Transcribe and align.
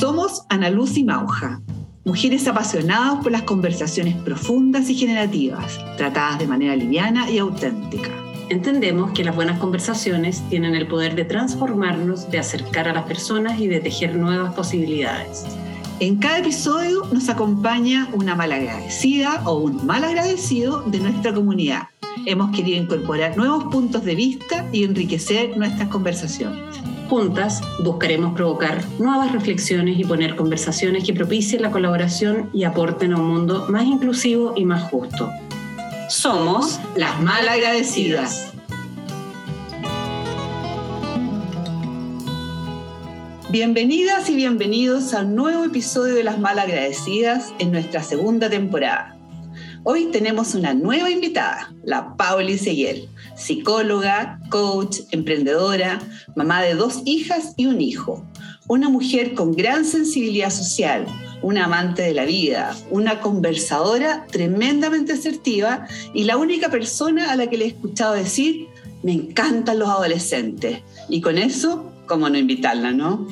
Somos 0.00 0.46
Ana 0.48 0.70
Luz 0.70 0.96
y 0.96 1.04
Mauja, 1.04 1.60
mujeres 2.06 2.48
apasionadas 2.48 3.22
por 3.22 3.32
las 3.32 3.42
conversaciones 3.42 4.16
profundas 4.16 4.88
y 4.88 4.94
generativas, 4.94 5.78
tratadas 5.98 6.38
de 6.38 6.46
manera 6.46 6.74
liviana 6.74 7.30
y 7.30 7.36
auténtica. 7.36 8.08
Entendemos 8.48 9.10
que 9.10 9.24
las 9.24 9.36
buenas 9.36 9.58
conversaciones 9.58 10.42
tienen 10.48 10.74
el 10.74 10.88
poder 10.88 11.16
de 11.16 11.26
transformarnos, 11.26 12.30
de 12.30 12.38
acercar 12.38 12.88
a 12.88 12.94
las 12.94 13.04
personas 13.04 13.60
y 13.60 13.68
de 13.68 13.80
tejer 13.80 14.16
nuevas 14.16 14.54
posibilidades. 14.54 15.44
En 15.98 16.16
cada 16.16 16.38
episodio 16.38 17.04
nos 17.12 17.28
acompaña 17.28 18.08
una 18.14 18.34
malagradecida 18.34 19.42
o 19.44 19.58
un 19.58 19.84
mal 19.84 20.02
agradecido 20.02 20.80
de 20.80 20.98
nuestra 21.00 21.34
comunidad. 21.34 21.88
Hemos 22.24 22.56
querido 22.56 22.82
incorporar 22.82 23.36
nuevos 23.36 23.64
puntos 23.64 24.02
de 24.02 24.14
vista 24.14 24.66
y 24.72 24.84
enriquecer 24.84 25.58
nuestras 25.58 25.90
conversaciones. 25.90 26.80
Juntas 27.10 27.60
buscaremos 27.82 28.34
provocar 28.36 28.84
nuevas 29.00 29.32
reflexiones 29.32 29.98
y 29.98 30.04
poner 30.04 30.36
conversaciones 30.36 31.02
que 31.02 31.12
propicien 31.12 31.60
la 31.60 31.72
colaboración 31.72 32.50
y 32.52 32.62
aporten 32.62 33.12
a 33.12 33.16
un 33.16 33.26
mundo 33.26 33.66
más 33.68 33.84
inclusivo 33.84 34.54
y 34.56 34.64
más 34.64 34.88
justo. 34.92 35.28
Somos 36.08 36.78
las 36.94 37.20
malagradecidas. 37.20 38.52
Bienvenidas 43.50 44.30
y 44.30 44.36
bienvenidos 44.36 45.12
a 45.12 45.22
un 45.22 45.34
nuevo 45.34 45.64
episodio 45.64 46.14
de 46.14 46.22
Las 46.22 46.38
Malagradecidas 46.38 47.52
en 47.58 47.72
nuestra 47.72 48.04
segunda 48.04 48.48
temporada. 48.48 49.19
Hoy 49.82 50.10
tenemos 50.12 50.54
una 50.54 50.74
nueva 50.74 51.10
invitada, 51.10 51.72
la 51.84 52.14
Pauli 52.18 52.58
Seguel, 52.58 53.08
psicóloga, 53.34 54.38
coach, 54.50 54.98
emprendedora, 55.10 55.98
mamá 56.36 56.60
de 56.60 56.74
dos 56.74 57.00
hijas 57.06 57.54
y 57.56 57.64
un 57.64 57.80
hijo, 57.80 58.22
una 58.68 58.90
mujer 58.90 59.32
con 59.32 59.52
gran 59.52 59.86
sensibilidad 59.86 60.50
social, 60.50 61.06
una 61.40 61.64
amante 61.64 62.02
de 62.02 62.12
la 62.12 62.26
vida, 62.26 62.76
una 62.90 63.20
conversadora 63.20 64.26
tremendamente 64.30 65.14
asertiva 65.14 65.86
y 66.12 66.24
la 66.24 66.36
única 66.36 66.68
persona 66.68 67.32
a 67.32 67.36
la 67.36 67.46
que 67.46 67.56
le 67.56 67.64
he 67.64 67.68
escuchado 67.68 68.12
decir, 68.12 68.66
me 69.02 69.12
encantan 69.12 69.78
los 69.78 69.88
adolescentes. 69.88 70.82
Y 71.08 71.22
con 71.22 71.38
eso, 71.38 71.90
¿cómo 72.06 72.28
no 72.28 72.36
invitarla, 72.36 72.92
no? 72.92 73.28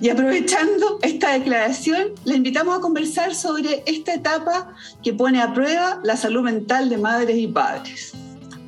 Y 0.00 0.10
aprovechando 0.10 0.98
esta 1.02 1.32
declaración, 1.32 2.12
le 2.24 2.36
invitamos 2.36 2.76
a 2.76 2.80
conversar 2.80 3.34
sobre 3.34 3.82
esta 3.86 4.14
etapa 4.14 4.74
que 5.02 5.14
pone 5.14 5.40
a 5.40 5.54
prueba 5.54 6.00
la 6.04 6.16
salud 6.16 6.42
mental 6.42 6.90
de 6.90 6.98
madres 6.98 7.36
y 7.36 7.46
padres. 7.46 8.12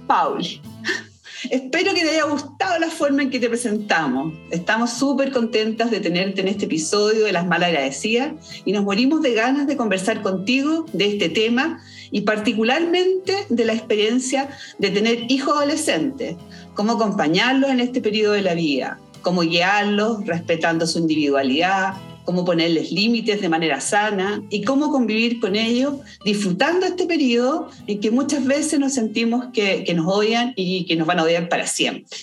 Pauli, 0.06 0.62
espero 1.51 1.93
que 1.93 2.01
te 2.01 2.11
haya 2.11 2.25
gustado 2.25 2.79
la 2.79 2.89
forma 2.89 3.23
en 3.23 3.31
que 3.31 3.39
te 3.39 3.49
presentamos. 3.51 4.33
Estamos 4.51 4.91
súper 4.91 5.31
contentas 5.31 5.91
de 5.91 6.01
tenerte 6.01 6.41
en 6.41 6.49
este 6.49 6.65
episodio 6.65 7.27
de 7.27 7.33
Las 7.33 7.47
Malagradecidas 7.47 8.33
y 8.65 8.73
nos 8.73 8.84
morimos 8.84 9.21
de 9.21 9.34
ganas 9.34 9.67
de 9.67 9.77
conversar 9.77 10.23
contigo 10.23 10.87
de 10.95 11.12
este 11.12 11.29
tema 11.29 11.83
y 12.11 12.23
particularmente 12.23 13.34
de 13.51 13.65
la 13.67 13.75
experiencia 13.75 14.49
de 14.79 14.91
tener 14.91 15.31
hijos 15.31 15.59
adolescentes, 15.59 16.37
cómo 16.73 16.93
acompañarlos 16.93 17.69
en 17.69 17.81
este 17.81 18.01
periodo 18.01 18.33
de 18.33 18.43
la 18.43 18.55
vida 18.55 18.99
cómo 19.29 19.43
guiarlos 19.43 20.25
respetando 20.25 20.87
su 20.87 21.01
individualidad, 21.01 21.93
cómo 22.25 22.47
ponerles 22.47 22.91
límites 22.91 23.43
de 23.43 23.51
manera 23.51 23.79
sana 23.79 24.43
y 24.48 24.65
cómo 24.65 24.91
convivir 24.91 25.39
con 25.39 25.55
ellos 25.55 25.97
disfrutando 26.25 26.87
este 26.87 27.05
periodo 27.05 27.69
en 27.87 28.01
que 28.01 28.11
muchas 28.11 28.47
veces 28.47 28.81
nos 28.81 28.95
sentimos 28.95 29.49
que, 29.53 29.84
que 29.84 29.93
nos 29.93 30.06
odian 30.06 30.55
y 30.56 30.87
que 30.87 30.97
nos 30.97 31.06
van 31.06 31.19
a 31.19 31.25
odiar 31.25 31.51
para 31.51 31.67
siempre. 31.67 32.17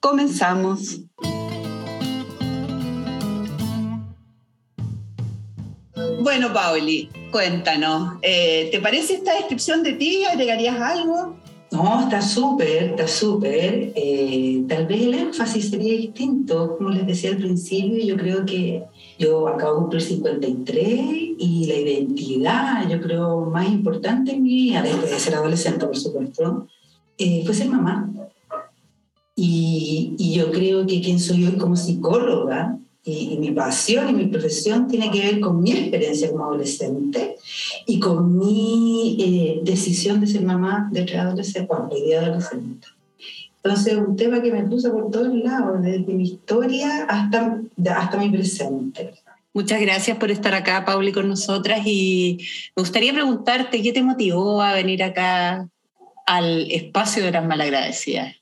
Comenzamos. 0.00 1.02
Bueno, 6.22 6.52
Pauli, 6.52 7.08
cuéntanos, 7.30 8.18
eh, 8.22 8.68
¿te 8.72 8.80
parece 8.80 9.14
esta 9.14 9.32
descripción 9.34 9.84
de 9.84 9.92
ti? 9.92 10.24
¿Agregarías 10.24 10.80
algo? 10.80 11.40
No, 11.72 12.00
está 12.02 12.20
súper, 12.20 12.90
está 12.90 13.08
súper. 13.08 13.92
Eh, 13.96 14.62
tal 14.68 14.86
vez 14.86 15.02
el 15.02 15.14
énfasis 15.14 15.70
sería 15.70 15.94
distinto, 15.94 16.76
como 16.76 16.90
les 16.90 17.06
decía 17.06 17.30
al 17.30 17.38
principio, 17.38 18.04
yo 18.04 18.16
creo 18.16 18.44
que 18.44 18.84
yo 19.18 19.48
acabo 19.48 19.74
de 19.74 19.80
cumplir 19.80 20.02
53 20.02 21.00
y 21.38 21.66
la 21.66 21.74
identidad, 21.74 22.88
yo 22.90 23.00
creo, 23.00 23.46
más 23.46 23.68
importante 23.70 24.32
en 24.32 24.42
mi 24.42 24.50
vida, 24.50 24.82
después 24.82 25.10
de 25.10 25.18
ser 25.18 25.34
adolescente, 25.34 25.86
por 25.86 25.96
supuesto, 25.96 26.68
eh, 27.16 27.42
fue 27.46 27.54
ser 27.54 27.70
mamá. 27.70 28.10
Y, 29.34 30.14
y, 30.18 30.34
yo 30.34 30.50
creo 30.52 30.86
que 30.86 31.00
quien 31.00 31.18
soy 31.18 31.46
hoy 31.46 31.56
como 31.56 31.74
psicóloga 31.74 32.78
y, 33.04 33.36
mi 33.38 33.50
pasión 33.50 34.10
y 34.10 34.12
mi 34.12 34.26
profesión 34.26 34.86
tiene 34.86 35.10
que 35.10 35.20
ver 35.20 35.40
con 35.40 35.62
mi 35.62 35.72
experiencia 35.72 36.30
como 36.30 36.44
adolescente 36.44 37.36
y 37.86 37.98
con 37.98 38.38
mi 38.38 39.16
eh, 39.20 39.60
decisión 39.64 40.20
de 40.20 40.26
ser 40.26 40.42
mamá 40.42 40.88
de 40.92 41.02
tres 41.02 41.18
adolescentes, 41.18 41.68
bueno, 41.68 41.88
hoy 41.90 42.12
adolescente. 42.12 42.86
Entonces, 43.64 43.96
un 43.96 44.16
tema 44.16 44.42
que 44.42 44.50
me 44.50 44.64
puso 44.64 44.92
por 44.92 45.10
todos 45.10 45.34
lados, 45.34 45.82
desde 45.82 46.12
mi 46.12 46.24
historia 46.24 47.04
hasta, 47.04 47.60
hasta 47.94 48.16
mi 48.18 48.28
presente. 48.28 49.14
Muchas 49.54 49.80
gracias 49.80 50.16
por 50.16 50.30
estar 50.30 50.54
acá, 50.54 50.84
Pauli, 50.84 51.12
con 51.12 51.28
nosotras. 51.28 51.82
Y 51.84 52.38
me 52.74 52.82
gustaría 52.82 53.12
preguntarte, 53.12 53.82
¿qué 53.82 53.92
te 53.92 54.02
motivó 54.02 54.62
a 54.62 54.72
venir 54.72 55.02
acá 55.02 55.68
al 56.26 56.70
espacio 56.70 57.22
de 57.22 57.32
las 57.32 57.44
malagradecidas? 57.44 58.34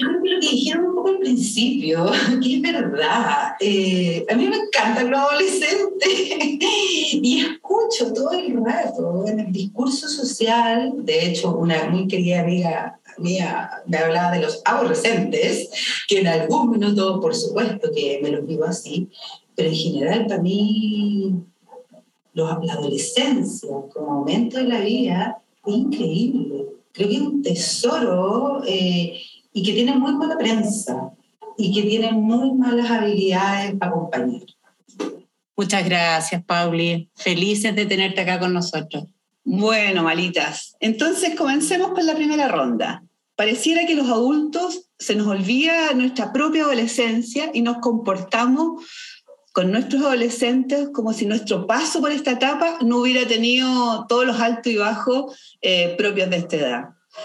Yo 0.00 0.08
creo 0.08 0.22
que 0.22 0.30
lo 0.30 0.40
que 0.40 0.48
dijeron 0.48 0.84
un 0.86 0.94
poco 0.94 1.08
al 1.08 1.18
principio, 1.18 2.06
que 2.42 2.56
es 2.56 2.62
verdad, 2.62 3.54
eh, 3.60 4.24
a 4.28 4.34
mí 4.34 4.46
me 4.46 4.56
encantan 4.56 5.10
los 5.10 5.20
adolescentes 5.20 6.08
y 7.12 7.40
escucho 7.40 8.12
todo 8.12 8.32
el 8.32 8.56
rato 8.64 9.24
en 9.26 9.40
el 9.40 9.52
discurso 9.52 10.08
social, 10.08 10.94
de 10.98 11.26
hecho 11.26 11.56
una 11.56 11.84
muy 11.88 12.06
querida 12.06 12.40
amiga 12.40 12.96
mía 13.18 13.70
me 13.86 13.98
hablaba 13.98 14.32
de 14.32 14.42
los 14.42 14.62
adolescentes, 14.64 15.68
que 16.08 16.20
en 16.20 16.28
algún 16.28 16.70
minuto 16.70 17.20
por 17.20 17.34
supuesto 17.34 17.90
que 17.94 18.20
me 18.22 18.30
los 18.30 18.46
vivo 18.46 18.64
así, 18.64 19.08
pero 19.54 19.68
en 19.68 19.74
general 19.74 20.26
para 20.26 20.40
mí 20.40 21.34
la 22.32 22.72
adolescencia 22.72 23.68
como 23.92 24.20
momento 24.20 24.58
de 24.58 24.64
la 24.64 24.80
vida 24.80 25.42
es 25.66 25.74
increíble. 25.74 26.66
Creo 26.92 27.08
que 27.08 27.14
es 27.14 27.20
un 27.20 27.42
tesoro. 27.42 28.62
Eh, 28.66 29.20
y 29.52 29.62
que 29.62 29.72
tienen 29.72 29.98
muy 29.98 30.14
mala 30.14 30.36
prensa 30.36 31.12
y 31.56 31.72
que 31.74 31.82
tienen 31.82 32.14
muy 32.14 32.52
malas 32.52 32.90
habilidades 32.90 33.74
para 33.76 33.92
acompañar. 33.92 34.42
Muchas 35.56 35.84
gracias, 35.84 36.42
Pauli. 36.44 37.10
Felices 37.14 37.74
de 37.74 37.84
tenerte 37.84 38.22
acá 38.22 38.38
con 38.38 38.54
nosotros. 38.54 39.04
Bueno, 39.44 40.02
malitas. 40.02 40.74
Entonces 40.80 41.34
comencemos 41.34 41.90
con 41.90 42.06
la 42.06 42.14
primera 42.14 42.48
ronda. 42.48 43.02
Pareciera 43.36 43.86
que 43.86 43.94
los 43.94 44.08
adultos 44.08 44.90
se 44.98 45.14
nos 45.16 45.26
olvida 45.26 45.92
nuestra 45.94 46.32
propia 46.32 46.64
adolescencia 46.64 47.50
y 47.52 47.62
nos 47.62 47.78
comportamos 47.78 48.84
con 49.52 49.72
nuestros 49.72 50.02
adolescentes 50.02 50.90
como 50.92 51.12
si 51.12 51.26
nuestro 51.26 51.66
paso 51.66 52.00
por 52.00 52.12
esta 52.12 52.32
etapa 52.32 52.78
no 52.82 52.98
hubiera 52.98 53.26
tenido 53.26 54.06
todos 54.08 54.26
los 54.26 54.40
altos 54.40 54.72
y 54.72 54.76
bajos 54.76 55.58
eh, 55.60 55.94
propios 55.98 56.30
de 56.30 56.36
esta 56.36 56.56
edad. 56.56 56.84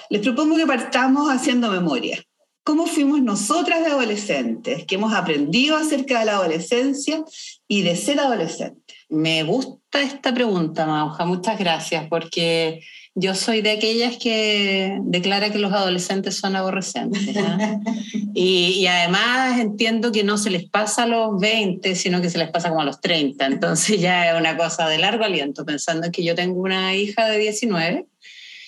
Les 0.10 0.22
propongo 0.22 0.56
que 0.56 0.68
partamos 0.68 1.30
haciendo 1.30 1.72
memoria. 1.72 2.24
¿Cómo 2.64 2.88
fuimos 2.88 3.22
nosotras 3.22 3.82
de 3.82 3.92
adolescentes? 3.92 4.86
¿Qué 4.86 4.96
hemos 4.96 5.14
aprendido 5.14 5.78
acerca 5.78 6.20
de 6.20 6.26
la 6.26 6.34
adolescencia 6.34 7.24
y 7.68 7.84
de 7.84 7.96
ser 7.96 8.20
adolescente? 8.20 8.82
Me 9.08 9.44
gusta 9.44 10.02
esta 10.02 10.34
pregunta, 10.34 10.88
Mauja. 10.88 11.26
Muchas 11.26 11.60
gracias, 11.60 12.08
porque 12.10 12.82
yo 13.14 13.36
soy 13.36 13.62
de 13.62 13.70
aquellas 13.70 14.18
que 14.18 14.98
declara 15.04 15.52
que 15.52 15.60
los 15.60 15.72
adolescentes 15.72 16.38
son 16.38 16.56
aborrecentes. 16.56 17.38
¿ah? 17.38 17.80
y, 18.34 18.80
y, 18.80 18.88
además 18.88 19.60
entiendo 19.60 20.12
que 20.12 20.24
no 20.24 20.40
se 20.40 20.50
les 20.50 20.68
pasa 20.68 21.04
a 21.04 21.08
los 21.08 21.40
20, 21.40 21.94
sino 21.94 22.20
que 22.20 22.32
se 22.32 22.40
les 22.40 22.50
pasa 22.50 22.70
como 22.70 22.82
a 22.82 22.86
los 22.86 23.00
30. 23.00 23.46
Entonces 23.46 24.02
ya 24.02 24.32
es 24.32 24.40
una 24.40 24.58
cosa 24.58 24.90
de 24.90 24.98
largo 24.98 25.24
aliento, 25.24 25.66
pensando 25.66 26.10
que 26.12 26.24
yo 26.24 26.34
tengo 26.34 26.60
una 26.62 26.96
hija 26.96 27.28
de 27.28 27.38
19 27.38 28.08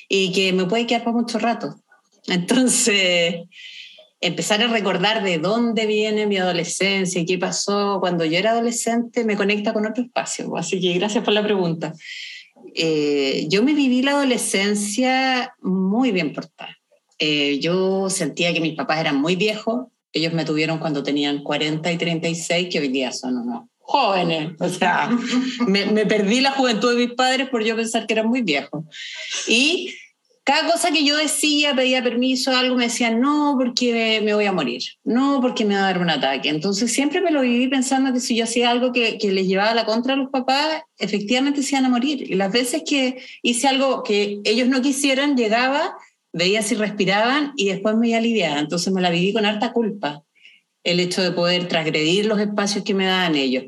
y 0.07 0.31
que 0.31 0.53
me 0.53 0.65
puede 0.65 0.87
quedar 0.87 1.03
por 1.03 1.13
mucho 1.13 1.39
rato. 1.39 1.75
Entonces, 2.27 3.47
empezar 4.19 4.61
a 4.61 4.67
recordar 4.67 5.23
de 5.23 5.37
dónde 5.37 5.85
viene 5.85 6.25
mi 6.25 6.37
adolescencia 6.37 7.23
qué 7.25 7.37
pasó 7.37 7.97
cuando 7.99 8.25
yo 8.25 8.37
era 8.37 8.51
adolescente 8.51 9.23
me 9.23 9.37
conecta 9.37 9.73
con 9.73 9.85
otro 9.85 10.03
espacio. 10.03 10.55
Así 10.57 10.79
que 10.79 10.93
gracias 10.93 11.23
por 11.23 11.33
la 11.33 11.43
pregunta. 11.43 11.93
Eh, 12.73 13.47
yo 13.49 13.63
me 13.63 13.73
viví 13.73 14.01
la 14.01 14.11
adolescencia 14.11 15.53
muy 15.61 16.11
bien 16.11 16.33
portada. 16.33 16.77
Eh, 17.19 17.59
yo 17.59 18.09
sentía 18.09 18.53
que 18.53 18.61
mis 18.61 18.75
papás 18.75 18.99
eran 18.99 19.19
muy 19.19 19.35
viejos. 19.35 19.87
Ellos 20.13 20.33
me 20.33 20.45
tuvieron 20.45 20.79
cuando 20.79 21.03
tenían 21.03 21.43
40 21.43 21.91
y 21.91 21.97
36, 21.97 22.67
que 22.71 22.79
hoy 22.79 22.87
día 22.89 23.11
son 23.11 23.37
unos 23.37 23.69
jóvenes. 23.87 24.51
O 24.59 24.69
sea, 24.69 25.09
me, 25.67 25.85
me, 25.87 26.05
perdí 26.05 26.41
la 26.41 26.51
juventud 26.51 26.91
de 26.91 27.07
mis 27.07 27.15
padres 27.15 27.49
por 27.49 27.63
yo 27.63 27.75
pensar 27.75 28.05
que 28.05 28.13
eran 28.13 28.27
muy 28.27 28.41
viejos. 28.41 28.83
Y 29.47 29.95
cada 30.43 30.69
cosa 30.71 30.91
que 30.91 31.03
yo 31.03 31.17
decía, 31.17 31.75
pedía 31.75 32.03
permiso, 32.03 32.55
algo 32.55 32.75
me 32.75 32.85
decían, 32.85 33.19
no, 33.19 33.55
porque 33.57 34.21
me 34.23 34.33
voy 34.33 34.45
a 34.45 34.51
morir, 34.51 34.81
no, 35.03 35.39
porque 35.41 35.65
me 35.65 35.75
va 35.75 35.81
a 35.81 35.93
dar 35.93 36.01
un 36.01 36.09
ataque. 36.09 36.49
Entonces 36.49 36.93
siempre 36.93 37.21
me 37.21 37.31
lo 37.31 37.41
viví 37.41 37.67
pensando 37.67 38.13
que 38.13 38.19
si 38.19 38.35
yo 38.35 38.43
hacía 38.43 38.69
algo 38.69 38.91
que, 38.91 39.17
que 39.17 39.31
les 39.31 39.47
llevaba 39.47 39.73
la 39.73 39.85
contra 39.85 40.13
a 40.13 40.17
los 40.17 40.29
papás, 40.29 40.83
efectivamente 40.97 41.63
se 41.63 41.75
iban 41.75 41.85
a 41.85 41.89
morir. 41.89 42.31
Y 42.31 42.35
las 42.35 42.51
veces 42.51 42.83
que 42.85 43.21
hice 43.41 43.67
algo 43.67 44.03
que 44.03 44.39
ellos 44.43 44.67
no 44.67 44.81
quisieran, 44.81 45.35
llegaba, 45.35 45.95
veía 46.33 46.61
si 46.61 46.75
respiraban 46.75 47.53
y 47.55 47.69
después 47.69 47.95
me 47.95 48.15
aliviaba. 48.15 48.59
Entonces 48.59 48.93
me 48.93 49.01
la 49.01 49.09
viví 49.09 49.33
con 49.33 49.45
harta 49.45 49.73
culpa, 49.73 50.23
el 50.83 50.99
hecho 50.99 51.21
de 51.21 51.31
poder 51.31 51.67
transgredir 51.67 52.25
los 52.25 52.39
espacios 52.39 52.85
que 52.85 52.93
me 52.93 53.05
daban 53.05 53.35
ellos. 53.35 53.65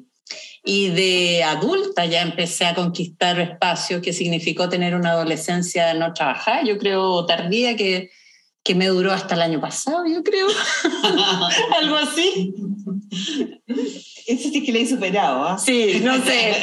Y 0.71 0.89
de 0.89 1.43
adulta 1.43 2.05
ya 2.05 2.21
empecé 2.21 2.67
a 2.67 2.75
conquistar 2.75 3.39
espacios, 3.39 4.03
que 4.03 4.13
significó 4.13 4.69
tener 4.69 4.93
una 4.93 5.13
adolescencia 5.13 5.95
no 5.95 6.13
trabajar, 6.13 6.63
yo 6.63 6.77
creo 6.77 7.25
tardía, 7.25 7.75
que, 7.75 8.11
que 8.63 8.75
me 8.75 8.85
duró 8.85 9.11
hasta 9.11 9.33
el 9.33 9.41
año 9.41 9.59
pasado, 9.59 10.05
yo 10.05 10.21
creo. 10.21 10.45
Algo 11.81 11.95
así. 11.95 12.53
Eso 14.27 14.49
sí 14.51 14.63
que 14.63 14.71
le 14.71 14.81
he 14.81 14.87
superado, 14.87 15.43
¿ah? 15.43 15.57
Sí, 15.57 16.01
no 16.03 16.23
sé. 16.23 16.53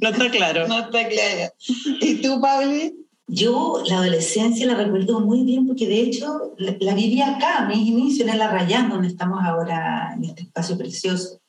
no 0.00 0.08
está 0.08 0.28
claro. 0.32 0.66
No 0.66 0.80
está 0.80 1.06
claro. 1.06 1.52
¿Y 2.00 2.16
tú, 2.16 2.40
Pauli? 2.40 2.96
Yo 3.28 3.80
la 3.86 3.98
adolescencia 3.98 4.66
la 4.66 4.74
recuerdo 4.74 5.20
muy 5.20 5.44
bien 5.44 5.68
porque 5.68 5.86
de 5.86 6.00
hecho 6.00 6.52
la, 6.58 6.74
la 6.80 6.94
viví 6.94 7.22
acá, 7.22 7.64
mis 7.68 7.86
inicios 7.86 8.28
en 8.28 8.38
la 8.38 8.50
Rayán, 8.50 8.90
donde 8.90 9.06
estamos 9.06 9.38
ahora 9.44 10.14
en 10.16 10.24
este 10.24 10.42
espacio 10.42 10.76
precioso 10.76 11.40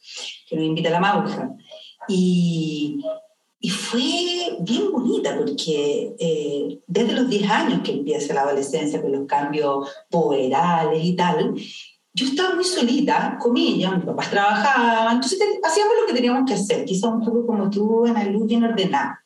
que 0.47 0.55
nos 0.55 0.65
invita 0.65 0.89
a 0.89 0.93
la 0.93 0.99
Mauja. 0.99 1.51
Y, 2.07 3.03
y 3.59 3.69
fue 3.69 4.57
bien 4.59 4.91
bonita 4.91 5.35
porque 5.37 6.15
eh, 6.19 6.79
desde 6.85 7.13
los 7.13 7.29
10 7.29 7.49
años 7.49 7.81
que 7.83 7.93
empieza 7.93 8.33
la 8.33 8.41
adolescencia 8.41 9.01
con 9.01 9.11
los 9.11 9.25
cambios 9.25 9.89
puberales 10.09 11.03
y 11.03 11.15
tal, 11.15 11.55
yo 12.13 12.27
estaba 12.27 12.55
muy 12.55 12.63
solita, 12.63 13.37
comilla, 13.41 13.91
mis 13.91 14.05
papás 14.05 14.29
trabajaban, 14.29 15.15
entonces 15.15 15.39
hacíamos 15.63 15.93
lo 15.99 16.07
que 16.07 16.13
teníamos 16.13 16.47
que 16.47 16.53
hacer, 16.53 16.85
quizá 16.85 17.09
un 17.09 17.25
poco 17.25 17.45
como 17.45 17.69
tú, 17.69 18.05
en 18.05 18.13
la 18.13 18.23
luz 18.25 18.45
bien 18.45 18.63
ordenada. 18.63 19.21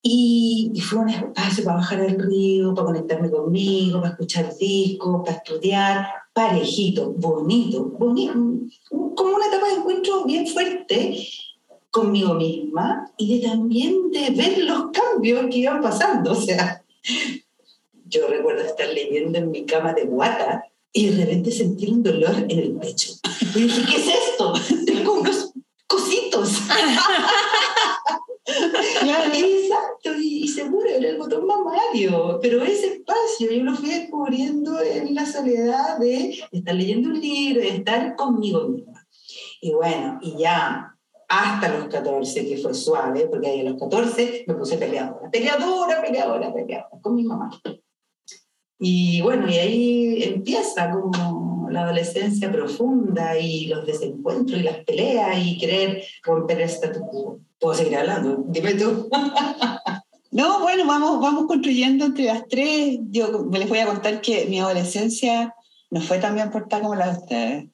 Y, 0.00 0.70
y, 0.74 0.80
fue 0.80 1.00
un 1.00 1.08
espacio 1.08 1.64
para 1.64 1.78
bajar 1.78 2.00
al 2.00 2.18
río, 2.18 2.72
para 2.72 2.86
conectarme 2.86 3.30
conmigo, 3.30 4.00
para 4.00 4.12
escuchar 4.12 4.56
discos, 4.56 5.22
para 5.24 5.38
estudiar, 5.38 6.06
parejito, 6.38 7.12
bonito, 7.16 7.82
bonito, 7.98 8.32
como 8.90 9.34
una 9.34 9.46
etapa 9.48 9.66
de 9.66 9.74
encuentro 9.74 10.24
bien 10.24 10.46
fuerte 10.46 11.18
conmigo 11.90 12.34
misma 12.34 13.12
y 13.16 13.40
de 13.40 13.48
también 13.48 14.12
de 14.12 14.30
ver 14.30 14.58
los 14.58 14.92
cambios 14.92 15.46
que 15.50 15.58
iban 15.58 15.82
pasando. 15.82 16.30
O 16.38 16.40
sea, 16.40 16.84
yo 18.06 18.28
recuerdo 18.28 18.62
estar 18.62 18.86
leyendo 18.86 19.36
en 19.38 19.50
mi 19.50 19.66
cama 19.66 19.92
de 19.94 20.04
guata 20.04 20.62
y 20.92 21.08
de 21.08 21.24
repente 21.24 21.50
sentir 21.50 21.90
un 21.90 22.04
dolor 22.04 22.36
en 22.48 22.58
el 22.58 22.72
pecho. 22.76 23.14
Y 23.56 23.62
dije, 23.62 23.82
¿qué 23.90 23.96
es 23.96 24.06
esto? 24.06 24.52
Tengo 24.86 25.14
unos 25.14 25.52
cositos. 25.88 26.52
Exacto, 28.48 30.14
y, 30.18 30.48
seguro 30.48 30.88
era 30.88 31.08
el 31.08 31.18
botón 31.18 31.46
mamario, 31.46 32.38
pero 32.40 32.62
ese 32.62 32.94
espacio 32.94 33.50
yo 33.50 33.62
lo 33.62 33.74
fui 33.74 33.90
descubriendo 33.90 34.80
en 34.80 35.14
la 35.14 35.26
soledad 35.26 35.98
de 35.98 36.38
estar 36.50 36.74
leyendo 36.74 37.10
un 37.10 37.20
libro, 37.20 37.60
de 37.60 37.68
estar 37.68 38.16
conmigo 38.16 38.68
misma. 38.68 39.06
Y 39.60 39.72
bueno, 39.72 40.18
y 40.22 40.38
ya 40.38 40.94
hasta 41.28 41.68
los 41.68 41.88
14, 41.88 42.48
que 42.48 42.56
fue 42.56 42.72
suave, 42.72 43.26
porque 43.28 43.48
ahí 43.48 43.60
a 43.60 43.70
los 43.70 43.80
14 43.80 44.44
me 44.46 44.54
puse 44.54 44.78
peleadora, 44.78 45.30
peleadora, 45.30 46.00
peleadora, 46.00 46.54
peleadora, 46.54 47.00
con 47.02 47.14
mi 47.14 47.24
mamá. 47.24 47.50
Y 48.78 49.20
bueno, 49.22 49.50
y 49.50 49.56
ahí 49.56 50.22
empieza 50.22 50.90
como 50.90 51.68
la 51.70 51.82
adolescencia 51.82 52.50
profunda 52.50 53.38
y 53.38 53.66
los 53.66 53.84
desencuentros 53.84 54.60
y 54.60 54.62
las 54.62 54.78
peleas 54.84 55.36
y 55.44 55.58
querer 55.58 56.02
romper 56.22 56.60
el 56.60 56.68
statu 56.68 57.00
quo. 57.00 57.40
Puedo 57.58 57.74
seguir 57.74 57.96
hablando, 57.96 58.44
dime 58.48 58.74
tú. 58.74 59.08
No, 60.30 60.60
bueno, 60.60 60.86
vamos, 60.86 61.20
vamos 61.20 61.46
construyendo 61.46 62.04
entre 62.04 62.26
las 62.26 62.46
tres. 62.48 62.98
Yo 63.08 63.48
les 63.50 63.68
voy 63.68 63.78
a 63.78 63.86
contar 63.86 64.20
que 64.20 64.44
mi 64.44 64.60
adolescencia 64.60 65.54
no 65.90 66.02
fue 66.02 66.18
tan 66.18 66.34
bien 66.34 66.50
portada 66.50 66.82
como 66.82 66.94
la 66.94 67.10
de 67.10 67.18
ustedes. 67.18 67.64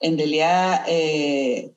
En 0.00 0.16
realidad, 0.16 0.84
eh, 0.88 1.70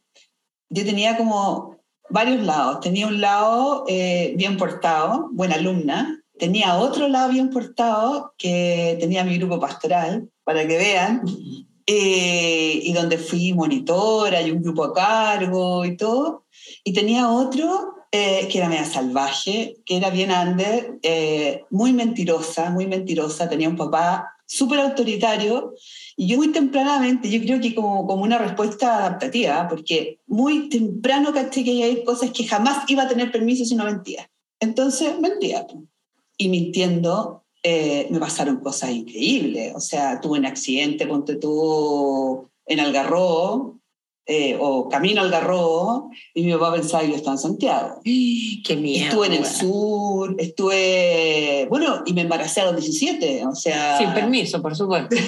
yo 0.69 0.85
tenía 0.85 1.17
como 1.17 1.77
varios 2.09 2.43
lados. 2.43 2.79
Tenía 2.79 3.07
un 3.07 3.19
lado 3.19 3.83
eh, 3.89 4.33
bien 4.37 4.55
portado, 4.57 5.29
buena 5.33 5.55
alumna. 5.55 6.23
Tenía 6.39 6.77
otro 6.77 7.09
lado 7.09 7.29
bien 7.29 7.49
portado 7.49 8.33
que 8.37 8.97
tenía 8.99 9.23
mi 9.23 9.37
grupo 9.37 9.59
pastoral, 9.59 10.29
para 10.43 10.65
que 10.65 10.77
vean, 10.77 11.23
eh, 11.85 12.79
y 12.81 12.93
donde 12.93 13.17
fui 13.17 13.53
monitora 13.53 14.41
y 14.41 14.51
un 14.51 14.61
grupo 14.61 14.85
a 14.85 14.93
cargo 14.93 15.85
y 15.85 15.97
todo. 15.97 16.45
Y 16.83 16.93
tenía 16.93 17.29
otro 17.29 17.95
eh, 18.11 18.47
que 18.51 18.57
era 18.57 18.69
media 18.69 18.85
salvaje, 18.85 19.77
que 19.85 19.97
era 19.97 20.09
bien 20.09 20.31
under, 20.31 20.99
eh, 21.01 21.63
muy 21.69 21.93
mentirosa, 21.93 22.69
muy 22.69 22.85
mentirosa, 22.85 23.47
tenía 23.47 23.69
un 23.69 23.77
papá 23.77 24.35
súper 24.45 24.79
autoritario 24.79 25.75
y 26.17 26.27
yo 26.27 26.35
muy 26.35 26.51
tempranamente, 26.51 27.29
yo 27.29 27.41
creo 27.41 27.61
que 27.61 27.73
como, 27.73 28.05
como 28.05 28.23
una 28.23 28.37
respuesta 28.37 28.97
adaptativa, 28.97 29.67
porque 29.69 30.19
muy 30.27 30.67
temprano 30.67 31.31
caché 31.31 31.63
que 31.63 31.83
hay 31.83 32.03
cosas 32.03 32.31
que 32.31 32.45
jamás 32.45 32.83
iba 32.89 33.03
a 33.03 33.07
tener 33.07 33.31
permiso 33.31 33.63
si 33.63 33.75
no 33.75 33.85
mentía. 33.85 34.29
Entonces 34.59 35.17
mentía. 35.19 35.65
Y 36.37 36.49
mintiendo 36.49 37.43
eh, 37.63 38.07
me 38.09 38.19
pasaron 38.19 38.57
cosas 38.57 38.89
increíbles. 38.91 39.73
O 39.75 39.79
sea, 39.79 40.19
tuve 40.19 40.39
un 40.39 40.45
accidente, 40.45 41.07
ponte 41.07 41.35
tú 41.35 42.49
en 42.65 42.79
Algarrobo, 42.79 43.79
eh, 44.25 44.55
o 44.59 44.87
camino 44.87 45.21
al 45.21 45.31
Garrobo, 45.31 46.11
y 46.33 46.43
mi 46.43 46.53
papá 46.53 46.73
pensaba 46.73 47.03
que 47.03 47.09
yo 47.09 47.15
estaba 47.15 47.33
en 47.33 47.39
Santiago. 47.39 48.01
¡Qué 48.03 48.77
miedo! 48.79 49.05
Estuve 49.05 49.27
en 49.27 49.33
el 49.33 49.45
sur, 49.45 50.35
estuve, 50.37 51.67
bueno, 51.69 52.03
y 52.05 52.13
me 52.13 52.21
embaracé 52.21 52.61
a 52.61 52.71
los 52.71 52.75
17, 52.75 53.45
o 53.47 53.55
sea... 53.55 53.97
Sin 53.99 54.13
permiso, 54.13 54.61
por 54.61 54.75
supuesto. 54.75 55.15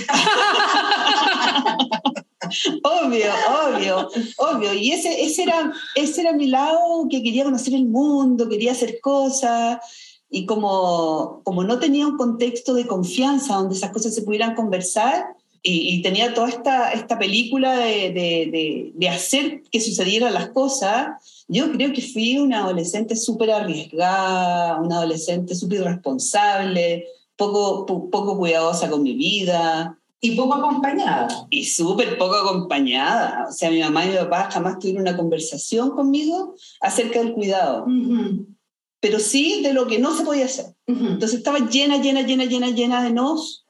obvio, 2.84 3.32
obvio, 3.66 4.10
obvio. 4.38 4.74
Y 4.74 4.92
ese, 4.92 5.24
ese, 5.24 5.44
era, 5.44 5.74
ese 5.96 6.22
era 6.22 6.34
mi 6.34 6.48
lado 6.48 7.08
que 7.10 7.24
quería 7.24 7.44
conocer 7.44 7.74
el 7.74 7.86
mundo, 7.86 8.50
quería 8.50 8.72
hacer 8.74 9.00
cosas. 9.02 9.80
Y 10.30 10.46
como, 10.46 11.42
como 11.44 11.64
no 11.64 11.80
tenía 11.80 12.08
un 12.08 12.18
contexto 12.18 12.74
de 12.74 12.88
confianza 12.88 13.56
donde 13.56 13.76
esas 13.76 13.92
cosas 13.92 14.16
se 14.16 14.24
pudieran 14.24 14.56
conversar, 14.56 15.26
y, 15.66 16.02
tenía 16.02 16.34
toda 16.34 16.50
esta, 16.50 16.92
esta 16.92 17.18
película 17.18 17.78
de, 17.78 18.12
de, 18.12 18.92
de, 18.94 19.10
hacer 19.10 19.64
que 19.72 19.80
sucedieran 19.80 20.34
las 20.34 20.50
cosas, 20.50 21.46
yo 21.48 21.72
creo 21.72 21.94
que 21.94 22.02
fui 22.02 22.38
una 22.38 22.66
adolescente 22.66 23.16
súper 23.16 23.50
arriesgada, 23.52 24.82
una 24.82 24.98
adolescente 24.98 25.56
súper 25.56 25.80
irresponsable, 25.80 27.06
poco, 27.38 27.86
poco 27.86 28.38
cuidadosa 28.38 28.90
con 28.90 29.04
mi 29.04 29.14
vida. 29.14 29.98
Y 30.20 30.32
poco 30.36 30.56
acompañada. 30.56 31.48
Y 31.50 31.64
súper 31.64 32.18
poco 32.18 32.36
acompañada. 32.36 33.46
O 33.50 33.52
sea, 33.54 33.72
mi 33.72 33.80
mamá 33.80 34.06
y 34.06 34.10
mi 34.10 34.16
papá 34.16 34.50
jamás 34.52 34.80
tuvieron 34.80 35.04
una 35.04 35.16
conversación 35.16 35.92
conmigo 35.92 36.56
acerca 36.82 37.20
del 37.20 37.34
cuidado. 37.34 37.86
Pero 39.00 39.20
sí 39.20 39.62
de 39.64 39.74
lo 39.74 39.88
que 39.88 40.00
no 40.00 40.14
se 40.14 40.24
podía 40.24 40.46
hacer. 40.46 40.76
Entonces 40.88 41.38
estaba 41.38 41.60
llena, 41.70 42.02
llena, 42.02 42.22
llena, 42.22 42.44
llena, 42.46 42.70
llena 42.70 43.04
de 43.04 43.12
nos 43.12 43.63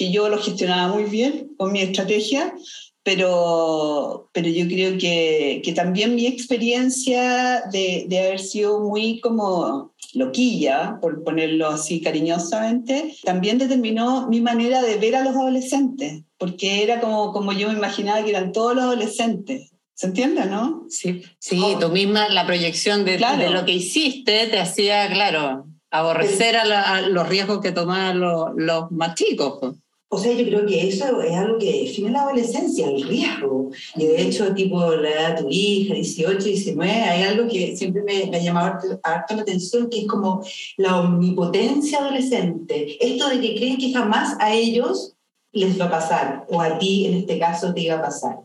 que 0.00 0.10
yo 0.10 0.30
lo 0.30 0.38
gestionaba 0.38 0.94
muy 0.94 1.04
bien 1.04 1.50
con 1.58 1.72
mi 1.72 1.82
estrategia, 1.82 2.54
pero, 3.02 4.30
pero 4.32 4.48
yo 4.48 4.66
creo 4.66 4.96
que, 4.96 5.60
que 5.62 5.74
también 5.74 6.14
mi 6.14 6.26
experiencia 6.26 7.64
de, 7.70 8.06
de, 8.08 8.18
haber 8.18 8.38
sido 8.38 8.80
muy 8.80 9.20
como 9.20 9.92
loquilla, 10.14 10.96
por 11.02 11.22
ponerlo 11.22 11.68
así 11.68 12.00
cariñosamente, 12.00 13.14
también 13.24 13.58
determinó 13.58 14.26
mi 14.26 14.40
manera 14.40 14.80
de 14.80 14.96
ver 14.96 15.16
a 15.16 15.22
los 15.22 15.36
adolescentes, 15.36 16.22
porque 16.38 16.82
era 16.82 16.98
como, 16.98 17.34
como 17.34 17.52
yo 17.52 17.68
me 17.68 17.74
imaginaba 17.74 18.24
que 18.24 18.30
eran 18.30 18.52
todos 18.52 18.74
los 18.74 18.84
adolescentes. 18.84 19.70
¿Se 19.92 20.06
entiende, 20.06 20.46
no? 20.46 20.86
Sí, 20.88 21.24
sí 21.38 21.60
oh. 21.62 21.78
tú 21.78 21.90
misma, 21.90 22.30
la 22.30 22.46
proyección 22.46 23.04
de, 23.04 23.18
claro. 23.18 23.42
de, 23.42 23.50
lo 23.50 23.66
que 23.66 23.72
hiciste 23.72 24.46
te 24.46 24.58
hacía, 24.58 25.10
claro, 25.12 25.66
aborrecer 25.90 26.56
a, 26.56 26.64
la, 26.64 26.80
a 26.80 27.02
los 27.02 27.28
riesgos 27.28 27.60
que 27.60 27.72
tomaban 27.72 28.18
los, 28.18 28.48
los 28.56 28.90
más 28.92 29.14
chicos. 29.14 29.76
O 30.12 30.18
sea, 30.18 30.32
yo 30.32 30.44
creo 30.44 30.66
que 30.66 30.88
eso 30.88 31.22
es 31.22 31.36
algo 31.36 31.56
que 31.56 31.82
define 31.82 32.10
la 32.10 32.22
adolescencia, 32.22 32.88
el 32.88 33.04
riesgo. 33.04 33.70
Y 33.94 34.06
de 34.06 34.22
hecho, 34.22 34.52
tipo 34.52 34.90
la 34.90 35.08
edad 35.08 35.36
de 35.36 35.42
tu 35.42 35.48
hija, 35.48 35.94
18, 35.94 36.44
19, 36.44 36.90
hay 36.90 37.22
algo 37.22 37.48
que 37.48 37.76
siempre 37.76 38.02
me, 38.02 38.26
me 38.26 38.38
ha 38.38 38.42
llamado 38.42 39.00
harto 39.04 39.36
la 39.36 39.42
atención, 39.42 39.88
que 39.88 40.00
es 40.00 40.08
como 40.08 40.44
la 40.78 40.98
omnipotencia 40.98 42.00
adolescente. 42.00 42.96
Esto 42.98 43.28
de 43.28 43.40
que 43.40 43.54
creen 43.54 43.78
que 43.78 43.92
jamás 43.92 44.36
a 44.40 44.52
ellos 44.52 45.14
les 45.52 45.80
va 45.80 45.84
a 45.84 45.90
pasar, 45.90 46.44
o 46.48 46.60
a 46.60 46.76
ti 46.76 47.06
en 47.06 47.14
este 47.14 47.38
caso 47.38 47.72
te 47.72 47.82
iba 47.82 47.94
a 47.94 48.02
pasar. 48.02 48.36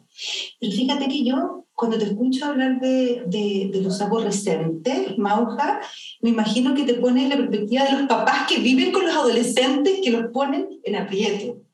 Pero 0.59 0.71
fíjate 0.71 1.07
que 1.07 1.23
yo, 1.23 1.64
cuando 1.75 1.97
te 1.97 2.05
escucho 2.05 2.45
hablar 2.45 2.79
de, 2.79 3.23
de, 3.27 3.81
los 3.81 4.01
aborrecentes, 4.01 5.17
Mauja, 5.17 5.81
me 6.21 6.29
imagino 6.29 6.73
que 6.73 6.83
te 6.83 6.95
pones 6.95 7.29
la 7.29 7.35
perspectiva 7.35 7.83
de 7.83 7.91
los 7.91 8.01
papás 8.07 8.47
que 8.47 8.61
viven 8.61 8.93
con 8.93 9.05
los 9.05 9.15
adolescentes 9.15 9.99
que 10.01 10.11
los 10.11 10.31
ponen 10.31 10.67
en 10.83 10.95
aprieto. 10.95 11.64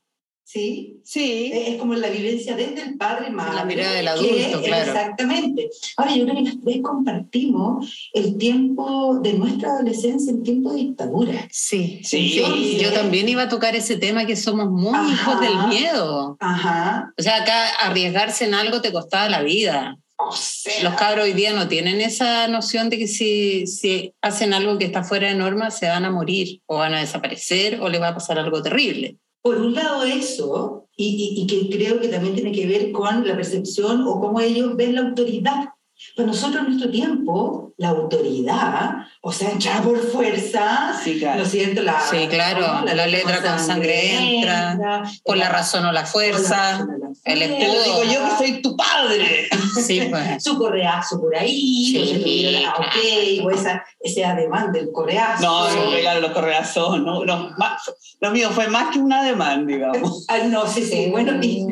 ¿Sí? 0.44 1.00
Sí. 1.02 1.50
Es 1.54 1.76
como 1.78 1.94
la 1.94 2.08
vivencia 2.10 2.54
desde 2.56 2.82
el 2.82 2.98
padre 2.98 3.30
madre. 3.30 3.54
La 3.54 3.64
mirada 3.64 3.92
del 3.94 4.08
adulto, 4.08 4.60
que- 4.60 4.66
claro. 4.66 4.92
Exactamente. 4.92 5.70
Ahora, 5.96 6.14
yo 6.14 6.24
creo 6.24 6.36
que 6.36 6.42
las 6.42 6.60
tres 6.62 6.80
compartimos 6.82 8.10
el 8.12 8.36
tiempo 8.36 9.18
de 9.22 9.32
nuestra 9.34 9.70
adolescencia, 9.70 10.32
el 10.32 10.42
tiempo 10.42 10.72
de 10.72 10.76
dictadura. 10.80 11.48
Sí, 11.50 12.00
Sí. 12.04 12.42
sí. 12.44 12.78
Yo 12.80 12.92
también 12.92 13.28
iba 13.28 13.42
a 13.42 13.48
tocar 13.48 13.74
ese 13.76 13.96
tema 13.96 14.26
que 14.26 14.36
somos 14.36 14.70
muy 14.70 14.94
Ajá. 14.94 15.12
hijos 15.12 15.40
del 15.40 15.68
miedo. 15.68 16.36
Ajá. 16.40 17.12
O 17.18 17.22
sea, 17.22 17.36
acá 17.42 17.68
arriesgarse 17.80 18.44
en 18.44 18.54
algo 18.54 18.80
te 18.82 18.92
costaba 18.92 19.28
la 19.30 19.42
vida. 19.42 19.96
O 20.18 20.32
sea, 20.36 20.84
Los 20.84 20.94
cabros 20.94 21.24
hoy 21.24 21.32
día 21.32 21.52
no 21.52 21.66
tienen 21.66 22.00
esa 22.00 22.46
noción 22.46 22.90
de 22.90 22.98
que 22.98 23.08
si, 23.08 23.66
si 23.66 24.12
hacen 24.22 24.54
algo 24.54 24.78
que 24.78 24.84
está 24.84 25.02
fuera 25.02 25.28
de 25.28 25.34
norma 25.34 25.70
se 25.72 25.88
van 25.88 26.04
a 26.04 26.10
morir 26.12 26.60
o 26.66 26.76
van 26.76 26.94
a 26.94 27.00
desaparecer 27.00 27.80
o 27.80 27.88
les 27.88 28.00
va 28.00 28.08
a 28.08 28.14
pasar 28.14 28.38
algo 28.38 28.62
terrible. 28.62 29.16
Por 29.42 29.56
un 29.58 29.74
lado 29.74 30.04
eso, 30.04 30.86
y, 30.96 31.06
y- 31.36 31.42
y 31.42 31.46
que 31.46 31.76
creo 31.76 32.00
que 32.00 32.08
también 32.08 32.34
tiene 32.34 32.52
que 32.52 32.66
ver 32.66 32.92
con 32.92 33.26
la 33.26 33.34
percepción 33.34 34.02
o 34.06 34.20
cómo 34.20 34.40
ellos 34.40 34.76
ven 34.76 34.94
la 34.94 35.00
autoridad. 35.02 35.70
Para 36.16 36.26
nosotros 36.28 36.62
en 36.62 36.68
nuestro 36.70 36.90
tiempo, 36.90 37.72
la 37.76 37.90
autoridad, 37.90 39.06
o 39.20 39.30
sea, 39.32 39.50
entraba 39.50 39.82
por 39.82 39.98
fuerza, 40.00 40.98
Sí, 41.02 41.18
claro. 41.18 41.38
¿no 41.38 41.44
es 41.44 41.50
cierto? 41.50 41.82
La, 41.82 42.00
Sí, 42.00 42.26
claro, 42.28 42.84
la 42.84 43.06
letra 43.06 43.40
con 43.42 43.58
sangre 43.58 44.36
entra, 44.38 45.02
Por 45.24 45.36
la 45.36 45.48
razón 45.48 45.84
o 45.86 45.92
la 45.92 46.04
fuerza. 46.04 46.86
El 47.24 47.38
Te 47.38 47.44
escudo. 47.44 47.74
lo 47.74 47.82
digo 47.84 48.04
yo 48.12 48.24
que 48.28 48.36
soy 48.38 48.62
tu 48.62 48.76
padre. 48.76 49.48
Sí, 49.86 50.02
pues. 50.10 50.42
Su 50.44 50.56
correazo 50.58 51.20
por 51.20 51.34
ahí, 51.36 51.86
Sí, 51.86 52.64
ah, 52.66 52.74
claro. 52.74 52.90
ok, 52.90 53.44
o 53.46 53.50
esa, 53.50 53.84
ese 54.00 54.24
ademán 54.24 54.72
del 54.72 54.90
correazo. 54.92 55.42
No, 55.42 55.68
Sí. 55.70 55.76
no 55.76 55.90
regalo 55.90 56.20
los 56.20 56.32
correazón, 56.32 57.04
no, 57.04 57.24
no, 57.24 57.50
más- 57.58 57.90
lo 58.20 58.30
mío 58.30 58.50
fue 58.50 58.68
más 58.68 58.92
que 58.92 58.98
un 59.00 59.12
ademán, 59.12 59.66
digamos. 59.66 60.24
Ah, 60.28 60.38
no, 60.46 60.66
sí, 60.66 60.82
sí, 60.84 61.08
bueno, 61.10 61.38
y 61.42 61.66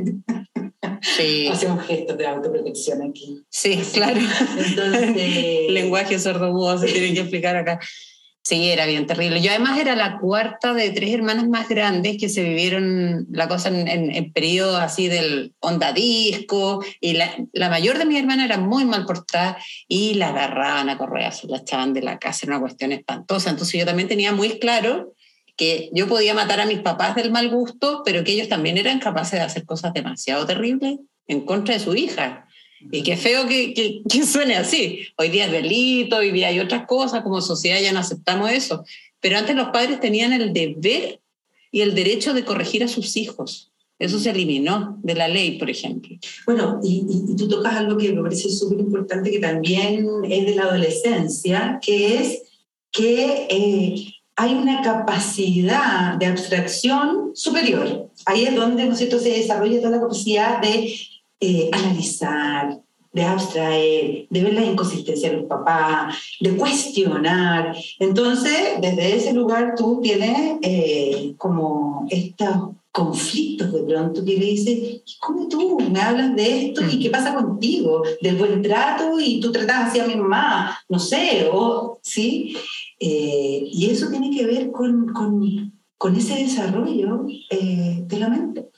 Sí, 1.02 1.48
hacemos 1.48 1.86
gestos 1.86 2.16
de 2.18 2.26
autoprotección 2.26 3.00
aquí. 3.02 3.42
sí, 3.48 3.80
claro. 3.92 4.20
Entonces, 4.58 5.16
lenguaje 5.70 6.18
sordomudo 6.18 6.76
se 6.78 6.86
tiene 6.86 7.14
que 7.14 7.20
explicar 7.20 7.56
acá. 7.56 7.78
Sí, 8.42 8.70
era 8.70 8.86
bien 8.86 9.06
terrible. 9.06 9.42
Yo 9.42 9.50
además 9.50 9.78
era 9.78 9.94
la 9.94 10.18
cuarta 10.18 10.72
de 10.72 10.90
tres 10.90 11.12
hermanas 11.12 11.46
más 11.46 11.68
grandes 11.68 12.16
que 12.18 12.30
se 12.30 12.42
vivieron 12.42 13.26
la 13.30 13.48
cosa 13.48 13.68
en, 13.68 13.86
en, 13.86 14.14
en 14.14 14.32
periodos 14.32 14.80
así 14.80 15.08
del 15.08 15.54
onda 15.60 15.92
disco 15.92 16.82
y 17.00 17.12
la, 17.12 17.30
la 17.52 17.68
mayor 17.68 17.98
de 17.98 18.06
mis 18.06 18.18
hermanas 18.18 18.46
era 18.46 18.56
muy 18.56 18.86
mal 18.86 19.04
portada 19.04 19.58
y 19.88 20.14
la 20.14 20.30
agarraban 20.30 20.88
a 20.88 20.96
correazos, 20.96 21.50
la 21.50 21.58
echaban 21.58 21.92
de 21.92 22.00
la 22.00 22.18
casa, 22.18 22.46
era 22.46 22.56
una 22.56 22.62
cuestión 22.62 22.92
espantosa. 22.92 23.50
Entonces 23.50 23.78
yo 23.78 23.84
también 23.84 24.08
tenía 24.08 24.32
muy 24.32 24.58
claro 24.58 25.14
que 25.56 25.90
yo 25.92 26.08
podía 26.08 26.32
matar 26.32 26.60
a 26.60 26.66
mis 26.66 26.80
papás 26.80 27.14
del 27.14 27.30
mal 27.30 27.50
gusto, 27.50 28.00
pero 28.06 28.24
que 28.24 28.32
ellos 28.32 28.48
también 28.48 28.78
eran 28.78 29.00
capaces 29.00 29.38
de 29.38 29.44
hacer 29.44 29.66
cosas 29.66 29.92
demasiado 29.92 30.46
terribles 30.46 30.98
en 31.26 31.44
contra 31.44 31.74
de 31.74 31.80
su 31.80 31.94
hija. 31.94 32.46
Y 32.90 33.02
qué 33.02 33.16
feo 33.16 33.46
que, 33.46 33.74
que, 33.74 34.02
que, 34.08 34.24
suene 34.24 34.56
así. 34.56 35.00
Hoy 35.16 35.28
día 35.28 35.46
es 35.46 35.52
delito, 35.52 36.16
hoy 36.16 36.30
día 36.30 36.48
hay 36.48 36.60
otras 36.60 36.86
cosas, 36.86 37.22
como 37.22 37.40
sociedad 37.40 37.80
ya 37.80 37.92
no 37.92 38.00
aceptamos 38.00 38.50
eso. 38.50 38.84
Pero 39.20 39.38
antes 39.38 39.54
los 39.54 39.68
padres 39.68 40.00
tenían 40.00 40.32
el 40.32 40.52
deber 40.52 41.20
y 41.70 41.82
el 41.82 41.94
derecho 41.94 42.34
de 42.34 42.44
corregir 42.44 42.82
a 42.82 42.88
sus 42.88 43.16
hijos. 43.16 43.70
Eso 43.98 44.18
se 44.18 44.30
eliminó 44.30 44.98
de 45.02 45.14
la 45.14 45.28
ley, 45.28 45.58
por 45.58 45.68
ejemplo. 45.68 46.16
Bueno, 46.46 46.80
y, 46.82 47.04
y, 47.06 47.32
y 47.32 47.36
tú 47.36 47.48
tocas 47.48 47.74
algo 47.74 47.98
que 47.98 48.12
me 48.12 48.22
parece 48.22 48.48
súper 48.48 48.80
importante, 48.80 49.30
que 49.30 49.38
también 49.38 50.06
es 50.24 50.46
de 50.46 50.54
la 50.54 50.62
adolescencia, 50.62 51.78
que 51.82 52.16
es 52.16 52.42
que 52.90 53.46
eh, 53.50 54.06
hay 54.36 54.54
una 54.54 54.80
capacidad 54.80 56.16
de 56.16 56.26
abstracción 56.26 57.32
superior. 57.34 58.08
Ahí 58.24 58.44
es 58.44 58.54
donde 58.54 58.86
¿no 58.86 58.94
es 58.94 58.98
se 58.98 59.30
desarrolla 59.30 59.80
toda 59.80 59.96
la 59.96 60.00
capacidad 60.00 60.60
de 60.62 60.94
eh, 61.40 61.70
analizar, 61.72 62.80
de 63.12 63.22
abstraer, 63.24 64.26
de 64.30 64.42
ver 64.42 64.54
la 64.54 64.64
inconsistencia 64.64 65.30
de 65.30 65.38
los 65.38 65.46
papás, 65.46 66.16
de 66.40 66.56
cuestionar. 66.56 67.76
Entonces, 67.98 68.80
desde 68.80 69.16
ese 69.16 69.32
lugar 69.32 69.74
tú 69.76 70.00
tienes 70.02 70.58
eh, 70.62 71.34
como 71.36 72.06
estos 72.08 72.70
conflictos 72.92 73.72
de 73.72 73.82
pronto 73.82 74.24
que 74.24 74.36
le 74.36 74.44
dices, 74.46 75.02
¿cómo 75.20 75.48
tú 75.48 75.78
me 75.90 76.00
hablas 76.00 76.34
de 76.34 76.66
esto 76.66 76.82
y 76.88 77.00
qué 77.00 77.10
pasa 77.10 77.34
contigo? 77.34 78.02
Del 78.20 78.36
buen 78.36 78.62
trato 78.62 79.18
y 79.18 79.40
tú 79.40 79.50
tratas 79.50 79.88
así 79.88 79.98
a 79.98 80.06
mi 80.06 80.16
mamá, 80.16 80.78
no 80.88 80.98
sé, 80.98 81.48
o 81.52 81.98
sí. 82.02 82.56
Eh, 82.98 83.62
y 83.72 83.90
eso 83.90 84.08
tiene 84.08 84.30
que 84.30 84.44
ver 84.44 84.70
con, 84.70 85.12
con, 85.12 85.72
con 85.96 86.16
ese 86.16 86.34
desarrollo 86.34 87.26
eh, 87.50 88.04
de 88.06 88.18
la 88.18 88.28
mente 88.28 88.70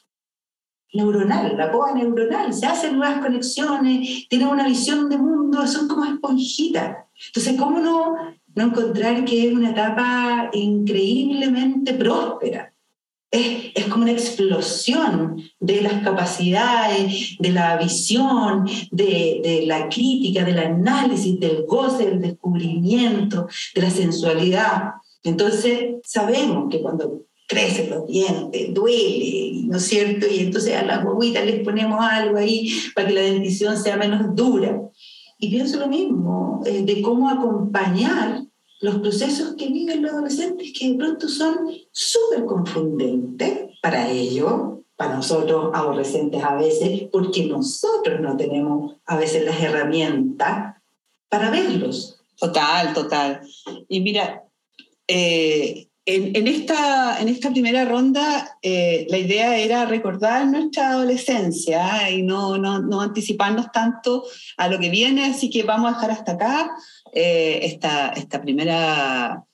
neuronal, 0.93 1.57
la 1.57 1.71
poda 1.71 1.95
neuronal, 1.95 2.53
se 2.53 2.67
hacen 2.67 2.97
nuevas 2.97 3.21
conexiones, 3.21 4.29
tienen 4.29 4.49
una 4.49 4.67
visión 4.67 5.09
de 5.09 5.17
mundo, 5.17 5.67
son 5.67 5.89
como 5.89 6.05
esponjitas. 6.05 6.99
Entonces, 7.29 7.57
¿cómo 7.59 7.81
no, 7.81 8.15
no 8.55 8.65
encontrar 8.65 9.25
que 9.25 9.49
es 9.49 9.53
una 9.53 9.71
etapa 9.71 10.51
increíblemente 10.53 11.95
próspera? 11.95 12.73
Es, 13.31 13.73
es, 13.75 13.87
como 13.87 14.03
una 14.03 14.13
explosión 14.13 15.43
de 15.59 15.81
las 15.81 16.03
capacidades, 16.03 17.37
de 17.39 17.51
la 17.51 17.79
visión, 17.79 18.69
de, 18.91 19.41
de, 19.43 19.65
la 19.67 19.89
crítica, 19.89 20.45
del 20.45 20.59
análisis, 20.59 21.41
del 21.41 21.65
goce, 21.65 22.05
del 22.05 22.21
descubrimiento, 22.21 23.49
de 23.75 23.81
la 23.81 23.89
sensualidad. 23.89 24.93
Entonces, 25.25 25.95
sabemos 26.05 26.69
que 26.71 26.83
cuando 26.83 27.23
crecen 27.47 27.91
los 27.91 28.07
dientes, 28.07 28.73
duele, 28.73 29.63
¿no 29.65 29.77
es 29.77 29.85
cierto? 29.85 30.27
Y 30.27 30.41
entonces 30.41 30.75
a 30.75 30.85
las 30.85 31.05
guaguitas 31.05 31.45
les 31.45 31.65
ponemos 31.65 31.99
algo 32.01 32.39
ahí 32.39 32.73
para 32.95 33.09
que 33.09 33.15
la 33.15 33.21
dentición 33.23 33.77
sea 33.77 33.97
menos 33.97 34.35
dura. 34.35 34.81
Y 35.39 35.51
pienso 35.51 35.79
lo 35.79 35.89
mismo, 35.89 36.63
eh, 36.65 36.83
de 36.83 37.03
cómo 37.03 37.29
acompañar 37.29 38.43
los 38.81 38.97
procesos 38.97 39.55
que 39.57 39.69
viven 39.69 40.03
los 40.03 40.13
adolescentes, 40.13 40.73
que 40.77 40.91
de 40.91 40.99
pronto 40.99 41.29
son 41.29 41.71
súper 41.91 42.45
confundentes 42.45 43.71
para 43.81 44.11
ellos, 44.11 44.81
para 44.97 45.17
nosotros 45.17 45.71
adolescentes 45.75 46.43
a 46.43 46.57
veces, 46.57 47.09
porque 47.11 47.47
nosotros 47.47 48.21
no 48.21 48.37
tenemos 48.37 48.97
a 49.07 49.17
veces 49.17 49.45
las 49.45 49.61
herramientas 49.61 50.77
para 51.29 51.51
verlos. 51.51 52.21
Total, 52.39 52.93
total. 52.93 53.41
Y 53.89 54.01
mira, 54.01 54.45
eh, 55.07 55.89
en, 56.05 56.35
en, 56.35 56.49
esta, 56.49 57.21
en 57.21 57.29
esta 57.29 57.51
primera 57.51 57.85
ronda 57.85 58.59
eh, 58.61 59.07
la 59.09 59.19
idea 59.19 59.57
era 59.57 59.87
recordar 59.87 60.47
nuestra 60.47 60.91
adolescencia 60.91 62.11
y 62.11 62.23
no, 62.23 62.59
no, 62.59 62.81
no, 62.81 63.01
anticiparnos 63.01 63.71
tanto 63.71 64.25
a 64.57 64.69
lo 64.69 64.81
que 64.81 64.91
viene, 64.91 65.27
así 65.27 65.49
que 65.49 65.63
vamos 65.63 65.93
a 65.93 65.95
dejar 65.95 66.11
hasta 66.11 66.33
acá 66.33 66.71
eh, 67.13 67.61
esta, 67.63 68.09
esta, 68.09 68.41
primera, 68.41 69.45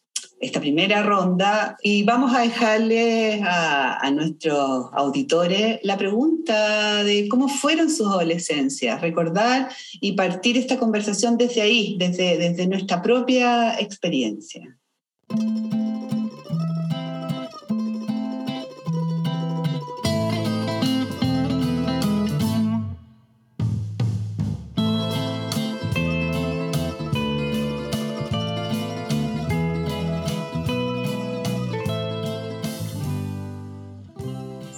esta 0.40 0.58
primera 0.58 1.02
ronda 1.02 1.76
y 1.82 2.04
vamos 2.04 2.34
a 2.34 2.40
dejarle 2.40 3.42
a, 3.42 3.98
a, 3.98 4.10
nuestros 4.10 4.86
auditores 4.94 5.80
la 5.82 5.98
pregunta 5.98 7.04
de 7.04 7.28
cómo 7.28 7.48
fueron 7.48 7.90
sus 7.90 8.06
adolescencias, 8.06 9.02
recordar 9.02 9.68
y 10.00 10.12
partir 10.12 10.56
esta 10.56 10.78
conversación 10.78 11.36
desde 11.36 11.60
ahí, 11.60 11.96
desde, 11.98 12.38
desde 12.38 12.66
nuestra 12.66 13.02
propia 13.02 13.78
experiencia. 13.78 14.78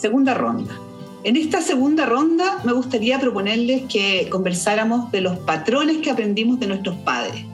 Segunda 0.00 0.32
ronda. 0.32 0.80
En 1.24 1.36
esta 1.36 1.60
segunda 1.60 2.06
ronda 2.06 2.62
me 2.64 2.72
gustaría 2.72 3.20
proponerles 3.20 3.82
que 3.82 4.28
conversáramos 4.30 5.12
de 5.12 5.20
los 5.20 5.38
patrones 5.40 5.98
que 5.98 6.10
aprendimos 6.10 6.58
de 6.58 6.68
nuestros 6.68 6.96
padres, 7.00 7.44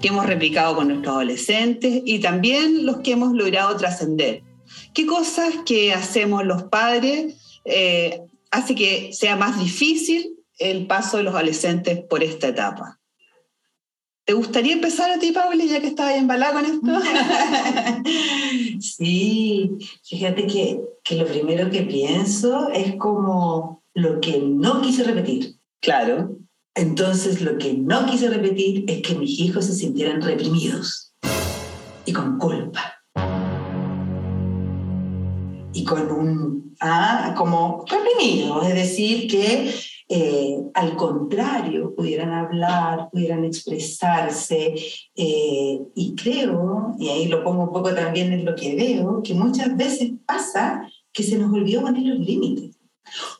que 0.00 0.08
hemos 0.08 0.24
replicado 0.24 0.76
con 0.76 0.86
nuestros 0.86 1.16
adolescentes 1.16 2.02
y 2.04 2.20
también 2.20 2.86
los 2.86 2.98
que 2.98 3.10
hemos 3.10 3.32
logrado 3.32 3.76
trascender. 3.76 4.44
¿Qué 4.94 5.04
cosas 5.04 5.52
que 5.66 5.92
hacemos 5.92 6.44
los 6.44 6.62
padres 6.62 7.58
eh, 7.64 8.20
hace 8.52 8.76
que 8.76 9.12
sea 9.12 9.34
más 9.34 9.58
difícil 9.58 10.36
el 10.60 10.86
paso 10.86 11.16
de 11.16 11.24
los 11.24 11.34
adolescentes 11.34 11.98
por 12.08 12.22
esta 12.22 12.46
etapa? 12.46 12.99
¿Te 14.30 14.34
gustaría 14.34 14.74
empezar 14.74 15.10
a 15.10 15.18
ti, 15.18 15.32
Pauli, 15.32 15.68
ya 15.68 15.80
que 15.80 15.88
estabas 15.88 16.14
embalada 16.14 16.52
con 16.52 16.64
esto? 16.64 16.86
sí, 18.80 19.72
fíjate 20.08 20.46
que, 20.46 20.80
que, 21.02 21.16
lo 21.16 21.26
primero 21.26 21.68
que 21.68 21.82
pienso 21.82 22.68
es 22.70 22.94
como 22.94 23.82
lo 23.92 24.20
que 24.20 24.38
no 24.38 24.82
quise 24.82 25.02
repetir. 25.02 25.56
Claro. 25.80 26.36
Entonces 26.76 27.40
lo 27.40 27.58
que 27.58 27.74
no 27.74 28.06
quise 28.06 28.30
repetir 28.30 28.84
es 28.86 29.02
que 29.02 29.16
mis 29.16 29.36
hijos 29.40 29.64
se 29.64 29.74
sintieran 29.74 30.22
reprimidos 30.22 31.12
y 32.04 32.12
con 32.12 32.38
culpa. 32.38 33.02
Y 35.72 35.82
con 35.82 36.08
un, 36.08 36.76
ah, 36.78 37.34
como 37.36 37.84
reprimidos, 37.84 38.64
es 38.68 38.74
decir, 38.76 39.28
que 39.28 39.74
eh, 40.12 40.58
al 40.74 40.96
contrario, 40.96 41.94
pudieran 41.94 42.32
hablar, 42.32 43.08
pudieran 43.12 43.44
expresarse. 43.44 44.74
Eh, 45.14 45.80
y 45.94 46.14
creo, 46.16 46.96
y 46.98 47.08
ahí 47.10 47.28
lo 47.28 47.44
pongo 47.44 47.62
un 47.62 47.72
poco 47.72 47.94
también 47.94 48.32
en 48.32 48.44
lo 48.44 48.56
que 48.56 48.74
veo, 48.74 49.22
que 49.22 49.34
muchas 49.34 49.76
veces 49.76 50.10
pasa 50.26 50.82
que 51.12 51.22
se 51.22 51.38
nos 51.38 51.52
olvidó 51.52 51.82
poner 51.82 52.02
los 52.02 52.18
límites 52.26 52.76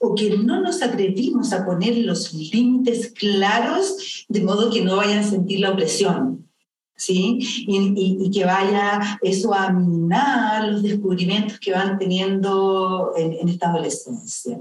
o 0.01 0.15
que 0.15 0.39
no 0.39 0.61
nos 0.61 0.81
atrevimos 0.81 1.53
a 1.53 1.67
poner 1.67 1.97
los 1.99 2.33
límites 2.33 3.13
claros 3.19 4.25
de 4.29 4.41
modo 4.41 4.71
que 4.71 4.83
no 4.83 4.97
vayan 4.97 5.19
a 5.19 5.29
sentir 5.29 5.59
la 5.61 5.73
opresión. 5.73 6.47
¿Sí? 6.95 7.39
Y, 7.67 8.31
que 8.31 8.45
vaya 8.45 9.19
eso 9.23 9.55
a 9.55 9.73
minar 9.73 10.69
los 10.69 10.83
descubrimientos 10.83 11.59
que 11.59 11.73
van 11.73 11.99
teniendo 11.99 13.13
en, 13.17 13.33
en 13.33 13.49
esta 13.49 13.71
adolescencia. 13.71 14.61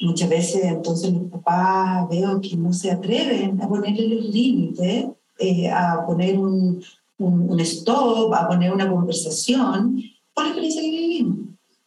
Muchas 0.00 0.28
veces 0.28 0.64
entonces 0.64 1.12
los 1.12 1.30
papás 1.30 2.08
veo 2.08 2.40
que 2.40 2.56
no 2.56 2.72
se 2.72 2.90
atreven 2.90 3.60
a 3.62 3.68
ponerle 3.68 4.08
los 4.08 4.24
límites, 4.26 5.06
eh, 5.38 5.70
a 5.70 6.04
poner 6.04 6.38
un, 6.38 6.82
un, 7.18 7.60
stop, 7.60 8.32
a 8.34 8.48
poner 8.48 8.72
una 8.72 8.90
conversación 8.90 10.00
por 10.32 10.44
la 10.44 10.50
experiencia 10.50 10.82
que 10.82 10.90
vivimos. 10.90 11.38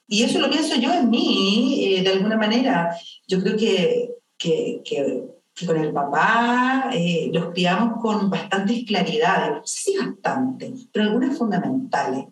Y 0.08 0.24
eso 0.24 0.40
lo 0.40 0.50
pienso 0.50 0.76
yo 0.76 0.94
en 0.94 1.10
mí, 1.10 1.84
eh, 1.86 2.02
de 2.02 2.10
alguna 2.10 2.38
manera. 2.38 2.96
Yo 3.28 3.42
creo 3.42 3.58
que, 3.58 4.12
que, 4.38 4.82
que, 4.86 5.24
con 5.66 5.78
el 5.78 5.92
papá 5.92 6.92
eh, 6.94 7.30
los 7.34 7.48
criamos 7.50 8.00
con 8.00 8.30
bastantes 8.30 8.86
claridades, 8.86 9.70
si 9.70 9.98
bastantes, 9.98 10.88
pero 10.92 11.06
algunas 11.06 11.38
fundamentales. 11.38 12.26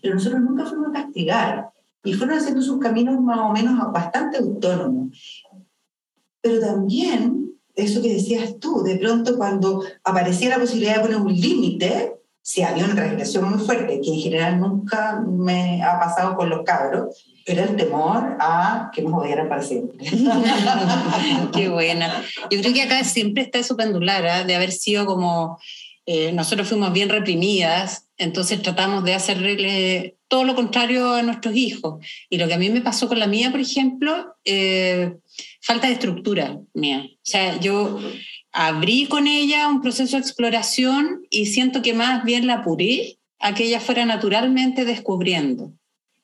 Pero 0.00 0.14
nosotros 0.14 0.40
nunca 0.42 0.64
fuimos 0.64 0.90
a 0.90 1.02
castigar 1.02 1.70
y 2.08 2.14
fueron 2.14 2.38
haciendo 2.38 2.62
sus 2.62 2.78
caminos 2.78 3.20
más 3.20 3.38
o 3.38 3.52
menos 3.52 3.92
bastante 3.92 4.38
autónomos. 4.38 5.44
Pero 6.40 6.58
también, 6.58 7.52
eso 7.74 8.00
que 8.00 8.14
decías 8.14 8.58
tú, 8.58 8.82
de 8.82 8.96
pronto 8.96 9.36
cuando 9.36 9.84
aparecía 10.04 10.48
la 10.48 10.58
posibilidad 10.58 10.96
de 10.96 11.00
poner 11.02 11.18
un 11.18 11.34
límite, 11.34 12.14
si 12.40 12.62
había 12.62 12.86
una 12.86 12.94
transgresión 12.94 13.50
muy 13.50 13.58
fuerte, 13.58 14.00
que 14.00 14.08
en 14.08 14.20
general 14.20 14.58
nunca 14.58 15.20
me 15.20 15.82
ha 15.82 16.00
pasado 16.00 16.34
con 16.34 16.48
los 16.48 16.62
cabros, 16.64 17.26
era 17.44 17.64
el 17.64 17.76
temor 17.76 18.38
a 18.40 18.90
que 18.94 19.02
nos 19.02 19.12
odiaran 19.12 19.50
para 19.50 19.62
siempre. 19.62 19.98
Qué 21.52 21.68
buena. 21.68 22.22
Yo 22.50 22.58
creo 22.60 22.72
que 22.72 22.82
acá 22.82 23.04
siempre 23.04 23.42
está 23.42 23.58
eso 23.58 23.76
pendular, 23.76 24.24
¿eh? 24.24 24.46
de 24.46 24.56
haber 24.56 24.72
sido 24.72 25.04
como, 25.04 25.58
eh, 26.06 26.32
nosotros 26.32 26.68
fuimos 26.68 26.90
bien 26.94 27.10
reprimidas, 27.10 28.08
entonces 28.16 28.62
tratamos 28.62 29.04
de 29.04 29.14
hacerle 29.14 30.17
todo 30.28 30.44
lo 30.44 30.54
contrario 30.54 31.14
a 31.14 31.22
nuestros 31.22 31.56
hijos. 31.56 32.04
Y 32.30 32.36
lo 32.36 32.46
que 32.46 32.54
a 32.54 32.58
mí 32.58 32.68
me 32.70 32.82
pasó 32.82 33.08
con 33.08 33.18
la 33.18 33.26
mía, 33.26 33.50
por 33.50 33.60
ejemplo, 33.60 34.36
eh, 34.44 35.14
falta 35.60 35.86
de 35.86 35.94
estructura 35.94 36.60
mía. 36.74 37.04
O 37.06 37.18
sea, 37.22 37.58
yo 37.58 37.98
abrí 38.52 39.06
con 39.06 39.26
ella 39.26 39.68
un 39.68 39.80
proceso 39.80 40.16
de 40.16 40.22
exploración 40.22 41.22
y 41.30 41.46
siento 41.46 41.82
que 41.82 41.94
más 41.94 42.24
bien 42.24 42.46
la 42.46 42.54
apuré 42.54 43.18
a 43.38 43.54
que 43.54 43.64
ella 43.64 43.80
fuera 43.80 44.04
naturalmente 44.04 44.84
descubriendo. 44.84 45.72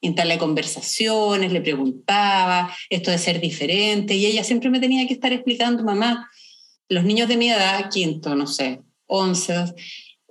Instalé 0.00 0.36
conversaciones, 0.36 1.50
le 1.50 1.62
preguntaba 1.62 2.70
esto 2.90 3.10
de 3.10 3.18
ser 3.18 3.40
diferente 3.40 4.14
y 4.14 4.26
ella 4.26 4.44
siempre 4.44 4.68
me 4.68 4.80
tenía 4.80 5.06
que 5.06 5.14
estar 5.14 5.32
explicando, 5.32 5.82
mamá, 5.82 6.28
los 6.90 7.04
niños 7.04 7.28
de 7.28 7.38
mi 7.38 7.48
edad, 7.48 7.88
quinto, 7.90 8.34
no 8.34 8.46
sé, 8.46 8.80
once, 9.06 9.54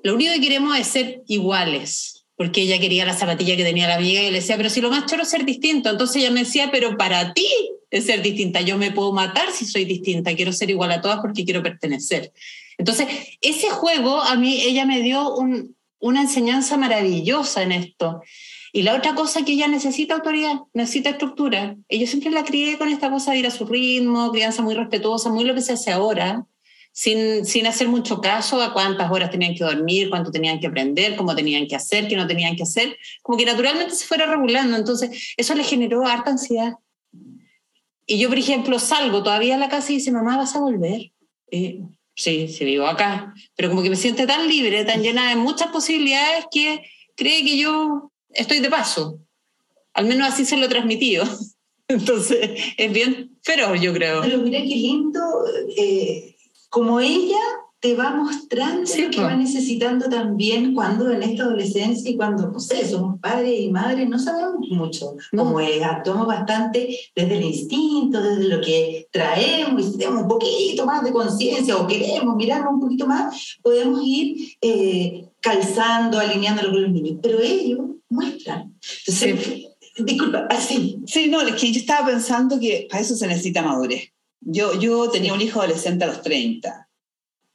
lo 0.03 0.13
único 0.13 0.33
que 0.33 0.41
queremos 0.41 0.77
es 0.77 0.87
ser 0.87 1.23
iguales 1.27 2.22
porque 2.43 2.63
ella 2.63 2.77
quería 2.77 3.05
la 3.05 3.13
zapatilla 3.13 3.55
que 3.55 3.63
tenía 3.63 3.87
la 3.87 3.95
amiga 3.95 4.21
y 4.21 4.25
le 4.25 4.41
decía, 4.41 4.57
pero 4.57 4.69
si 4.69 4.81
lo 4.81 4.89
más 4.89 5.05
choro 5.05 5.23
es 5.23 5.29
ser 5.29 5.45
distinto. 5.45 5.89
Entonces 5.89 6.17
ella 6.17 6.29
me 6.29 6.41
decía, 6.41 6.71
pero 6.73 6.97
para 6.97 7.33
ti 7.33 7.47
es 7.89 8.05
ser 8.05 8.21
distinta. 8.21 8.59
Yo 8.59 8.77
me 8.77 8.91
puedo 8.91 9.13
matar 9.13 9.49
si 9.53 9.63
soy 9.63 9.85
distinta. 9.85 10.35
Quiero 10.35 10.51
ser 10.51 10.69
igual 10.69 10.91
a 10.91 10.99
todas 10.99 11.21
porque 11.21 11.45
quiero 11.45 11.63
pertenecer. 11.63 12.33
Entonces, 12.77 13.07
ese 13.39 13.69
juego 13.69 14.21
a 14.21 14.35
mí, 14.35 14.61
ella 14.61 14.85
me 14.85 15.01
dio 15.01 15.35
una 15.99 16.21
enseñanza 16.21 16.75
maravillosa 16.75 17.63
en 17.63 17.71
esto. 17.71 18.21
Y 18.73 18.81
la 18.81 18.95
otra 18.95 19.15
cosa 19.15 19.45
que 19.45 19.53
ella 19.53 19.69
necesita 19.69 20.15
autoridad, 20.15 20.63
necesita 20.73 21.11
estructura. 21.11 21.77
Y 21.87 21.99
yo 21.99 22.07
siempre 22.07 22.29
la 22.29 22.43
crié 22.43 22.77
con 22.77 22.89
esta 22.89 23.09
cosa 23.09 23.31
de 23.31 23.37
ir 23.37 23.47
a 23.47 23.51
su 23.51 23.65
ritmo, 23.65 24.33
crianza 24.33 24.61
muy 24.63 24.75
respetuosa, 24.75 25.29
muy 25.29 25.45
lo 25.45 25.55
que 25.55 25.61
se 25.61 25.71
hace 25.71 25.93
ahora 25.93 26.45
sin, 26.93 27.43
sin 27.43 27.65
hacer 27.65 27.87
mucho 27.87 28.21
caso 28.21 28.61
a 28.61 28.71
cuántas 28.71 29.11
horas 29.11 29.31
tenían 29.31 29.55
que 29.55 29.63
dormir, 29.63 30.09
cuánto 30.09 30.31
tenían 30.31 30.59
que 30.59 30.67
aprender, 30.67 31.15
cómo 31.15 31.35
tenían 31.35 31.67
que 31.67 31.75
hacer, 31.75 32.07
qué 32.07 32.15
no 32.15 32.27
tenían 32.27 32.55
que 32.55 32.63
hacer, 32.63 32.95
como 33.23 33.37
que 33.37 33.45
naturalmente 33.45 33.95
se 33.95 34.05
fuera 34.05 34.27
regulando. 34.27 34.77
Entonces, 34.77 35.33
eso 35.35 35.55
le 35.55 35.63
generó 35.63 36.05
harta 36.05 36.29
ansiedad. 36.29 36.75
Y 38.05 38.19
yo, 38.19 38.29
por 38.29 38.37
ejemplo, 38.37 38.77
salgo 38.77 39.23
todavía 39.23 39.55
a 39.55 39.57
la 39.57 39.69
casa 39.69 39.91
y 39.91 39.95
dice, 39.95 40.11
mamá, 40.11 40.37
¿vas 40.37 40.55
a 40.55 40.59
volver? 40.59 41.11
sí, 42.15 42.47
sí, 42.47 42.65
vivo 42.65 42.85
acá. 42.85 43.33
Pero 43.55 43.69
como 43.69 43.81
que 43.81 43.89
me 43.89 43.95
siente 43.95 44.27
tan 44.27 44.47
libre, 44.47 44.85
tan 44.85 45.01
llena 45.01 45.29
de 45.29 45.35
muchas 45.35 45.69
posibilidades 45.69 46.45
que 46.51 46.83
cree 47.15 47.43
que 47.43 47.57
yo 47.57 48.11
estoy 48.29 48.59
de 48.59 48.69
paso. 48.69 49.19
Al 49.93 50.05
menos 50.05 50.27
así 50.27 50.45
se 50.45 50.57
lo 50.57 50.65
he 50.65 50.69
transmitido. 50.69 51.25
Entonces, 51.87 52.51
es 52.77 52.93
bien 52.93 53.37
feroz, 53.41 53.81
yo 53.81 53.93
creo. 53.93 54.21
Pero 54.21 54.37
mira 54.39 54.59
qué 54.59 54.75
lindo. 54.75 55.21
Eh, 55.75 56.32
como 56.73 56.99
ella 56.99 57.37
te 57.79 57.93
va 57.93 58.15
mostrando 58.15 58.89
lo 58.97 59.09
que 59.11 59.21
va 59.21 59.35
necesitando 59.35 60.09
también 60.09 60.73
cuando 60.73 61.11
en 61.11 61.21
esta 61.21 61.43
adolescencia 61.43 62.09
y 62.09 62.15
cuando, 62.15 62.47
no 62.47 62.59
sé, 62.59 62.87
somos 62.87 63.19
padres 63.19 63.59
y 63.59 63.69
madres, 63.69 64.09
no 64.09 64.17
sabemos 64.17 64.67
mucho. 64.69 65.15
Como 65.37 65.59
es, 65.59 65.83
actuamos 65.83 66.25
bastante 66.25 66.97
desde 67.15 67.37
el 67.37 67.43
instinto, 67.43 68.23
desde 68.23 68.45
lo 68.45 68.59
que 68.59 69.07
traemos 69.11 69.85
y 69.85 69.97
tenemos 69.99 70.23
un 70.23 70.27
poquito 70.29 70.83
más 70.87 71.03
de 71.03 71.11
conciencia 71.11 71.77
o 71.77 71.85
queremos 71.85 72.35
mirarnos 72.35 72.73
un 72.73 72.79
poquito 72.79 73.05
más, 73.05 73.59
podemos 73.61 73.99
ir 74.03 74.55
eh, 74.61 75.27
calzando, 75.39 76.19
alineándolo 76.19 76.71
con 76.71 76.81
los 76.81 76.91
niños. 76.91 77.19
Pero 77.21 77.39
ellos 77.39 77.81
muestran. 78.09 78.73
Entonces, 79.05 79.67
disculpa, 79.97 80.47
así. 80.49 81.03
Sí, 81.05 81.27
no, 81.29 81.41
es 81.41 81.53
que 81.53 81.71
yo 81.71 81.79
estaba 81.79 82.07
pensando 82.07 82.59
que 82.59 82.87
para 82.89 83.03
eso 83.03 83.15
se 83.15 83.27
necesita 83.27 83.61
madurez. 83.61 84.12
Yo, 84.45 84.79
yo 84.79 85.09
tenía 85.09 85.33
un 85.33 85.41
hijo 85.41 85.59
adolescente 85.59 86.03
a 86.03 86.07
los 86.07 86.21
30 86.21 86.89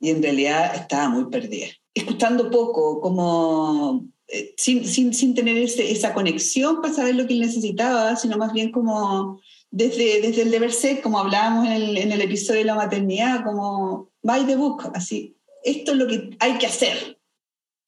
y 0.01 0.11
en 0.11 0.22
realidad 0.22 0.74
estaba 0.74 1.09
muy 1.09 1.27
perdida. 1.27 1.66
Escuchando 1.94 2.51
poco, 2.51 3.01
como 3.01 4.07
eh, 4.29 4.55
sin, 4.57 4.85
sin, 4.85 5.12
sin, 5.12 5.35
tener 5.35 5.57
esa 5.57 6.14
conexión 6.14 6.81
para 6.81 6.94
saber 6.94 7.14
lo 7.16 7.27
que 7.27 7.35
él 7.35 7.40
necesitaba, 7.40 8.14
sino 8.16 8.37
más 8.37 8.53
bien 8.53 8.70
como 8.70 9.40
desde, 9.70 10.20
desde 10.20 10.42
el 10.42 10.51
deber 10.51 10.72
ser, 10.72 11.03
como 11.03 11.18
hablábamos 11.18 11.66
en 11.66 11.72
el, 11.72 11.96
en 11.98 12.12
el 12.12 12.20
episodio 12.20 12.61
de 12.61 12.66
la 12.66 12.74
maternidad, 12.74 13.44
como 13.44 14.11
by 14.22 14.46
the 14.46 14.57
book, 14.57 14.90
así, 14.94 15.37
esto 15.64 15.92
es 15.92 15.98
lo 15.98 16.07
que 16.07 16.31
hay 16.38 16.59
que 16.59 16.66
hacer, 16.66 17.17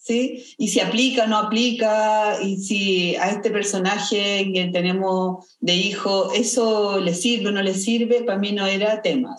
¿sí? 0.00 0.54
Y 0.56 0.68
si 0.68 0.80
aplica 0.80 1.24
o 1.24 1.26
no 1.26 1.36
aplica, 1.36 2.38
y 2.42 2.56
si 2.56 3.14
a 3.16 3.30
este 3.30 3.50
personaje 3.50 4.50
que 4.52 4.70
tenemos 4.72 5.56
de 5.60 5.74
hijo, 5.74 6.32
eso 6.32 6.98
le 6.98 7.14
sirve 7.14 7.48
o 7.48 7.52
no 7.52 7.62
le 7.62 7.74
sirve, 7.74 8.22
para 8.22 8.38
mí 8.38 8.52
no 8.52 8.66
era 8.66 9.02
tema. 9.02 9.36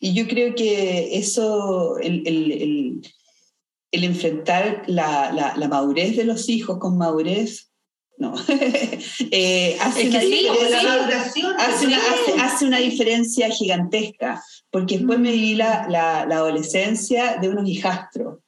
Y 0.00 0.12
yo 0.12 0.28
creo 0.28 0.54
que 0.54 1.16
eso, 1.16 1.98
el, 1.98 2.22
el, 2.26 3.02
el, 3.90 4.04
enfrentar 4.04 4.82
la, 4.86 5.32
la, 5.32 5.56
la, 5.56 5.68
madurez 5.68 6.16
de 6.16 6.24
los 6.24 6.48
hijos 6.50 6.78
con 6.78 6.98
madurez, 6.98 7.70
no, 8.18 8.34
eh, 9.30 9.76
hace, 9.80 10.08
una 10.08 10.18
hace, 12.38 12.66
una, 12.66 12.78
diferencia 12.78 13.48
gigantesca, 13.50 14.42
porque 14.70 14.98
después 14.98 15.18
me 15.18 15.32
di 15.32 15.54
la, 15.54 15.88
la 15.88 16.20
adolescencia 16.20 17.38
de 17.40 17.48
unos 17.48 17.68
hijastros 17.68 18.43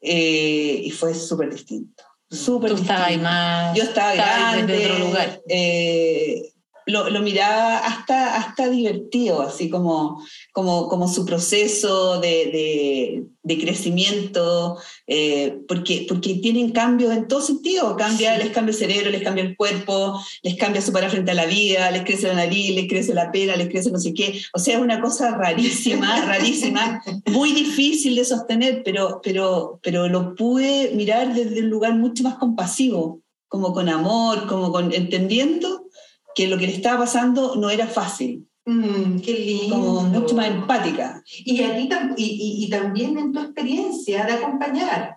eh, 0.00 0.80
y 0.84 0.90
fue 0.90 1.14
súper 1.14 1.50
distinto. 1.50 2.04
Súper 2.30 2.70
Tú 2.70 2.82
estabas 2.82 3.08
ahí 3.08 3.18
más. 3.18 3.76
Yo 3.76 3.82
estaba 3.82 4.14
grande. 4.14 4.86
otro 4.86 4.98
lugar. 5.00 5.42
Eh, 5.48 6.49
lo, 6.86 7.10
lo, 7.10 7.20
miraba 7.20 7.78
hasta, 7.78 8.36
hasta 8.36 8.68
divertido, 8.68 9.42
así 9.42 9.70
como, 9.70 10.22
como, 10.52 10.88
como 10.88 11.08
su 11.08 11.24
proceso 11.24 12.20
de, 12.20 12.28
de, 12.28 13.24
de 13.42 13.58
crecimiento, 13.58 14.78
eh, 15.06 15.60
porque, 15.66 16.06
porque 16.08 16.34
tienen 16.36 16.72
cambios 16.72 17.14
en 17.14 17.28
todo 17.28 17.40
sentido, 17.40 17.96
cambia, 17.96 18.36
les 18.36 18.50
cambia 18.50 18.72
el 18.72 18.78
cerebro, 18.78 19.10
les 19.10 19.22
cambia 19.22 19.44
el 19.44 19.56
cuerpo, 19.56 20.20
les 20.42 20.56
cambia 20.56 20.82
su 20.82 20.92
para 20.92 21.08
frente 21.08 21.30
a 21.30 21.34
la 21.34 21.46
vida, 21.46 21.90
les 21.90 22.04
crece 22.04 22.28
la 22.28 22.34
nariz, 22.34 22.74
les 22.74 22.88
crece 22.88 23.14
la 23.14 23.32
pera, 23.32 23.56
les 23.56 23.68
crece 23.68 23.90
no 23.90 23.98
sé 23.98 24.12
qué, 24.12 24.40
o 24.52 24.58
sea, 24.58 24.76
es 24.76 24.80
una 24.80 25.00
cosa 25.00 25.36
rarísima, 25.36 26.20
rarísima, 26.26 27.02
muy 27.26 27.52
difícil 27.52 28.16
de 28.16 28.24
sostener, 28.24 28.82
pero, 28.84 29.20
pero, 29.22 29.80
pero 29.82 30.08
lo 30.08 30.34
pude 30.34 30.92
mirar 30.94 31.34
desde 31.34 31.60
un 31.60 31.70
lugar 31.70 31.94
mucho 31.94 32.22
más 32.22 32.36
compasivo, 32.36 33.20
como 33.48 33.72
con 33.72 33.88
amor, 33.88 34.46
como 34.46 34.70
con 34.70 34.92
entendiendo 34.92 35.89
que 36.34 36.46
lo 36.48 36.58
que 36.58 36.66
le 36.66 36.74
estaba 36.74 37.00
pasando 37.00 37.56
no 37.56 37.70
era 37.70 37.86
fácil. 37.86 38.46
Mm, 38.66 39.20
qué 39.20 39.32
lindo. 39.32 39.74
como 39.76 40.02
mucho 40.02 40.34
más 40.34 40.48
empática. 40.48 41.22
Y, 41.44 41.62
a 41.62 41.74
ti 41.76 41.88
y, 42.16 42.24
y- 42.24 42.64
y 42.64 42.70
también 42.70 43.18
en 43.18 43.32
tu 43.32 43.40
experiencia 43.40 44.24
de 44.26 44.32
acompañar. 44.34 45.16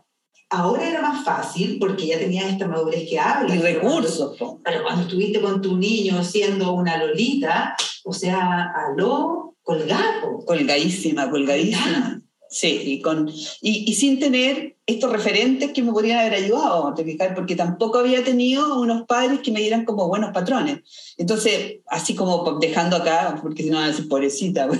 Ahora 0.49 0.88
era 0.88 1.02
más 1.02 1.23
fácil 1.26 1.78
porque 1.80 2.08
ya 2.08 2.19
tenías 2.19 2.45
esta 2.52 2.67
madurez 2.67 3.10
que 3.10 3.19
hablas. 3.19 3.56
Y 3.56 3.60
pero 3.60 3.80
recursos. 3.82 4.38
po. 4.38 4.62
Pero 4.63 4.84
cuando 4.84 5.04
estuviste 5.04 5.41
con 5.41 5.62
tu 5.62 5.78
niño 5.78 6.23
siendo 6.23 6.73
una 6.73 6.97
lolita, 6.97 7.76
o 8.06 8.13
sea, 8.13 8.71
aló, 8.88 9.56
colgado. 9.63 10.39
Colgadísima, 10.45 11.30
colgadísima. 11.30 12.21
Sí, 12.49 12.82
y, 12.86 13.02
con, 13.02 13.28
y, 13.30 13.89
y 13.89 13.93
sin 13.95 14.19
tener 14.19 14.73
estos 14.86 15.12
referentes 15.12 15.72
que 15.72 15.82
me 15.82 15.93
podrían 15.93 16.19
haber 16.19 16.34
ayudado, 16.34 16.93
porque 17.36 17.56
tampoco 17.56 18.00
había 18.00 18.24
tenido 18.24 18.82
unos 18.82 19.04
padres 19.04 19.39
que 19.39 19.52
me 19.52 19.62
dieran 19.62 19.86
como 19.86 20.10
buenos 20.10 20.32
patrones. 20.32 20.82
Entonces, 21.17 21.78
así 21.88 22.15
como 22.15 22.60
dejando 22.60 22.98
acá, 22.98 23.39
porque 23.41 23.63
si 23.63 23.69
no 23.69 23.78
van 23.78 23.86
a 23.86 23.91
decir 23.91 24.08
pobrecita. 24.08 24.67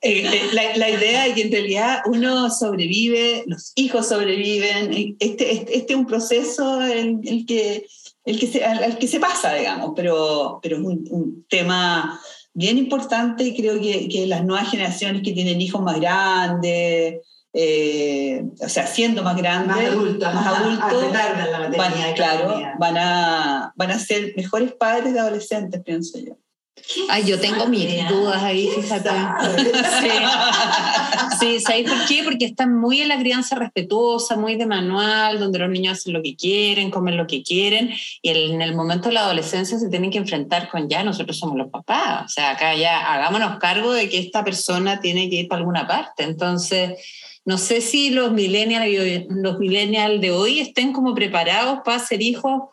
Eh, 0.00 0.24
eh, 0.24 0.50
la, 0.52 0.76
la 0.76 0.90
idea 0.90 1.24
de 1.24 1.34
que 1.34 1.42
en 1.42 1.52
realidad 1.52 1.98
uno 2.06 2.50
sobrevive, 2.50 3.44
los 3.46 3.72
hijos 3.74 4.08
sobreviven, 4.08 4.92
eh, 4.92 5.14
este, 5.18 5.52
este, 5.52 5.78
este 5.78 5.92
es 5.92 5.98
un 5.98 6.06
proceso 6.06 6.82
en 6.82 7.20
el 7.24 7.44
que, 7.46 7.86
el 8.24 8.38
que 8.38 8.46
se, 8.46 8.64
al, 8.64 8.82
al 8.82 8.98
que 8.98 9.08
se 9.08 9.20
pasa, 9.20 9.54
digamos, 9.54 9.92
pero, 9.96 10.60
pero 10.62 10.76
es 10.76 10.82
un, 10.82 11.04
un 11.10 11.46
tema 11.48 12.20
bien 12.54 12.78
importante 12.78 13.44
y 13.44 13.54
creo 13.56 13.80
que, 13.80 14.08
que 14.08 14.26
las 14.26 14.44
nuevas 14.44 14.70
generaciones 14.70 15.22
que 15.22 15.32
tienen 15.32 15.60
hijos 15.60 15.82
más 15.82 16.00
grandes, 16.00 17.20
eh, 17.54 18.44
o 18.60 18.68
sea, 18.68 18.86
siendo 18.86 19.22
más 19.22 19.36
grandes, 19.36 19.76
Más 19.76 19.86
adultos, 19.86 20.34
más 20.34 20.46
adultos, 20.46 21.00
te 21.00 21.12
tardan 21.12 21.52
la 21.52 21.58
van, 21.68 21.92
claro, 22.14 22.62
van 22.78 22.96
a, 22.96 23.72
van 23.76 23.90
a 23.90 23.98
ser 23.98 24.32
mejores 24.36 24.72
padres 24.72 25.12
de 25.12 25.20
adolescentes, 25.20 25.82
pienso 25.84 26.18
yo. 26.18 26.36
Ay, 27.10 27.24
yo 27.26 27.38
tengo 27.38 27.66
mis 27.66 27.84
¿Quién 27.84 28.08
dudas 28.08 28.42
ahí, 28.42 28.68
¿Quién 28.72 28.82
fíjate. 28.82 29.08
sabe? 29.08 29.72
Sí, 31.38 31.60
¿sabéis 31.60 31.90
por 31.90 32.06
qué? 32.06 32.22
Porque 32.24 32.46
están 32.46 32.78
muy 32.78 33.00
en 33.02 33.08
la 33.08 33.18
crianza 33.18 33.56
respetuosa, 33.56 34.36
muy 34.36 34.56
de 34.56 34.66
manual, 34.66 35.38
donde 35.38 35.58
los 35.58 35.68
niños 35.68 35.98
hacen 35.98 36.12
lo 36.12 36.22
que 36.22 36.34
quieren, 36.34 36.90
comen 36.90 37.16
lo 37.16 37.26
que 37.26 37.42
quieren, 37.42 37.90
y 38.22 38.30
en 38.30 38.62
el 38.62 38.74
momento 38.74 39.08
de 39.08 39.14
la 39.14 39.22
adolescencia 39.22 39.78
se 39.78 39.88
tienen 39.88 40.10
que 40.10 40.18
enfrentar 40.18 40.70
con 40.70 40.88
ya, 40.88 41.02
nosotros 41.02 41.38
somos 41.38 41.56
los 41.56 41.68
papás, 41.68 42.24
o 42.26 42.28
sea, 42.28 42.52
acá 42.52 42.74
ya 42.74 43.12
hagámonos 43.12 43.58
cargo 43.58 43.92
de 43.92 44.08
que 44.08 44.18
esta 44.18 44.42
persona 44.44 45.00
tiene 45.00 45.28
que 45.28 45.36
ir 45.36 45.48
para 45.48 45.60
alguna 45.60 45.86
parte. 45.86 46.22
Entonces, 46.22 46.98
no 47.44 47.58
sé 47.58 47.80
si 47.80 48.10
los 48.10 48.32
millennials 48.32 49.26
los 49.30 49.58
millennial 49.58 50.20
de 50.20 50.30
hoy 50.30 50.60
estén 50.60 50.92
como 50.92 51.14
preparados 51.14 51.80
para 51.84 51.98
ser 51.98 52.22
hijos 52.22 52.70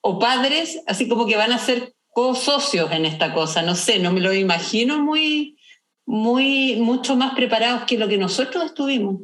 o 0.00 0.18
padres, 0.18 0.80
así 0.86 1.08
como 1.08 1.26
que 1.26 1.36
van 1.36 1.52
a 1.52 1.58
ser 1.58 1.94
co-socios 2.10 2.92
en 2.92 3.06
esta 3.06 3.34
cosa, 3.34 3.62
no 3.62 3.74
sé, 3.74 3.98
no 3.98 4.12
me 4.12 4.20
lo 4.20 4.32
imagino 4.32 4.98
muy, 5.02 5.56
muy, 6.06 6.76
mucho 6.76 7.16
más 7.16 7.34
preparados 7.34 7.84
que 7.86 7.98
lo 7.98 8.06
que 8.06 8.18
nosotros 8.18 8.64
estuvimos. 8.64 9.20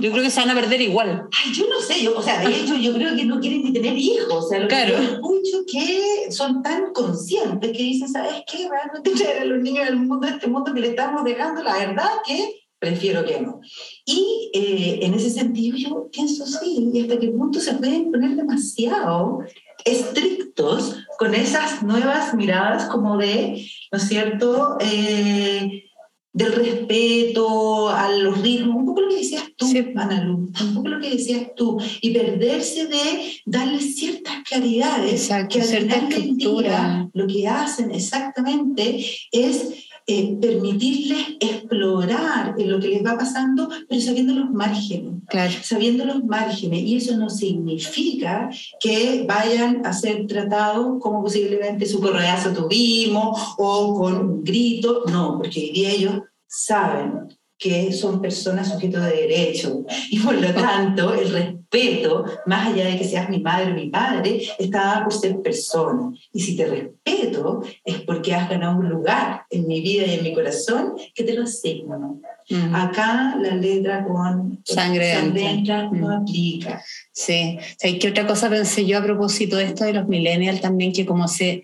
Yo 0.00 0.10
creo 0.10 0.24
que 0.24 0.30
se 0.30 0.40
van 0.40 0.50
a 0.50 0.54
perder 0.54 0.80
igual. 0.80 1.28
Ay, 1.44 1.52
yo 1.54 1.68
no 1.68 1.80
sé, 1.80 2.02
yo, 2.02 2.18
o 2.18 2.22
sea, 2.22 2.40
de 2.40 2.54
hecho 2.54 2.74
yo 2.76 2.92
creo 2.92 3.14
que 3.14 3.24
no 3.24 3.38
quieren 3.38 3.62
ni 3.62 3.72
tener 3.72 3.96
hijos, 3.96 4.46
o 4.46 4.48
sea, 4.48 4.58
lo 4.58 4.68
Claro. 4.68 4.96
que 4.96 5.04
escucho 5.04 5.64
que 5.70 6.32
son 6.32 6.62
tan 6.62 6.92
conscientes 6.92 7.70
que 7.70 7.82
dicen, 7.82 8.08
¿sabes 8.08 8.42
qué? 8.50 8.68
Realmente 8.68 9.12
traer 9.12 9.42
a 9.42 9.44
los 9.44 9.62
niños 9.62 9.86
del 9.86 9.96
mundo, 9.96 10.26
este 10.26 10.48
mundo 10.48 10.74
que 10.74 10.80
le 10.80 10.88
estamos 10.88 11.22
dejando, 11.24 11.62
la 11.62 11.78
verdad 11.78 12.08
que 12.26 12.59
prefiero 12.80 13.24
que 13.24 13.40
no. 13.40 13.60
Y 14.04 14.50
eh, 14.54 14.98
en 15.02 15.14
ese 15.14 15.30
sentido 15.30 15.76
yo 15.76 16.08
pienso, 16.10 16.44
sí, 16.46 16.90
y 16.92 17.02
hasta 17.02 17.18
qué 17.20 17.28
punto 17.28 17.60
se 17.60 17.74
pueden 17.74 18.10
poner 18.10 18.34
demasiado 18.34 19.44
estrictos 19.84 20.96
con 21.18 21.34
esas 21.34 21.82
nuevas 21.82 22.34
miradas 22.34 22.86
como 22.86 23.16
de, 23.18 23.64
¿no 23.92 23.98
es 23.98 24.08
cierto?, 24.08 24.78
Eh, 24.80 25.84
del 26.32 26.52
respeto 26.52 27.88
a 27.88 28.08
los 28.12 28.40
ritmos, 28.40 28.76
un 28.76 28.86
poco 28.86 29.00
lo 29.00 29.08
que 29.08 29.16
decías 29.16 29.42
tú, 29.56 29.66
Sí. 29.66 29.84
Analu, 29.96 30.52
un 30.60 30.74
poco 30.76 30.88
lo 30.88 31.00
que 31.00 31.10
decías 31.10 31.48
tú, 31.56 31.76
y 32.00 32.10
perderse 32.10 32.86
de 32.86 33.32
darle 33.46 33.80
ciertas 33.80 34.36
claridades 34.48 35.22
Exacto, 35.24 35.54
que 35.56 35.62
al 35.62 35.66
cierta 35.66 35.94
final 35.96 36.08
del 36.08 36.36
día 36.36 37.10
lo 37.12 37.26
que 37.26 37.48
hacen 37.48 37.90
exactamente 37.90 39.04
es 39.32 39.89
eh, 40.06 40.36
permitirles 40.40 41.36
explorar 41.40 42.54
en 42.58 42.70
lo 42.70 42.80
que 42.80 42.88
les 42.88 43.04
va 43.04 43.16
pasando, 43.16 43.68
pero 43.88 44.00
sabiendo 44.00 44.34
los 44.34 44.50
márgenes 44.50 45.14
Claro. 45.28 45.52
sabiendo 45.62 46.04
los 46.04 46.24
márgenes, 46.24 46.80
y 46.80 46.96
eso 46.96 47.16
no 47.16 47.30
significa 47.30 48.50
que 48.80 49.24
vayan 49.28 49.86
a 49.86 49.92
ser 49.92 50.26
tratados 50.26 50.98
como 51.00 51.22
posiblemente 51.22 51.86
su 51.86 52.00
correazo 52.00 52.52
tuvimos 52.52 53.54
o 53.58 53.94
con 53.94 54.16
un 54.16 54.44
grito, 54.44 55.04
no, 55.06 55.38
porque 55.38 55.60
hoy 55.60 55.70
día 55.70 55.90
ellos 55.90 56.20
saben 56.46 57.28
que 57.60 57.92
son 57.92 58.22
personas 58.22 58.70
sujetos 58.72 59.04
de 59.04 59.10
derecho 59.10 59.84
y 60.10 60.18
por 60.18 60.34
lo 60.34 60.52
tanto 60.54 61.12
el 61.14 61.30
respeto, 61.30 62.24
más 62.46 62.68
allá 62.68 62.86
de 62.86 62.96
que 62.96 63.04
seas 63.04 63.28
mi 63.28 63.38
madre 63.40 63.70
o 63.70 63.74
mi 63.74 63.90
padre, 63.90 64.40
está 64.58 64.78
dado 64.86 65.04
por 65.04 65.12
ser 65.12 65.40
persona. 65.42 66.10
Y 66.32 66.40
si 66.40 66.56
te 66.56 66.64
respeto 66.66 67.62
es 67.84 68.00
porque 68.00 68.34
has 68.34 68.48
ganado 68.48 68.78
un 68.78 68.88
lugar 68.88 69.42
en 69.50 69.68
mi 69.68 69.82
vida 69.82 70.06
y 70.06 70.14
en 70.14 70.22
mi 70.24 70.32
corazón 70.32 70.94
que 71.14 71.22
te 71.22 71.34
lo 71.34 71.42
asigno. 71.44 72.20
Mm. 72.48 72.74
Acá 72.74 73.36
la 73.38 73.54
letra 73.54 74.04
con 74.04 74.58
Sangre 74.64 75.12
entra 75.18 75.82
no 75.90 76.08
Mm. 76.08 76.22
aplica. 76.22 76.82
Sí. 77.12 77.58
¿Sabes 77.78 77.98
qué 78.00 78.08
otra 78.08 78.26
cosa 78.26 78.48
pensé 78.48 78.86
yo 78.86 78.98
a 78.98 79.02
propósito 79.04 79.56
de 79.56 79.64
esto 79.66 79.84
de 79.84 79.92
los 79.92 80.08
millennials 80.08 80.62
también? 80.62 80.92
Que 80.92 81.04
como 81.04 81.28
se 81.28 81.62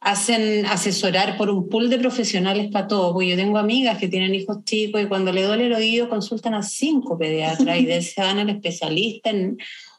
hacen 0.00 0.64
asesorar 0.66 1.36
por 1.36 1.50
un 1.50 1.68
pool 1.68 1.90
de 1.90 1.98
profesionales 1.98 2.70
para 2.72 2.88
todo. 2.88 3.12
Porque 3.12 3.28
yo 3.28 3.36
tengo 3.36 3.58
amigas 3.58 3.98
que 3.98 4.08
tienen 4.08 4.34
hijos 4.34 4.64
chicos 4.64 5.02
y 5.02 5.06
cuando 5.06 5.32
le 5.32 5.42
duele 5.42 5.66
el 5.66 5.74
oído 5.74 6.08
consultan 6.08 6.54
a 6.54 6.62
cinco 6.62 7.18
pediatras 7.18 7.78
y 7.78 7.84
de 7.84 7.98
ese 7.98 8.20
van 8.20 8.38
al 8.38 8.50
especialista 8.50 9.30
en 9.30 9.58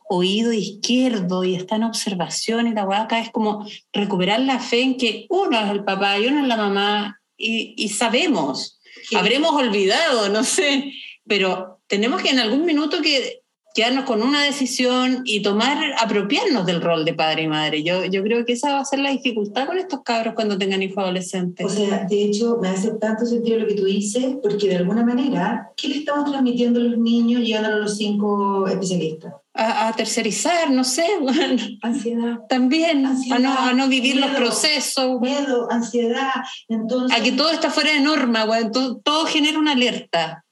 oído 0.09 0.51
izquierdo 0.51 1.43
y 1.45 1.55
está 1.55 1.77
en 1.77 1.83
observación 1.83 2.67
y 2.67 2.73
la 2.73 2.83
acá 2.83 3.21
es 3.21 3.29
como 3.29 3.65
recuperar 3.93 4.41
la 4.41 4.59
fe 4.59 4.81
en 4.81 4.97
que 4.97 5.25
uno 5.29 5.57
es 5.57 5.71
el 5.71 5.85
papá 5.85 6.19
y 6.19 6.27
uno 6.27 6.41
es 6.41 6.47
la 6.47 6.57
mamá 6.57 7.21
y, 7.37 7.75
y 7.77 7.89
sabemos. 7.89 8.79
Habremos 9.15 9.53
olvidado, 9.53 10.29
no 10.29 10.43
sé, 10.43 10.91
pero 11.25 11.79
tenemos 11.87 12.21
que 12.21 12.29
en 12.29 12.39
algún 12.39 12.65
minuto 12.65 13.01
que 13.01 13.40
quedarnos 13.73 14.05
con 14.05 14.21
una 14.21 14.43
decisión 14.43 15.21
y 15.25 15.41
tomar, 15.41 15.77
apropiarnos 15.99 16.65
del 16.65 16.81
rol 16.81 17.05
de 17.05 17.13
padre 17.13 17.43
y 17.43 17.47
madre. 17.47 17.83
Yo, 17.83 18.05
yo 18.05 18.23
creo 18.23 18.45
que 18.45 18.53
esa 18.53 18.73
va 18.73 18.79
a 18.81 18.85
ser 18.85 18.99
la 18.99 19.11
dificultad 19.11 19.67
con 19.67 19.77
estos 19.77 20.01
cabros 20.03 20.33
cuando 20.33 20.57
tengan 20.57 20.83
hijos 20.83 20.97
adolescentes. 20.97 21.65
O 21.65 21.69
sea, 21.69 22.05
de 22.05 22.23
hecho, 22.23 22.57
me 22.61 22.69
hace 22.69 22.91
tanto 22.95 23.25
sentido 23.25 23.59
lo 23.59 23.67
que 23.67 23.75
tú 23.75 23.85
dices, 23.85 24.35
porque 24.41 24.67
de 24.67 24.77
alguna 24.77 25.05
manera, 25.05 25.71
¿qué 25.77 25.87
le 25.87 25.97
estamos 25.97 26.29
transmitiendo 26.29 26.79
a 26.79 26.83
los 26.83 26.97
niños 26.97 27.41
llegando 27.41 27.69
a 27.69 27.79
los 27.79 27.97
cinco 27.97 28.67
especialistas? 28.67 29.33
a, 29.53 29.89
a 29.89 29.93
tercerizar, 29.93 30.71
no 30.71 30.83
sé, 30.85 31.05
bueno, 31.21 31.61
Ansiedad, 31.81 32.39
también, 32.47 33.05
Ansiedad, 33.05 33.37
a 33.37 33.41
no, 33.41 33.59
a 33.59 33.73
no 33.73 33.87
vivir 33.89 34.15
los 34.15 34.29
miedo. 34.29 34.39
procesos, 34.45 35.19
miedo, 35.19 35.67
ansiedad. 35.69 36.31
Entonces, 36.69 37.17
a 37.17 37.21
que 37.21 37.33
todo 37.33 37.51
está 37.51 37.69
fuera 37.69 37.91
de 37.91 37.99
norma, 37.99 38.45
bueno, 38.45 38.71
todo, 38.71 38.97
todo 38.99 39.25
genera 39.25 39.59
una 39.59 39.73
alerta. 39.73 40.45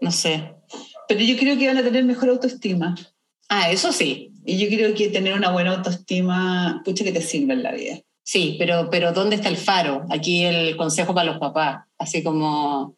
No 0.00 0.12
sé. 0.12 0.54
Pero 1.08 1.20
yo 1.20 1.36
creo 1.36 1.56
que 1.58 1.66
van 1.66 1.78
a 1.78 1.82
tener 1.82 2.04
mejor 2.04 2.28
autoestima. 2.30 2.94
Ah, 3.48 3.70
eso 3.70 3.92
sí. 3.92 4.32
Y 4.44 4.58
yo 4.58 4.68
creo 4.68 4.94
que 4.94 5.08
tener 5.08 5.34
una 5.34 5.50
buena 5.50 5.72
autoestima, 5.76 6.82
pucha 6.84 7.04
que 7.04 7.12
te 7.12 7.20
sirve 7.20 7.52
en 7.54 7.62
la 7.62 7.72
vida. 7.72 7.98
Sí, 8.24 8.56
pero, 8.58 8.88
pero 8.90 9.12
¿dónde 9.12 9.36
está 9.36 9.48
el 9.48 9.56
faro? 9.56 10.04
Aquí 10.10 10.44
el 10.44 10.76
consejo 10.76 11.14
para 11.14 11.30
los 11.30 11.38
papás, 11.38 11.84
así 11.98 12.22
como... 12.24 12.96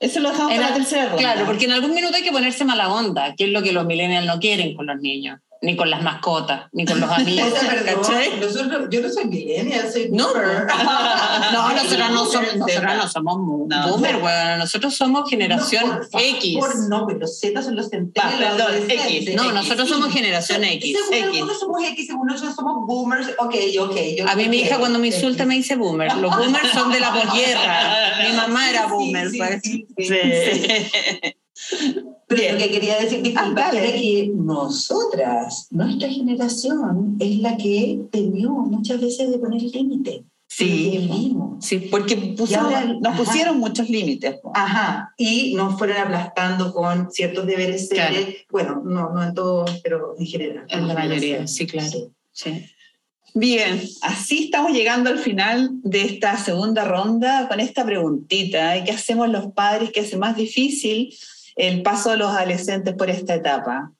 Eso 0.00 0.18
lo 0.20 0.30
dejamos 0.30 0.52
En 0.52 0.56
para 0.58 0.70
la- 0.70 0.76
tercera 0.76 1.04
ronda. 1.04 1.18
Claro, 1.18 1.46
porque 1.46 1.66
en 1.66 1.72
algún 1.72 1.94
minuto 1.94 2.16
hay 2.16 2.22
que 2.22 2.32
ponerse 2.32 2.64
mala 2.64 2.92
onda, 2.92 3.34
que 3.36 3.44
es 3.44 3.50
lo 3.50 3.62
que 3.62 3.72
los 3.72 3.84
millennials 3.86 4.26
no 4.26 4.40
quieren 4.40 4.74
con 4.74 4.86
los 4.86 4.98
niños, 5.00 5.38
ni 5.62 5.76
con 5.76 5.88
las 5.88 6.02
mascotas, 6.02 6.64
ni 6.72 6.84
con 6.84 6.98
los 7.00 7.08
amigos. 7.10 7.52
Nosotros- 8.40 8.88
yo 8.90 9.00
no 9.00 9.08
soy 9.08 9.24
millennial, 9.26 9.90
soy 9.92 10.08
No, 10.10 10.28
boomer. 10.28 10.66
no, 11.52 11.72
nosotros 11.72 12.10
no 12.10 12.26
somos, 12.26 12.56
nosotros 12.56 12.96
no 12.96 13.08
somos 13.08 13.36
No. 13.68 13.88
boomer, 13.88 14.16
weón. 14.16 14.58
nosotros 14.58 14.96
somos 14.96 15.30
generación 15.30 15.86
No, 15.88 15.94
por 15.98 16.10
favor, 16.10 16.26
X. 16.26 16.58
No, 16.88 17.06
pero 17.06 17.18
los 17.20 17.38
Z 17.38 17.62
son 17.62 17.76
los 17.76 17.88
perdón. 17.88 18.90
X. 18.90 19.34
No, 19.36 19.44
X. 19.44 19.54
nosotros 19.54 19.88
somos 19.88 20.12
generación 20.12 20.64
X. 20.64 20.96
Según 21.08 21.14
X. 21.14 21.24
algunos 21.40 21.60
somos 21.60 21.82
X, 21.84 22.06
según 22.08 22.30
otros 22.30 22.54
somos 22.56 22.86
boomers. 22.86 23.28
Ok, 23.38 23.54
ok. 23.80 23.96
yo- 24.18 24.28
A 24.28 24.34
mí 24.34 24.48
mi 24.48 24.58
hija 24.58 24.78
cuando 24.78 24.98
me 24.98 25.06
X. 25.08 25.18
insulta 25.18 25.44
me 25.46 25.54
dice 25.54 25.76
boomer. 25.76 26.12
Los 26.16 26.36
boomers 26.36 26.70
son 26.72 26.90
de 26.90 26.98
la 27.00 27.12
posguerra. 27.12 28.14
Mi 28.28 28.36
mamá 28.36 28.68
era 28.68 28.86
boomer. 28.86 29.30
sí, 29.30 29.38
pues. 29.38 29.62
sí, 29.62 30.12
sí. 31.54 32.02
Pero 32.36 32.52
lo 32.54 32.58
que 32.58 32.70
quería 32.70 32.98
decir, 33.00 33.22
disculpa, 33.22 33.70
Ah, 33.72 33.76
era 33.76 33.92
que 33.92 34.30
nosotras, 34.34 35.66
nuestra 35.70 36.08
generación, 36.08 37.16
es 37.20 37.38
la 37.38 37.56
que 37.56 38.00
temió 38.10 38.50
muchas 38.50 39.00
veces 39.00 39.30
de 39.30 39.38
poner 39.38 39.62
límite. 39.62 40.24
Sí. 40.48 41.08
Sí, 41.60 41.78
Porque 41.90 42.16
pusieron- 42.36 42.66
ahora- 42.66 42.84
nos 43.00 43.06
ajá. 43.14 43.16
pusieron 43.24 43.58
muchos 43.58 43.88
límites. 43.88 44.36
po. 44.42 44.52
Ajá, 44.54 45.14
y 45.16 45.54
nos 45.54 45.78
fueron 45.78 45.96
aplastando 45.96 46.74
con 46.74 47.10
ciertos 47.10 47.46
deberes 47.46 47.88
Claro. 47.88 48.14
seres, 48.14 48.36
bueno, 48.50 48.82
no, 48.84 49.10
no 49.14 49.22
en 49.22 49.32
todo, 49.32 49.64
pero 49.82 50.14
en 50.18 50.26
general. 50.26 50.66
En 50.68 50.88
la 50.88 50.94
mayoría, 50.94 51.46
sí, 51.46 51.66
claro. 51.66 51.88
Sí. 51.88 52.08
sí. 52.32 52.64
Bien, 53.34 53.80
así 54.02 54.44
estamos 54.44 54.72
llegando 54.72 55.08
al 55.08 55.18
final 55.18 55.70
de 55.82 56.02
esta 56.04 56.36
segunda 56.36 56.84
ronda 56.84 57.48
con 57.48 57.60
esta 57.60 57.82
preguntita. 57.86 58.76
¿eh? 58.76 58.82
¿Qué 58.84 58.90
hacemos 58.92 59.30
los 59.30 59.52
padres 59.54 59.90
que 59.90 60.00
hace 60.00 60.18
más 60.18 60.36
difícil 60.36 61.14
el 61.56 61.82
paso 61.82 62.10
de 62.10 62.16
los 62.18 62.30
adolescentes 62.30 62.94
por 62.94 63.10
esta 63.10 63.34
etapa? 63.34 63.92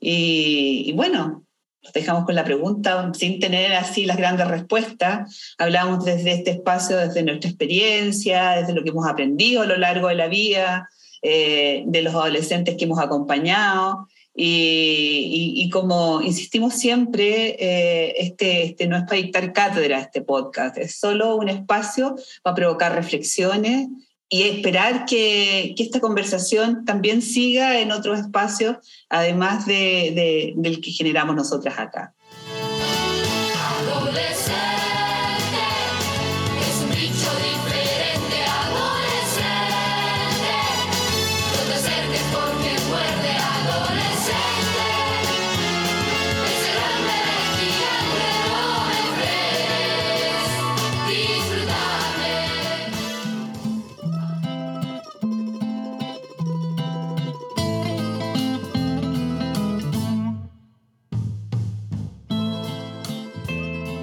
Y, 0.00 0.92
bueno, 0.94 1.44
nos 1.82 1.92
dejamos 1.92 2.24
con 2.24 2.34
la 2.34 2.44
pregunta 2.44 3.10
sin 3.14 3.40
tener 3.40 3.72
así 3.74 4.04
las 4.04 4.16
grandes 4.16 4.48
respuestas. 4.48 5.54
Hablamos 5.58 6.04
desde 6.04 6.32
este 6.32 6.50
espacio, 6.52 6.96
desde 6.96 7.22
nuestra 7.22 7.50
experiencia, 7.50 8.50
desde 8.52 8.72
lo 8.72 8.82
que 8.82 8.90
hemos 8.90 9.08
aprendido 9.08 9.62
a 9.62 9.66
lo 9.66 9.76
largo 9.76 10.08
de 10.08 10.14
la 10.14 10.28
vida, 10.28 10.88
eh, 11.22 11.84
de 11.86 12.02
los 12.02 12.14
adolescentes 12.14 12.76
que 12.76 12.84
hemos 12.84 12.98
acompañado. 12.98 14.08
Y, 14.34 15.68
como 15.70 16.22
insistimos 16.22 16.74
siempre, 16.74 17.56
eh, 17.58 18.14
este, 18.18 18.64
este 18.64 18.86
no 18.86 18.96
es 18.96 19.04
para 19.04 19.20
dictar 19.20 19.52
cátedra 19.52 20.00
este 20.00 20.22
podcast, 20.22 20.78
es 20.78 20.98
solo 20.98 21.36
un 21.36 21.48
espacio 21.48 22.16
para 22.42 22.56
provocar 22.56 22.94
reflexiones 22.94 23.88
y 24.32 24.44
esperar 24.44 25.04
que, 25.04 25.74
esta 25.76 26.00
conversación 26.00 26.86
también 26.86 27.20
siga 27.20 27.78
en 27.80 27.92
otros 27.92 28.18
espacios, 28.18 28.78
además 29.10 29.66
de, 29.66 29.74
de, 30.14 30.54
del 30.56 30.80
que 30.80 30.90
generamos 30.90 31.36
nosotras 31.36 31.78
acá. 31.78 32.14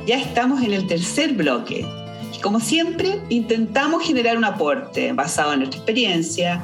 Ya 0.10 0.18
estamos 0.18 0.64
en 0.64 0.74
el 0.74 0.88
tercer 0.88 1.34
bloque. 1.34 1.86
Y 2.36 2.42
como 2.42 2.60
siempre, 2.60 3.22
intentamos 3.30 4.04
generar 4.04 4.38
un 4.38 4.44
aporte 4.44 5.14
basado 5.14 5.54
en 5.54 5.60
nuestra 5.60 5.78
experiencia 5.78 6.64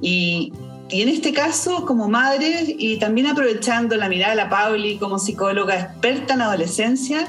y, 0.00 0.52
y 0.90 1.02
en 1.02 1.08
este 1.08 1.32
caso, 1.32 1.86
como 1.86 2.08
madre 2.08 2.76
y 2.78 3.00
también 3.00 3.26
aprovechando 3.26 3.96
la 3.96 4.08
mirada 4.08 4.30
de 4.30 4.36
la 4.36 4.48
Pauli 4.48 4.96
como 4.98 5.18
psicóloga 5.18 5.74
experta 5.74 6.34
en 6.34 6.42
adolescencia, 6.42 7.26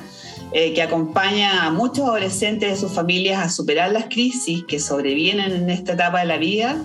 eh, 0.51 0.71
que 0.75 0.84
acompaña 0.84 1.65
a 1.65 1.71
muchos 1.71 2.06
adolescentes 2.06 2.69
de 2.69 2.78
sus 2.78 2.91
familias 2.91 3.43
a 3.43 3.49
superar 3.49 3.91
las 3.91 4.06
crisis 4.06 4.63
que 4.67 4.80
sobrevienen 4.80 5.51
en 5.51 5.69
esta 5.71 5.93
etapa 5.93 6.19
de 6.19 6.25
la 6.28 6.38
vida, 6.38 6.78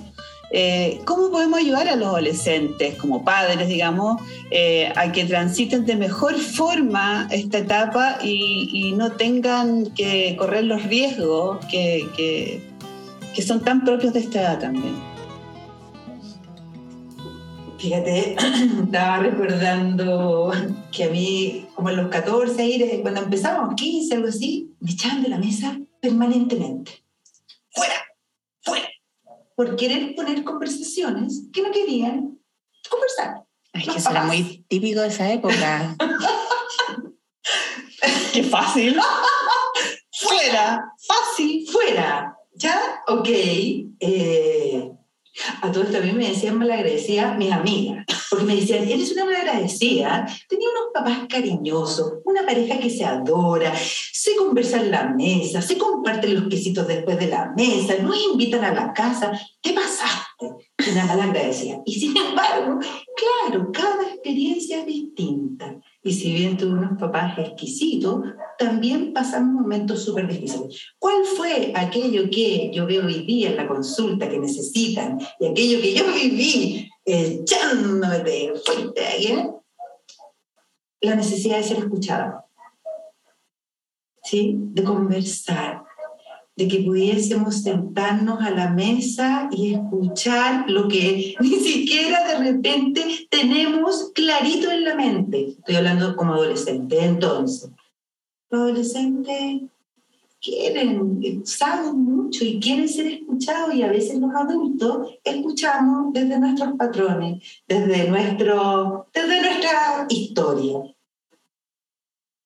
eh, 0.52 1.00
¿Cómo 1.04 1.30
podemos 1.30 1.60
ayudar 1.60 1.86
a 1.88 1.94
los 1.94 2.08
adolescentes, 2.08 2.96
como 2.96 3.24
padres, 3.24 3.68
digamos, 3.68 4.20
eh, 4.50 4.92
a 4.96 5.12
que 5.12 5.24
transiten 5.24 5.86
de 5.86 5.94
mejor 5.94 6.34
forma 6.34 7.28
esta 7.30 7.58
etapa 7.58 8.18
y, 8.22 8.92
no 8.96 9.12
tengan 9.12 9.86
que 9.94 10.34
correr 10.36 10.64
los 10.64 10.82
riesgos 10.82 11.64
que, 11.66 12.68
son 13.46 13.62
tan 13.62 13.84
propios 13.84 14.12
de 14.12 14.20
esta 14.20 14.40
edad 14.40 14.58
también? 14.58 14.94
Fíjate, 17.78 18.36
estaba 18.84 19.18
recordando 19.20 20.52
que 20.90 21.04
a 21.04 21.08
mí, 21.08 21.66
como 21.74 21.90
en 21.90 21.96
los 21.96 22.08
14, 22.08 22.98
cuando 23.02 23.22
empezamos, 23.22 23.74
15, 23.76 24.16
algo 24.16 24.28
así, 24.28 24.74
me 24.80 24.90
echaban 24.90 25.22
de 25.22 25.28
la 25.28 25.38
mesa 25.38 25.78
permanentemente. 26.00 27.04
¡Fuera! 27.70 28.09
Por 29.60 29.76
querer 29.76 30.14
poner 30.14 30.42
conversaciones 30.42 31.42
que 31.52 31.60
no 31.60 31.70
querían 31.70 32.40
conversar. 32.88 33.44
Es 33.74 33.86
que 33.86 33.98
eso 33.98 34.08
era 34.08 34.24
muy 34.24 34.64
típico 34.68 35.02
de 35.02 35.08
esa 35.08 35.30
época. 35.30 35.94
Qué 38.32 38.42
fácil. 38.42 38.98
fuera, 40.12 40.82
fácil, 41.06 41.68
fuera. 41.70 42.34
¿Ya? 42.54 43.02
Ok. 43.08 43.28
Eh, 43.28 44.89
a 45.62 45.72
todos 45.72 45.90
también 45.90 46.16
me 46.16 46.28
decían 46.28 46.58
malagradecida 46.58 47.34
mis 47.34 47.52
amigas, 47.52 48.04
porque 48.28 48.44
me 48.44 48.56
decían, 48.56 48.88
eres 48.88 49.12
una 49.12 49.24
malagradecida. 49.24 50.26
Tenía 50.48 50.68
unos 50.70 50.92
papás 50.92 51.26
cariñosos, 51.28 52.14
una 52.24 52.44
pareja 52.44 52.78
que 52.78 52.90
se 52.90 53.04
adora, 53.04 53.72
se 53.76 54.36
conversa 54.36 54.80
en 54.80 54.90
la 54.90 55.08
mesa, 55.08 55.62
se 55.62 55.78
comparten 55.78 56.34
los 56.34 56.48
quesitos 56.48 56.86
después 56.86 57.18
de 57.18 57.28
la 57.28 57.52
mesa, 57.56 57.94
nos 58.00 58.16
invitan 58.32 58.64
a 58.64 58.72
la 58.72 58.92
casa. 58.92 59.32
¿Qué 59.60 59.72
pasaste? 59.72 60.70
Una 60.90 61.04
malagradecida. 61.06 61.80
Y 61.84 62.00
sin 62.00 62.16
embargo, 62.16 62.78
claro, 63.16 63.70
cada 63.72 64.02
experiencia 64.04 64.80
es 64.80 64.86
distinta. 64.86 65.76
Y 66.02 66.14
si 66.14 66.32
bien 66.32 66.56
tuve 66.56 66.72
unos 66.72 66.98
papás 66.98 67.38
exquisitos, 67.38 68.22
también 68.58 69.12
pasamos 69.12 69.62
momentos 69.62 70.02
súper 70.02 70.26
difíciles. 70.26 70.94
¿Cuál 70.98 71.24
fue 71.36 71.72
aquello 71.74 72.30
que 72.30 72.70
yo 72.72 72.86
veo 72.86 73.04
hoy 73.04 73.26
día 73.26 73.50
en 73.50 73.56
la 73.56 73.68
consulta 73.68 74.28
que 74.28 74.38
necesitan 74.38 75.18
y 75.38 75.46
aquello 75.46 75.80
que 75.80 75.94
yo 75.94 76.04
viví 76.14 76.88
echándome 77.04 78.20
de 78.20 78.54
fuerte 78.64 79.06
ahí? 79.06 79.46
La 81.02 81.16
necesidad 81.16 81.58
de 81.58 81.64
ser 81.64 81.78
escuchado, 81.78 82.44
¿sí? 84.22 84.54
de 84.56 84.84
conversar, 84.84 85.82
de 86.60 86.68
que 86.68 86.80
pudiésemos 86.80 87.62
sentarnos 87.62 88.42
a 88.42 88.50
la 88.50 88.70
mesa 88.70 89.48
y 89.50 89.72
escuchar 89.72 90.68
lo 90.68 90.88
que 90.88 91.34
ni 91.40 91.56
siquiera 91.56 92.28
de 92.28 92.52
repente 92.52 93.26
tenemos 93.30 94.10
clarito 94.14 94.70
en 94.70 94.84
la 94.84 94.94
mente. 94.94 95.56
Estoy 95.58 95.76
hablando 95.76 96.14
como 96.16 96.34
adolescente. 96.34 97.02
Entonces, 97.02 97.70
los 98.50 98.60
adolescentes 98.60 99.62
quieren, 100.38 101.46
saben 101.46 101.96
mucho 101.96 102.44
y 102.44 102.60
quieren 102.60 102.90
ser 102.90 103.06
escuchados 103.06 103.74
y 103.74 103.82
a 103.82 103.88
veces 103.88 104.18
los 104.18 104.34
adultos 104.34 105.14
escuchamos 105.24 106.12
desde 106.12 106.38
nuestros 106.38 106.76
patrones, 106.76 107.42
desde, 107.66 108.06
nuestro, 108.06 109.06
desde 109.14 109.40
nuestra 109.40 110.06
historia 110.10 110.94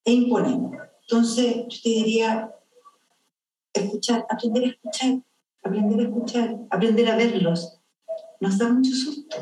e 0.04 0.12
imponemos. 0.12 0.76
Entonces, 1.02 1.64
yo 1.68 1.78
te 1.82 1.88
diría, 1.88 2.53
escuchar, 3.80 4.26
aprender 4.28 4.64
a 4.64 4.68
escuchar, 4.68 5.22
aprender 5.62 6.00
a 6.00 6.02
escuchar, 6.04 6.56
aprender 6.70 7.08
a 7.08 7.16
verlos. 7.16 7.80
Nos 8.40 8.58
da 8.58 8.72
mucho 8.72 8.92
susto, 8.94 9.36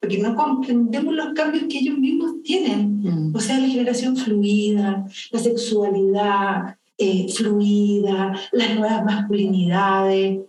porque 0.00 0.18
no 0.18 0.34
comprendemos 0.34 1.14
los 1.14 1.32
cambios 1.34 1.64
que 1.68 1.78
ellos 1.78 1.98
mismos 1.98 2.42
tienen. 2.42 3.00
Mm. 3.02 3.34
O 3.34 3.40
sea, 3.40 3.58
la 3.58 3.68
generación 3.68 4.16
fluida, 4.16 5.06
la 5.30 5.38
sexualidad 5.38 6.76
eh, 6.96 7.26
fluida, 7.32 8.38
las 8.52 8.76
nuevas 8.76 9.04
masculinidades. 9.04 10.40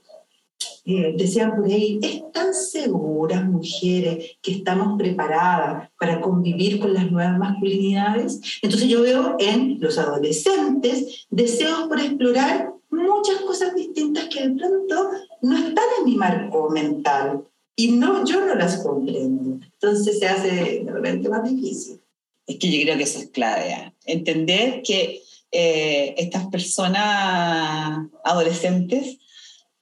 Eh, 0.87 1.15
decían 1.17 1.55
por 1.55 1.65
ahí, 1.65 1.99
¿están 1.99 2.53
seguras 2.53 3.43
mujeres 3.43 4.37
que 4.39 4.51
estamos 4.51 4.99
preparadas 4.99 5.89
para 5.99 6.21
convivir 6.21 6.79
con 6.79 6.93
las 6.93 7.11
nuevas 7.11 7.39
masculinidades? 7.39 8.39
Entonces 8.61 8.87
yo 8.87 9.01
veo 9.01 9.35
en 9.39 9.79
los 9.79 9.97
adolescentes 9.97 11.25
deseos 11.31 11.87
por 11.87 11.99
explorar 11.99 12.74
muchas 12.95 13.41
cosas 13.41 13.75
distintas 13.75 14.25
que 14.25 14.47
de 14.47 14.55
pronto 14.55 15.11
no 15.41 15.57
están 15.57 15.85
en 15.99 16.05
mi 16.05 16.15
marco 16.15 16.69
mental 16.69 17.43
y 17.75 17.91
no, 17.91 18.25
yo 18.25 18.45
no 18.45 18.55
las 18.55 18.77
comprendo. 18.77 19.59
Entonces 19.73 20.19
se 20.19 20.27
hace 20.27 20.83
de 20.83 20.91
repente 20.91 21.29
más 21.29 21.43
difícil. 21.43 22.01
Es 22.47 22.57
que 22.57 22.71
yo 22.71 22.83
creo 22.83 22.97
que 22.97 23.03
eso 23.03 23.19
es 23.19 23.29
clave, 23.29 23.71
¿eh? 23.71 23.93
entender 24.05 24.81
que 24.83 25.21
eh, 25.51 26.15
estas 26.17 26.47
personas 26.47 28.07
adolescentes 28.23 29.17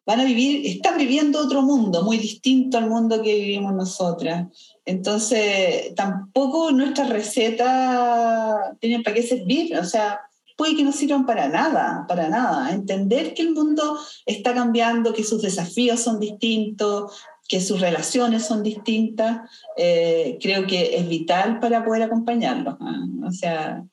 van 0.06 0.20
a 0.20 0.26
vivir, 0.26 0.66
están 0.66 0.98
viviendo 0.98 1.40
otro 1.40 1.62
mundo 1.62 2.04
muy 2.04 2.18
distinto 2.18 2.78
al 2.78 2.90
mundo 2.90 3.22
que 3.22 3.36
vivimos 3.36 3.74
nosotras. 3.74 4.48
Entonces, 4.86 5.96
tampoco 5.96 6.72
nuestras 6.72 7.10
recetas 7.10 8.78
tienen 8.80 9.04
para 9.04 9.16
qué 9.16 9.24
servir, 9.24 9.78
o 9.78 9.86
sea, 9.86 10.20
puede 10.58 10.76
que 10.76 10.84
no 10.84 10.92
sirvan 10.92 11.26
para 11.26 11.48
nada, 11.48 12.06
para 12.08 12.30
nada. 12.30 12.72
Entender 12.72 13.34
que 13.34 13.42
el 13.42 13.52
mundo 13.52 13.98
está 14.26 14.54
cambiando, 14.54 15.14
que 15.14 15.24
sus 15.24 15.42
desafíos 15.42 16.00
son 16.00 16.20
distintos, 16.20 17.12
que 17.48 17.60
sus 17.60 17.82
relaciones 17.82 18.46
son 18.46 18.64
distintas, 18.64 19.50
eh, 19.78 20.38
creo 20.42 20.66
que 20.66 20.96
es 20.96 21.08
vital 21.08 21.60
para 21.60 21.84
poder 21.84 22.04
acompañarlos. 22.04 22.76
¿ah? 22.80 23.06
O 23.28 23.32
sea, 23.32 23.84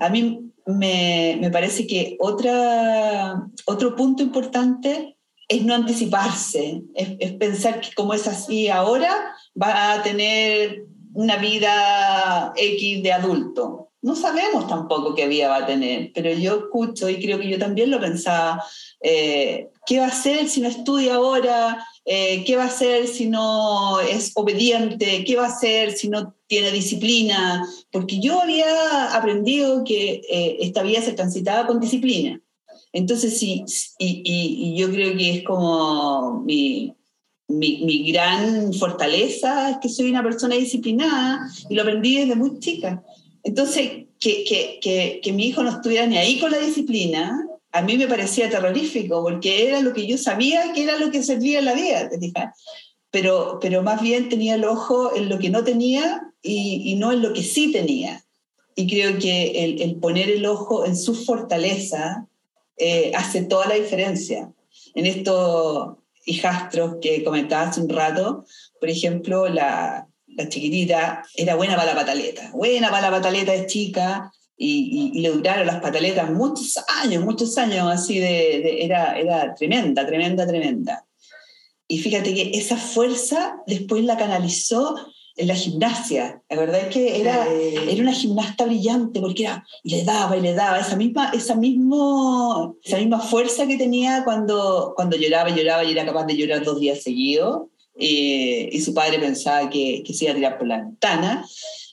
a 0.00 0.08
mí 0.08 0.40
me, 0.66 1.38
me 1.40 1.50
parece 1.50 1.86
que 1.86 2.16
otra, 2.18 3.46
otro 3.66 3.94
punto 3.94 4.22
importante 4.22 5.16
es 5.48 5.64
no 5.64 5.74
anticiparse, 5.74 6.82
es, 6.94 7.10
es, 7.20 7.32
pensar 7.34 7.80
que 7.80 7.92
como 7.94 8.14
es 8.14 8.26
así 8.26 8.68
ahora, 8.68 9.32
va 9.60 9.92
a 9.92 10.02
tener 10.02 10.86
una 11.12 11.36
vida 11.36 12.52
X 12.56 13.02
de 13.02 13.12
adulto. 13.12 13.85
No 14.06 14.14
sabemos 14.14 14.68
tampoco 14.68 15.16
qué 15.16 15.26
vida 15.26 15.48
va 15.48 15.56
a 15.56 15.66
tener, 15.66 16.12
pero 16.14 16.32
yo 16.32 16.56
escucho 16.58 17.08
y 17.08 17.20
creo 17.20 17.40
que 17.40 17.48
yo 17.48 17.58
también 17.58 17.90
lo 17.90 17.98
pensaba, 17.98 18.64
eh, 19.00 19.70
¿qué 19.84 19.98
va 19.98 20.04
a 20.04 20.10
hacer 20.10 20.48
si 20.48 20.60
no 20.60 20.68
estudia 20.68 21.16
ahora? 21.16 21.84
Eh, 22.04 22.44
¿Qué 22.44 22.54
va 22.54 22.62
a 22.62 22.68
hacer 22.68 23.08
si 23.08 23.26
no 23.26 23.98
es 23.98 24.30
obediente? 24.36 25.24
¿Qué 25.24 25.34
va 25.34 25.46
a 25.46 25.48
hacer 25.48 25.90
si 25.90 26.08
no 26.08 26.36
tiene 26.46 26.70
disciplina? 26.70 27.66
Porque 27.90 28.20
yo 28.20 28.40
había 28.40 29.12
aprendido 29.12 29.82
que 29.82 30.22
eh, 30.30 30.58
esta 30.60 30.84
vida 30.84 31.02
se 31.02 31.14
transitaba 31.14 31.66
con 31.66 31.80
disciplina. 31.80 32.40
Entonces, 32.92 33.36
sí, 33.36 33.64
y, 33.98 34.22
y, 34.24 34.78
yo 34.78 34.88
creo 34.88 35.16
que 35.16 35.38
es 35.38 35.44
como 35.44 36.42
mi, 36.44 36.94
mi, 37.48 37.84
mi, 37.84 38.12
gran 38.12 38.72
fortaleza, 38.72 39.70
es 39.70 39.78
que 39.78 39.88
soy 39.88 40.10
una 40.10 40.22
persona 40.22 40.54
disciplinada 40.54 41.50
y 41.68 41.74
lo 41.74 41.82
aprendí 41.82 42.18
desde 42.18 42.36
muy 42.36 42.60
chica. 42.60 43.02
Entonces, 43.46 44.06
que, 44.18 44.42
que, 44.42 44.80
que, 44.82 45.20
que 45.22 45.32
mi 45.32 45.46
hijo 45.46 45.62
no 45.62 45.70
estuviera 45.70 46.04
ni 46.04 46.18
ahí 46.18 46.40
con 46.40 46.50
la 46.50 46.58
disciplina, 46.58 47.46
a 47.70 47.80
mí 47.80 47.96
me 47.96 48.08
parecía 48.08 48.50
terrorífico, 48.50 49.22
porque 49.22 49.68
era 49.68 49.80
lo 49.82 49.92
que 49.92 50.04
yo 50.04 50.18
sabía 50.18 50.72
que 50.72 50.82
era 50.82 50.98
lo 50.98 51.12
que 51.12 51.22
servía 51.22 51.60
en 51.60 51.66
la 51.66 51.74
vida, 51.74 52.08
¿te 52.08 52.18
Pero, 53.12 53.58
pero 53.60 53.84
más 53.84 54.02
bien 54.02 54.28
tenía 54.28 54.56
el 54.56 54.64
ojo 54.64 55.14
en 55.14 55.28
lo 55.28 55.38
que 55.38 55.50
no 55.50 55.62
tenía 55.62 56.22
y, 56.42 56.90
y 56.90 56.96
no 56.96 57.12
en 57.12 57.22
lo 57.22 57.32
que 57.32 57.44
sí 57.44 57.70
tenía. 57.70 58.24
Y 58.74 58.88
creo 58.88 59.16
que 59.20 59.64
el, 59.64 59.80
el 59.80 59.94
poner 59.94 60.28
el 60.28 60.44
ojo 60.44 60.84
en 60.84 60.96
su 60.96 61.14
fortaleza 61.14 62.26
eh, 62.76 63.12
hace 63.14 63.44
toda 63.44 63.68
la 63.68 63.76
diferencia. 63.76 64.50
En 64.96 65.06
estos 65.06 65.98
hijastros 66.24 66.96
que 67.00 67.22
comentaba 67.22 67.68
hace 67.68 67.80
un 67.80 67.88
rato, 67.90 68.44
por 68.80 68.90
ejemplo, 68.90 69.48
la, 69.48 70.08
la 70.36 70.48
chiquitita 70.48 71.24
era 71.34 71.54
buena 71.54 71.76
para 71.76 71.94
la 71.94 72.00
pataleta, 72.00 72.50
buena 72.52 72.90
para 72.90 73.10
la 73.10 73.16
pataleta 73.16 73.54
es 73.54 73.66
chica, 73.66 74.30
y, 74.56 75.20
le 75.20 75.30
duraron 75.30 75.66
las 75.66 75.80
pataletas 75.80 76.30
muchos 76.30 76.78
años, 77.02 77.24
muchos 77.24 77.56
años 77.58 77.88
así 77.90 78.18
de, 78.18 78.84
era, 78.84 79.18
era 79.18 79.54
tremenda, 79.54 80.06
tremenda, 80.06 80.46
tremenda. 80.46 81.04
Y 81.88 81.98
fíjate 81.98 82.34
que 82.34 82.50
esa 82.54 82.76
fuerza 82.76 83.58
después 83.66 84.04
la 84.04 84.16
canalizó 84.16 84.96
en 85.36 85.48
la 85.48 85.54
gimnasia. 85.54 86.42
La 86.48 86.56
verdad 86.56 86.80
es 86.80 86.88
que 86.88 87.20
era, 87.20 87.46
era 87.46 88.02
una 88.02 88.12
gimnasta 88.12 88.64
brillante 88.64 89.20
porque 89.20 89.44
era, 89.44 89.64
y 89.84 89.90
le 89.90 90.04
daba 90.04 90.36
y 90.36 90.40
le 90.40 90.54
daba 90.54 90.80
esa 90.80 90.96
misma, 90.96 91.30
esa, 91.32 91.54
mismo, 91.54 92.76
esa 92.82 92.96
misma 92.96 93.20
fuerza 93.20 93.66
que 93.66 93.76
tenía 93.76 94.24
cuando, 94.24 94.94
cuando 94.96 95.16
lloraba 95.16 95.50
y 95.50 95.54
lloraba 95.54 95.84
y 95.84 95.92
era 95.92 96.06
capaz 96.06 96.24
de 96.24 96.36
llorar 96.36 96.64
dos 96.64 96.80
días 96.80 97.02
seguidos. 97.02 97.68
Eh, 97.98 98.68
y 98.72 98.80
su 98.80 98.92
padre 98.92 99.18
pensaba 99.18 99.70
que, 99.70 100.02
que 100.04 100.12
se 100.12 100.24
iba 100.24 100.32
a 100.32 100.36
tirar 100.36 100.58
por 100.58 100.66
la 100.66 100.78
ventana. 100.78 101.44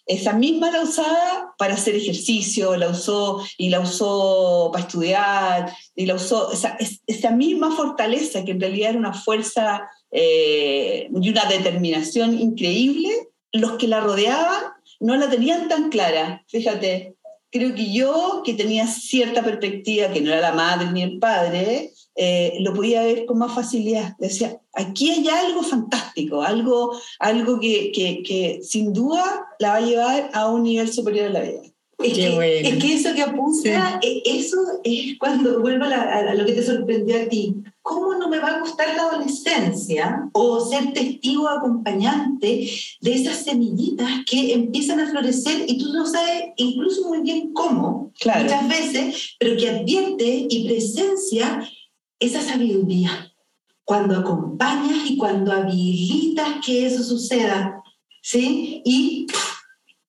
Esa 0.05 0.33
misma 0.33 0.69
la 0.69 0.81
usaba 0.81 1.55
para 1.57 1.75
hacer 1.75 1.95
ejercicio, 1.95 2.75
la 2.75 2.89
usó 2.89 3.41
y 3.57 3.69
la 3.69 3.79
usó 3.79 4.69
para 4.73 4.83
estudiar, 4.83 5.73
y 5.95 6.05
la 6.05 6.15
usó, 6.15 6.51
esa, 6.51 7.31
misma 7.31 7.73
fortaleza 7.73 8.43
que 8.43 8.51
en 8.51 8.59
realidad 8.59 8.89
era 8.91 8.99
una 8.99 9.13
fuerza 9.13 9.87
eh, 10.11 11.07
y 11.09 11.29
una 11.29 11.45
determinación 11.45 12.37
increíble, 12.37 13.09
los 13.53 13.73
que 13.73 13.87
la 13.87 14.01
rodeaban 14.01 14.63
no 14.99 15.15
la 15.15 15.29
tenían 15.29 15.69
tan 15.69 15.89
clara, 15.89 16.43
fíjate. 16.47 17.15
Creo 17.49 17.75
que 17.75 17.93
yo, 17.93 18.41
que 18.43 18.55
tenía 18.55 18.87
cierta 18.87 19.43
perspectiva, 19.43 20.11
que 20.11 20.21
no 20.21 20.31
era 20.31 20.41
la 20.41 20.53
madre 20.53 20.91
ni 20.91 21.03
el 21.03 21.19
padre, 21.19 21.91
eh, 22.15 22.57
lo 22.59 22.73
podía 22.73 23.03
ver 23.03 23.25
con 23.25 23.39
más 23.39 23.53
facilidad. 23.53 24.15
Decía, 24.19 24.59
aquí 24.73 25.11
hay 25.11 25.27
algo 25.27 25.63
fantástico, 25.63 26.41
algo, 26.41 26.91
algo 27.19 27.59
que, 27.59 27.91
que, 27.91 28.21
que, 28.23 28.59
sin 28.61 28.93
duda 28.93 29.47
la 29.59 29.69
va 29.69 29.75
a 29.75 29.81
llevar 29.81 30.29
a 30.33 30.49
un 30.49 30.63
nivel 30.63 30.91
superior 30.91 31.27
de 31.27 31.33
la 31.33 31.41
vida. 31.41 31.61
Es 31.99 32.13
que, 32.13 32.59
es 32.59 32.83
que, 32.83 32.93
eso 32.95 33.13
que 33.13 33.21
apunta, 33.21 33.99
e, 34.01 34.21
eso 34.25 34.57
es 34.83 35.17
cuando 35.17 35.61
vuelvo 35.61 35.85
a, 35.85 36.33
lo 36.33 36.45
que 36.45 36.53
te 36.53 36.63
sorprendió 36.63 37.15
a 37.15 37.29
ti. 37.29 37.55
¿Cómo 37.81 38.15
no 38.15 38.29
me 38.29 38.39
va 38.39 38.49
a 38.49 38.59
gustar 38.59 38.95
la 38.95 39.03
adolescencia 39.03 40.29
o 40.33 40.59
ser 40.65 40.93
testigo 40.93 41.47
acompañante 41.47 42.69
de 43.01 43.13
esas 43.13 43.43
semillitas 43.43 44.09
que 44.29 44.53
empiezan 44.53 44.99
a 44.99 45.09
florecer 45.09 45.65
y 45.67 45.77
tú 45.77 45.93
no 45.93 46.05
sabes 46.05 46.45
incluso 46.57 47.07
muy 47.07 47.21
bien 47.21 47.53
cómo, 47.53 48.11
claro. 48.19 48.43
muchas 48.43 48.67
veces, 48.67 49.35
pero 49.39 49.57
que 49.57 49.69
advierte 49.69 50.47
y 50.49 50.67
presencia 50.67 51.69
esa 52.25 52.41
sabiduría, 52.41 53.33
cuando 53.83 54.17
acompañas 54.17 55.09
y 55.09 55.17
cuando 55.17 55.51
habilitas 55.51 56.65
que 56.65 56.85
eso 56.85 57.03
suceda, 57.03 57.83
¿sí? 58.21 58.81
Y 58.85 59.27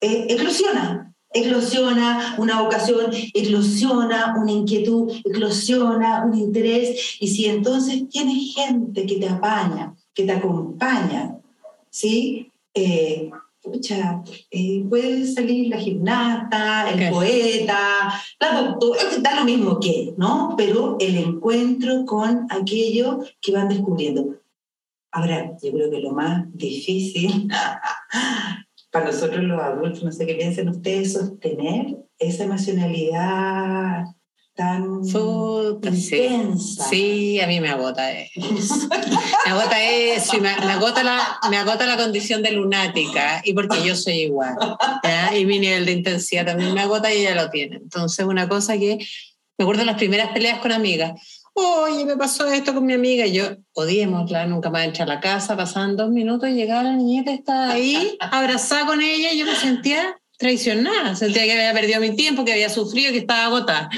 eh, 0.01 0.27
eclosiona, 0.29 1.13
eclosiona 1.33 2.37
una 2.39 2.63
vocación, 2.63 3.13
eclosiona 3.35 4.35
una 4.37 4.53
inquietud, 4.53 5.13
eclosiona 5.25 6.25
un 6.25 6.39
interés, 6.39 7.17
y 7.21 7.29
si 7.29 7.47
entonces 7.47 8.09
tienes 8.09 8.55
gente 8.55 9.07
que 9.07 9.17
te 9.17 9.29
apaña, 9.29 9.95
que 10.15 10.25
te 10.25 10.33
acompaña, 10.33 11.37
¿sí? 11.91 12.53
Eh, 12.75 13.31
Pucha, 13.65 14.23
eh, 14.51 14.85
puede 14.91 15.25
salir 15.25 15.69
la 15.69 15.79
gimnasta, 15.79 16.91
el 16.91 17.11
poeta, 17.11 18.13
la 18.39 18.61
doctora, 18.61 19.01
da 19.23 19.37
lo 19.37 19.47
mismo 19.47 19.81
que, 19.81 20.13
¿no? 20.19 20.53
Pero 20.55 20.99
el 21.01 21.17
encuentro 21.17 22.05
con 22.05 22.47
aquello 22.51 23.21
que 23.41 23.53
van 23.53 23.71
descubriendo. 23.71 24.37
Ahora, 25.11 25.57
yo 25.63 25.73
creo 25.73 25.91
que 25.91 26.01
lo 26.01 26.13
más 26.13 26.45
difícil 26.53 27.49
para 28.93 29.07
nosotros 29.07 29.43
los 29.43 29.59
adultos, 29.59 30.03
no 30.03 30.13
sé 30.13 30.27
qué 30.27 30.35
piensen 30.35 30.69
ustedes, 30.69 31.15
sostener 31.15 31.97
esa 32.19 32.45
emocionalidad 32.45 34.05
tan 34.55 35.03
intensa. 35.05 36.89
Sí, 36.89 37.41
a 37.41 37.47
mí 37.47 37.61
me 37.61 37.69
agota 37.69 38.13
eso. 38.13 38.89
me 39.45 39.51
agota 39.51 39.83
eso 39.83 40.37
y 40.37 40.41
me, 40.41 40.51
agota 40.51 41.03
la, 41.03 41.39
me 41.51 41.57
agota 41.57 41.87
la 41.87 41.97
condición 41.97 42.43
de 42.43 42.53
lunática 42.53 43.43
y 43.45 43.53
porque 43.53 43.85
yo 43.85 43.97
soy 43.97 44.23
igual. 44.23 44.57
Y 45.37 45.45
mi 45.45 45.59
nivel 45.59 45.87
de 45.87 45.93
intensidad 45.93 46.47
también 46.47 46.73
me 46.75 46.83
agota 46.83 47.13
y 47.13 47.19
ella 47.19 47.35
lo 47.35 47.51
tiene. 47.51 47.77
Entonces, 47.77 48.25
una 48.25 48.49
cosa 48.49 48.79
que 48.79 48.99
me 49.59 49.65
acuerdo 49.65 49.81
de 49.81 49.87
las 49.87 49.97
primeras 49.97 50.31
peleas 50.31 50.59
con 50.59 50.73
amigas. 50.73 51.13
Oye, 51.57 52.05
me 52.05 52.17
pasó 52.17 52.47
esto 52.49 52.75
con 52.75 52.85
mi 52.85 52.95
amiga. 52.95 53.27
Y 53.27 53.35
yo, 53.35 53.45
odiémosla, 53.73 54.47
nunca 54.47 54.71
más 54.71 54.85
entré 54.85 55.05
a 55.05 55.07
la 55.07 55.21
casa. 55.21 55.57
Pasaban 55.57 55.97
dos 55.97 56.11
minutos 56.11 56.49
y 56.49 56.55
llegaba 56.55 56.83
la 56.83 56.93
niñita, 56.93 57.33
estaba 57.33 57.71
ahí, 57.71 58.17
abrazada 58.21 58.87
con 58.87 59.01
ella 59.01 59.33
y 59.33 59.39
yo 59.39 59.47
me 59.47 59.55
sentía 59.55 60.17
traicionada. 60.37 61.15
Sentía 61.15 61.45
que 61.45 61.53
había 61.53 61.73
perdido 61.73 62.01
mi 62.01 62.17
tiempo, 62.17 62.45
que 62.45 62.53
había 62.53 62.69
sufrido, 62.69 63.13
que 63.13 63.19
estaba 63.19 63.47
agotada. 63.47 63.89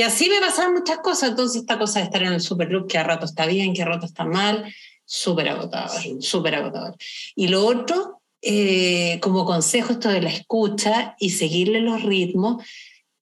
Y 0.00 0.02
así 0.02 0.30
me 0.30 0.40
pasaban 0.40 0.72
muchas 0.72 1.00
cosas. 1.00 1.28
Entonces, 1.28 1.60
esta 1.60 1.78
cosa 1.78 1.98
de 1.98 2.06
estar 2.06 2.22
en 2.22 2.32
el 2.32 2.40
superlook, 2.40 2.86
que 2.86 2.96
a 2.96 3.02
rato 3.02 3.26
está 3.26 3.44
bien, 3.44 3.74
que 3.74 3.82
a 3.82 3.84
rato 3.84 4.06
está 4.06 4.24
mal, 4.24 4.64
súper 5.04 5.50
agotador, 5.50 6.22
súper 6.22 6.54
agotador. 6.54 6.96
Y 7.36 7.48
lo 7.48 7.66
otro, 7.66 8.22
eh, 8.40 9.18
como 9.20 9.44
consejo, 9.44 9.92
esto 9.92 10.08
de 10.08 10.22
la 10.22 10.30
escucha 10.30 11.16
y 11.18 11.32
seguirle 11.32 11.82
los 11.82 12.02
ritmos, 12.02 12.64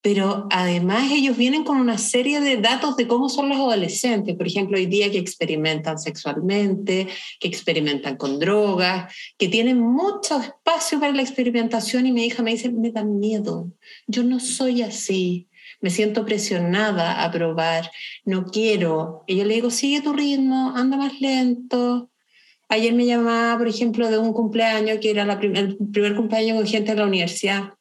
pero 0.02 0.46
además 0.52 1.10
ellos 1.10 1.36
vienen 1.36 1.64
con 1.64 1.78
una 1.78 1.98
serie 1.98 2.40
de 2.40 2.58
datos 2.58 2.96
de 2.96 3.08
cómo 3.08 3.28
son 3.28 3.48
los 3.48 3.58
adolescentes, 3.58 4.36
por 4.36 4.46
ejemplo, 4.46 4.76
hoy 4.76 4.86
día 4.86 5.10
que 5.10 5.18
experimentan 5.18 5.98
sexualmente, 5.98 7.08
que 7.40 7.48
experimentan 7.48 8.16
con 8.16 8.38
drogas, 8.38 9.12
que 9.36 9.48
tienen 9.48 9.80
mucho 9.80 10.38
espacio 10.40 11.00
para 11.00 11.12
la 11.12 11.22
experimentación. 11.22 12.06
Y 12.06 12.12
mi 12.12 12.26
hija 12.26 12.44
me 12.44 12.52
dice, 12.52 12.70
me 12.70 12.92
da 12.92 13.02
miedo, 13.02 13.72
yo 14.06 14.22
no 14.22 14.38
soy 14.38 14.82
así, 14.82 15.47
me 15.80 15.90
siento 15.90 16.24
presionada 16.24 17.24
a 17.24 17.30
probar, 17.30 17.90
no 18.24 18.44
quiero. 18.46 19.24
Y 19.26 19.36
yo 19.36 19.44
le 19.44 19.54
digo, 19.54 19.70
sigue 19.70 20.00
tu 20.00 20.12
ritmo, 20.12 20.72
anda 20.76 20.96
más 20.96 21.20
lento. 21.20 22.10
Ayer 22.68 22.92
me 22.92 23.06
llamaba, 23.06 23.56
por 23.58 23.68
ejemplo, 23.68 24.10
de 24.10 24.18
un 24.18 24.32
cumpleaños, 24.32 24.98
que 25.00 25.10
era 25.10 25.22
el 25.22 25.76
primer 25.90 26.14
cumpleaños 26.14 26.56
con 26.56 26.66
gente 26.66 26.92
de 26.92 26.98
la 26.98 27.06
universidad. 27.06 27.74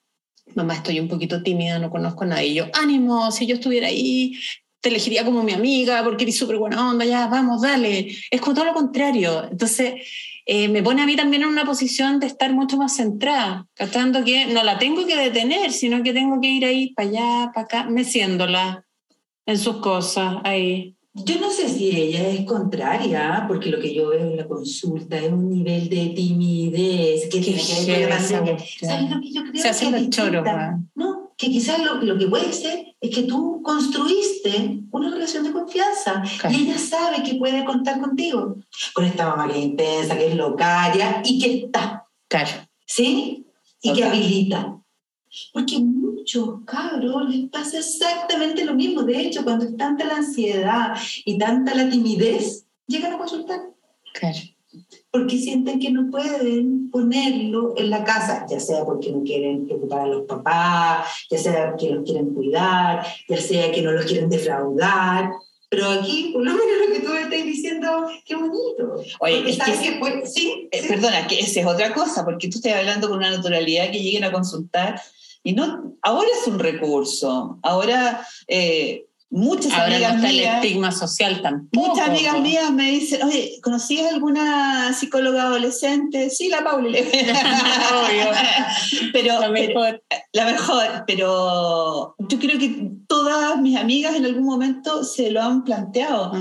Mamá, 0.55 0.75
estoy 0.75 0.99
un 0.99 1.09
poquito 1.09 1.43
tímida, 1.43 1.77
no 1.79 1.89
conozco 1.89 2.23
a 2.23 2.27
nadie. 2.27 2.47
Y 2.47 2.53
yo, 2.55 2.65
ánimo, 2.73 3.31
si 3.31 3.45
yo 3.45 3.55
estuviera 3.55 3.87
ahí, 3.87 4.33
te 4.79 4.89
elegiría 4.89 5.25
como 5.25 5.43
mi 5.43 5.53
amiga 5.53 6.03
porque 6.03 6.23
eres 6.23 6.37
súper 6.37 6.57
buena 6.57 6.89
onda, 6.89 7.03
ya, 7.03 7.27
vamos, 7.27 7.61
dale. 7.61 8.15
Es 8.31 8.39
como 8.39 8.53
todo 8.53 8.65
lo 8.65 8.73
contrario. 8.73 9.47
Entonces, 9.51 9.95
eh, 10.49 10.69
me 10.69 10.81
pone 10.81 11.01
a 11.01 11.05
mí 11.05 11.17
también 11.17 11.43
en 11.43 11.49
una 11.49 11.65
posición 11.65 12.21
de 12.21 12.27
estar 12.27 12.53
mucho 12.53 12.77
más 12.77 12.95
centrada, 12.95 13.67
tratando 13.73 14.23
que 14.23 14.45
no 14.45 14.63
la 14.63 14.79
tengo 14.79 15.05
que 15.05 15.17
detener, 15.17 15.73
sino 15.73 16.01
que 16.03 16.13
tengo 16.13 16.39
que 16.39 16.47
ir 16.47 16.63
ahí 16.63 16.93
para 16.93 17.09
allá, 17.09 17.51
para 17.53 17.65
acá, 17.65 17.89
meciéndola 17.89 18.85
en 19.45 19.57
sus 19.57 19.77
cosas, 19.77 20.37
ahí. 20.45 20.95
Yo 21.13 21.37
no 21.41 21.49
sé 21.49 21.67
si 21.67 21.89
ella 21.89 22.29
es 22.29 22.45
contraria, 22.45 23.43
porque 23.45 23.69
lo 23.69 23.79
que 23.79 23.93
yo 23.93 24.09
veo 24.09 24.21
en 24.21 24.37
la 24.37 24.47
consulta 24.47 25.17
es 25.17 25.29
un 25.29 25.49
nivel 25.49 25.89
de 25.89 26.13
timidez 26.15 27.27
que 27.29 27.41
tiene 27.41 27.61
que 27.61 27.91
ver 27.91 28.09
con 28.09 28.09
la 28.09 28.59
¿Sabes 28.59 29.09
lo 29.09 29.19
que 29.19 29.31
yo 29.33 29.41
creo? 29.43 29.61
Se 29.61 29.67
hace 29.67 29.87
el 29.87 30.09
choro. 30.09 30.43
No, 30.95 31.26
que 31.37 31.49
quizás 31.49 31.79
lo, 31.83 31.95
lo, 32.01 32.17
que 32.17 32.27
puede 32.27 32.51
ser 32.51 32.95
es 32.99 33.15
que 33.15 33.23
tú 33.23 33.61
construiste 33.63 34.81
una 34.91 35.11
relación 35.11 35.43
de 35.43 35.51
confianza 35.51 36.23
y 36.49 36.63
ella 36.63 36.77
sabe 36.77 37.23
que 37.23 37.35
puede 37.35 37.63
contar 37.63 37.99
contigo. 37.99 38.57
Con 38.93 39.05
esta 39.05 39.29
mamá 39.29 39.47
que 39.47 39.59
es 39.59 39.65
intensa, 39.65 40.17
que 40.17 40.27
es 40.27 40.35
locaria 40.35 41.21
y 41.23 41.39
que 41.39 41.65
está. 41.65 42.07
Claro. 42.27 42.49
¿Sí? 42.85 43.45
Y 43.81 43.93
que 43.93 44.03
habilita. 44.03 44.79
Porque 45.53 45.77
muchos 45.79 46.07
muchos 46.27 46.59
cabros 46.65 47.29
les 47.29 47.49
pasa 47.49 47.77
exactamente 47.79 48.65
lo 48.65 48.73
mismo. 48.73 49.03
De 49.03 49.21
hecho, 49.21 49.43
cuando 49.45 49.65
es 49.65 49.77
tanta 49.77 50.05
la 50.05 50.17
ansiedad 50.17 50.97
y 51.23 51.37
tanta 51.37 51.73
la 51.73 51.89
timidez, 51.89 52.65
llegan 52.85 53.13
a 53.13 53.17
consultar. 53.17 53.61
Claro. 54.13 54.37
Porque 55.11 55.37
sienten 55.37 55.79
que 55.79 55.89
no 55.91 56.09
pueden 56.11 56.91
ponerlo 56.91 57.73
en 57.77 57.89
la 57.89 58.03
casa, 58.03 58.45
ya 58.49 58.59
sea 58.59 58.83
porque 58.85 59.11
no 59.11 59.23
quieren 59.23 59.65
preocupar 59.65 60.01
a 60.01 60.07
los 60.07 60.25
papás, 60.25 61.07
ya 61.31 61.37
sea 61.37 61.75
que 61.79 61.89
los 61.91 62.03
quieren 62.03 62.33
cuidar, 62.33 63.05
ya 63.27 63.37
sea 63.37 63.71
que 63.71 63.81
no 63.81 63.91
los 63.91 64.05
quieren 64.05 64.29
defraudar. 64.29 65.31
Pero 65.69 65.89
aquí, 65.89 66.29
por 66.33 66.43
lo 66.43 66.51
menos 66.51 66.87
lo 66.87 66.93
que 66.93 66.99
tú 67.01 67.09
me 67.11 67.21
estás 67.23 67.43
diciendo, 67.43 68.07
qué 68.25 68.35
bonito. 68.35 68.95
Oye, 69.19 69.49
es 69.49 69.57
que- 69.57 69.71
que 69.71 70.25
sí, 70.25 70.69
Eh, 70.71 70.81
sí. 70.81 70.87
Perdona, 70.87 71.27
que 71.27 71.39
esa 71.39 71.59
es 71.61 71.65
otra 71.65 71.93
cosa, 71.93 72.23
porque 72.23 72.47
tú 72.47 72.57
estás 72.57 72.73
hablando 72.73 73.09
con 73.09 73.17
una 73.17 73.31
naturalidad 73.31 73.91
que 73.91 73.99
lleguen 74.01 74.23
a 74.23 74.31
consultar 74.31 75.01
y 75.43 75.53
no, 75.53 75.95
ahora 76.01 76.27
es 76.41 76.47
un 76.47 76.59
recurso, 76.59 77.59
ahora 77.63 78.25
eh, 78.47 79.06
muchas 79.29 79.73
Ahora 79.73 79.87
no 79.89 79.95
amigas 79.95 80.15
está 80.15 80.29
el 80.29 80.35
mías, 80.35 80.55
estigma 80.63 80.91
social 80.91 81.41
tampoco. 81.41 81.87
muchas 81.89 82.09
amigas 82.09 82.39
mías 82.41 82.71
me 82.71 82.91
dicen, 82.91 83.23
oye, 83.23 83.59
¿conocías 83.61 84.11
alguna 84.13 84.93
psicóloga 84.93 85.43
adolescente? 85.43 86.29
Sí, 86.29 86.47
la 86.49 86.63
Pauli. 86.63 86.97
Pero, 89.13 89.39
La 89.39 89.51
pero- 89.51 89.51
mejor. 89.51 90.03
la 90.33 90.45
mejor, 90.45 91.03
pero 91.07 92.15
yo 92.19 92.39
creo 92.39 92.59
que 92.59 92.91
todas 93.07 93.59
mis 93.61 93.77
amigas 93.77 94.15
en 94.15 94.25
algún 94.25 94.43
momento 94.45 95.03
se 95.03 95.31
lo 95.31 95.41
han 95.41 95.63
planteado. 95.63 96.31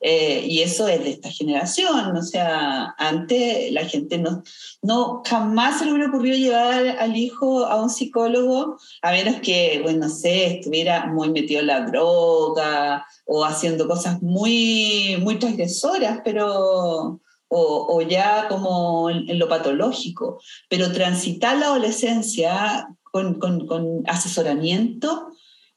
Eh, 0.00 0.44
y 0.48 0.60
eso 0.62 0.88
es 0.88 1.02
de 1.04 1.10
esta 1.10 1.30
generación, 1.30 2.16
o 2.16 2.22
sea, 2.22 2.94
antes 2.98 3.70
la 3.72 3.84
gente 3.84 4.18
no, 4.18 4.42
no 4.82 5.22
jamás 5.28 5.78
se 5.78 5.84
le 5.86 5.92
hubiera 5.92 6.08
ocurrido 6.08 6.36
llevar 6.36 6.96
al 6.98 7.16
hijo 7.16 7.64
a 7.66 7.80
un 7.82 7.90
psicólogo, 7.90 8.78
a 9.02 9.10
menos 9.12 9.36
que, 9.40 9.80
bueno, 9.82 10.06
no 10.06 10.08
sé, 10.08 10.58
estuviera 10.58 11.06
muy 11.06 11.30
metido 11.30 11.60
en 11.60 11.66
la 11.68 11.80
droga 11.82 12.33
o 13.26 13.44
haciendo 13.44 13.86
cosas 13.88 14.22
muy, 14.22 15.18
muy 15.22 15.38
transgresoras, 15.38 16.20
pero... 16.24 17.20
O, 17.56 18.00
ya 18.02 18.48
como 18.48 19.08
en, 19.10 19.38
lo 19.38 19.48
patológico, 19.48 20.40
pero 20.68 20.90
transitar 20.90 21.56
la 21.56 21.66
adolescencia 21.66 22.88
con 23.12 24.02
asesoramiento, 24.08 25.28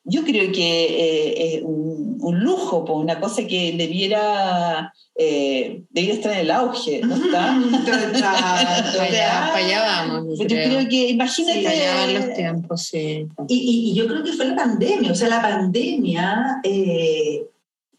yo 0.10 0.24
creo 0.24 0.52
que 0.52 0.86
eh, 0.86 1.56
es 1.58 1.64
un, 1.64 2.18
un 2.20 2.40
lujo, 2.40 2.86
po, 2.86 2.94
una 2.94 3.20
cosa 3.20 3.46
que 3.46 3.74
debiera, 3.78 4.94
eh, 5.16 5.84
debiera 5.90 6.16
estar 6.16 6.32
en 6.34 6.40
el 6.40 6.52
auge, 6.52 7.02
¿no 7.04 7.16
está? 7.16 7.60
Para 8.22 9.04
allá, 9.04 9.50
para 9.54 9.56
allá 9.58 9.82
vamos, 9.84 10.40
yo 10.40 10.44
Yo 10.44 10.48
creo. 10.48 10.70
creo 10.70 10.90
que, 10.90 11.10
imagínate, 11.10 11.64
Para 11.64 11.76
allá 11.76 11.96
van 11.96 12.14
los 12.14 12.34
tiempos, 12.36 12.82
sí. 12.84 13.28
Y, 13.50 13.56
y- 13.56 13.92
y 13.92 13.94
yo 13.96 14.08
creo 14.08 14.24
que 14.24 14.34
fue 14.34 14.46
la 14.48 14.56
pandemia, 14.56 15.12
o 15.12 15.16
sea, 15.16 15.30
la 15.30 15.42
pandemia 15.42 16.60
eh, 16.64 17.44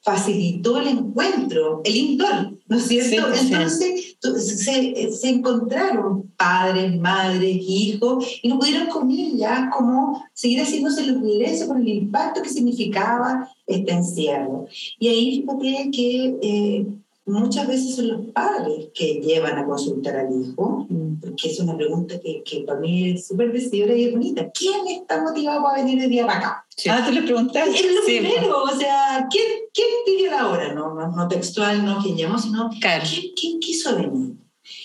facilitó 0.01 0.79
el 0.81 0.89
encuentro, 0.89 1.81
el 1.85 1.97
indoor, 1.97 2.58
¿no 2.69 2.77
es 2.77 2.87
cierto? 2.87 3.35
Sí. 3.35 4.17
Entonces 4.21 4.65
se, 4.65 5.13
se 5.13 5.29
encontraron 5.29 6.31
padres, 6.37 6.99
madres, 6.99 7.57
hijos, 7.61 8.25
y 8.43 8.49
no 8.49 8.59
pudieron 8.59 8.89
comillas 8.89 9.69
como 9.75 10.25
seguir 10.33 10.61
haciéndose 10.61 11.07
los 11.07 11.23
ingresos 11.23 11.69
con 11.69 11.81
el 11.81 11.89
impacto 11.89 12.43
que 12.43 12.49
significaba 12.49 13.49
este 13.67 13.93
encierro. 13.93 14.67
Y 14.99 15.09
ahí 15.09 15.41
fíjate 15.41 15.91
que 15.91 16.37
eh, 16.43 16.87
muchas 17.29 17.67
veces 17.67 17.95
son 17.97 18.09
los 18.09 18.21
padres 18.33 18.89
que 18.95 19.21
llevan 19.21 19.59
a 19.59 19.67
consultar 19.67 20.17
al 20.17 20.29
hijo, 20.33 20.87
Mm. 20.89 21.21
porque 21.21 21.49
es 21.51 21.61
una 21.61 21.77
pregunta 21.77 22.19
que, 22.21 22.43
que 22.45 22.61
para 22.61 22.81
mí 22.81 23.11
es 23.11 23.27
súper 23.27 23.53
decidora 23.53 23.95
y 23.95 24.05
es 24.05 24.13
bonita. 24.13 24.51
¿Quién 24.53 24.87
está 24.89 25.23
motivado 25.23 25.63
para 25.63 25.83
venir 25.83 26.01
de 26.01 26.09
día 26.09 26.27
para 26.27 26.39
acá? 26.39 26.67
Sí. 26.77 26.89
Ah, 26.89 27.03
tú 27.07 27.13
le 27.13 27.23
preguntaste. 27.23 27.71
Es 27.71 27.95
lo 27.95 28.03
Sí, 28.03 28.19
primero, 28.21 28.63
o 28.63 28.71
sea, 28.77 29.27
¿quién, 29.31 29.45
quién 29.75 29.87
pidió 30.07 30.31
la 30.31 30.49
hora? 30.49 30.73
No, 30.75 30.95
no, 30.95 31.09
no 31.11 31.29
textual, 31.29 31.85
no 31.85 31.99
quién 32.03 32.17
llamó, 32.17 32.39
sino 32.39 32.71
Claro. 32.81 33.05
¿quién, 33.09 33.33
quién 33.39 33.61
quiso 33.61 33.97
venir? 33.97 34.35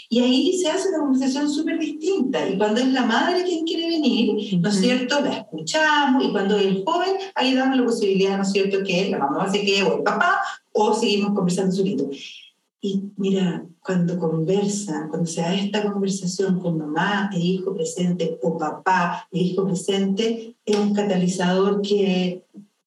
Y 0.10 0.20
ahí 0.20 0.58
se 0.58 0.70
hace 0.70 0.90
una 0.90 1.00
conversación 1.00 1.50
súper 1.50 1.80
distinta. 1.80 2.48
Y 2.48 2.58
cuando 2.58 2.82
es 2.82 2.88
la 2.88 3.04
madre 3.06 3.44
quien 3.44 3.66
quiere 3.66 3.88
venir, 3.90 4.60
¿no 4.60 4.70
es 4.70 4.76
cierto? 4.76 5.20
La 5.22 5.34
escuchamos. 5.40 6.24
Y 6.24 6.32
cuando 6.32 6.56
es 6.58 6.66
el 6.68 6.84
joven, 6.86 7.16
ahí 7.36 7.56
damos 7.56 7.78
la 7.78 7.84
posibilidad, 7.86 8.38
¿no 8.38 8.44
es 8.44 8.52
cierto?, 8.52 8.84
que 8.86 9.10
la 9.10 9.18
mamá 9.18 9.52
se 9.52 9.62
quede 9.62 9.84
o 9.84 9.98
el 9.98 10.04
papá, 10.04 10.40
o 10.74 10.94
seguimos 10.94 11.34
conversando 11.34 11.76
solito. 11.76 12.10
Y 12.82 13.02
mira, 13.16 13.66
cuando 13.80 14.20
conversa, 14.20 15.08
cuando 15.10 15.26
se 15.26 15.40
da 15.40 15.56
esta 15.56 15.90
conversación 15.90 16.60
con 16.60 16.78
mamá 16.78 17.30
e 17.34 17.40
hijo 17.40 17.74
presente, 17.74 18.38
o 18.42 18.58
papá 18.58 19.26
e 19.32 19.40
hijo 19.40 19.66
presente, 19.66 20.58
es 20.66 20.78
un 20.78 20.94
catalizador 20.94 21.82
que, 21.82 22.44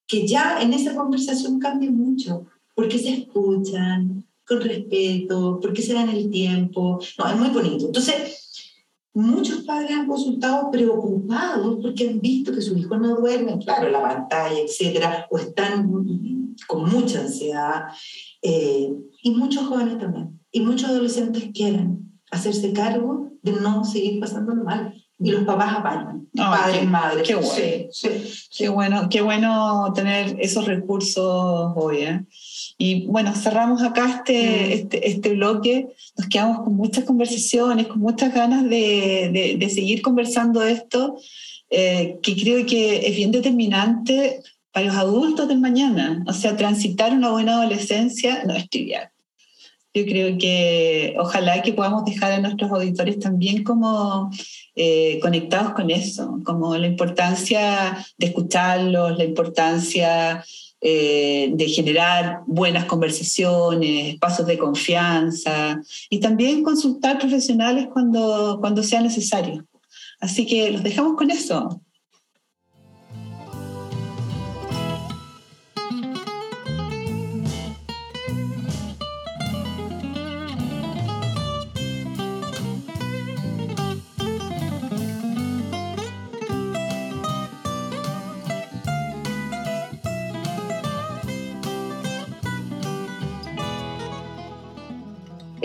que 0.06 0.26
ya 0.26 0.60
en 0.60 0.74
esa 0.74 0.94
conversación 0.94 1.58
cambia 1.58 1.90
mucho, 1.90 2.44
porque 2.74 2.98
se 2.98 3.14
escuchan 3.14 4.22
con 4.46 4.60
respeto, 4.60 5.58
porque 5.62 5.80
se 5.80 5.94
dan 5.94 6.10
el 6.10 6.30
tiempo. 6.30 6.98
No, 7.18 7.28
es 7.30 7.36
muy 7.38 7.48
bonito. 7.48 7.86
Entonces, 7.86 8.46
muchos 9.14 9.62
padres 9.62 9.92
han 9.92 10.06
consultado 10.06 10.70
preocupados 10.70 11.78
porque 11.80 12.06
han 12.06 12.20
visto 12.20 12.52
que 12.52 12.60
sus 12.60 12.76
hijos 12.76 13.00
no 13.00 13.16
duermen, 13.16 13.60
claro, 13.60 13.88
la 13.90 14.02
pantalla, 14.02 14.58
etcétera, 14.58 15.26
o 15.30 15.38
están 15.38 15.88
con 16.66 16.90
mucha 16.90 17.20
ansiedad. 17.20 17.84
Eh, 18.42 18.88
y 19.22 19.30
muchos 19.32 19.66
jóvenes 19.66 19.98
también, 19.98 20.40
y 20.52 20.60
muchos 20.60 20.90
adolescentes 20.90 21.48
quieren 21.52 22.20
hacerse 22.30 22.72
cargo 22.72 23.30
de 23.42 23.52
no 23.52 23.84
seguir 23.84 24.20
pasándolo 24.20 24.64
mal. 24.64 24.94
Y 25.18 25.30
los 25.30 25.44
papás 25.44 25.76
apañan, 25.78 26.28
Ah, 26.38 26.58
padres, 26.60 26.80
qué- 26.80 26.86
madres. 26.86 27.26
qué 27.26 27.34
bueno. 27.36 27.50
Sí, 27.50 27.86
sí, 27.90 28.08
sí. 28.50 28.64
Qué 28.64 28.68
bueno, 28.68 29.08
qué 29.08 29.22
bueno 29.22 29.90
tener 29.94 30.36
esos 30.40 30.66
recursos 30.66 31.72
hoy. 31.74 31.96
¿eh? 32.02 32.20
Y 32.76 33.06
bueno, 33.06 33.32
cerramos 33.34 33.82
acá 33.82 34.10
este, 34.10 34.42
Mm. 34.42 34.72
este, 34.72 35.08
este 35.08 35.28
bloque. 35.34 35.88
Nos 36.18 36.28
quedamos 36.28 36.58
con 36.64 36.74
muchas 36.76 37.04
conversaciones, 37.04 37.86
con 37.86 38.00
muchas 38.00 38.34
ganas 38.34 38.64
de, 38.64 39.30
de- 39.32 39.56
de 39.58 39.68
seguir 39.70 40.02
conversando 40.02 40.62
esto, 40.62 41.16
eh, 41.70 42.18
que 42.22 42.36
creo 42.36 42.66
que 42.66 43.08
es 43.08 43.16
bien 43.16 43.32
determinante 43.32 44.42
para 44.76 44.88
los 44.88 44.96
adultos 44.96 45.48
del 45.48 45.58
mañana. 45.58 46.22
O 46.26 46.34
sea, 46.34 46.54
transitar 46.54 47.14
una 47.14 47.30
buena 47.30 47.54
adolescencia 47.54 48.44
no 48.44 48.52
es 48.52 48.68
trivial. 48.68 49.08
Yo 49.94 50.04
creo 50.04 50.36
que 50.36 51.16
ojalá 51.18 51.62
que 51.62 51.72
podamos 51.72 52.04
dejar 52.04 52.32
a 52.32 52.40
nuestros 52.40 52.70
auditores 52.70 53.18
también 53.18 53.64
como 53.64 54.30
eh, 54.74 55.18
conectados 55.22 55.72
con 55.72 55.90
eso, 55.90 56.40
como 56.44 56.76
la 56.76 56.88
importancia 56.88 58.06
de 58.18 58.26
escucharlos, 58.26 59.16
la 59.16 59.24
importancia 59.24 60.44
eh, 60.82 61.52
de 61.54 61.68
generar 61.68 62.40
buenas 62.46 62.84
conversaciones, 62.84 64.12
espacios 64.12 64.46
de 64.46 64.58
confianza 64.58 65.80
y 66.10 66.20
también 66.20 66.62
consultar 66.62 67.18
profesionales 67.18 67.88
cuando, 67.90 68.58
cuando 68.60 68.82
sea 68.82 69.00
necesario. 69.00 69.64
Así 70.20 70.44
que 70.44 70.70
los 70.70 70.82
dejamos 70.82 71.16
con 71.16 71.30
eso. 71.30 71.80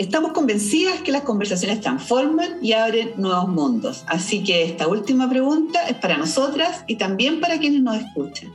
Estamos 0.02 0.32
convencidas 0.32 1.00
que 1.02 1.12
las 1.12 1.22
conversaciones 1.22 1.80
transforman 1.80 2.56
y 2.60 2.72
abren 2.72 3.12
nuevos 3.18 3.46
mundos. 3.46 4.02
Así 4.08 4.42
que 4.42 4.64
esta 4.64 4.88
última 4.88 5.30
pregunta 5.30 5.80
es 5.88 5.94
para 5.94 6.16
nosotras 6.16 6.82
y 6.88 6.96
también 6.96 7.38
para 7.38 7.60
quienes 7.60 7.82
nos 7.82 7.98
escuchan. 7.98 8.52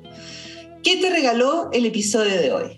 ¿Qué 0.83 0.97
te 0.97 1.09
regaló 1.09 1.69
el 1.71 1.85
episodio 1.85 2.35
de 2.35 2.51
hoy? 2.51 2.77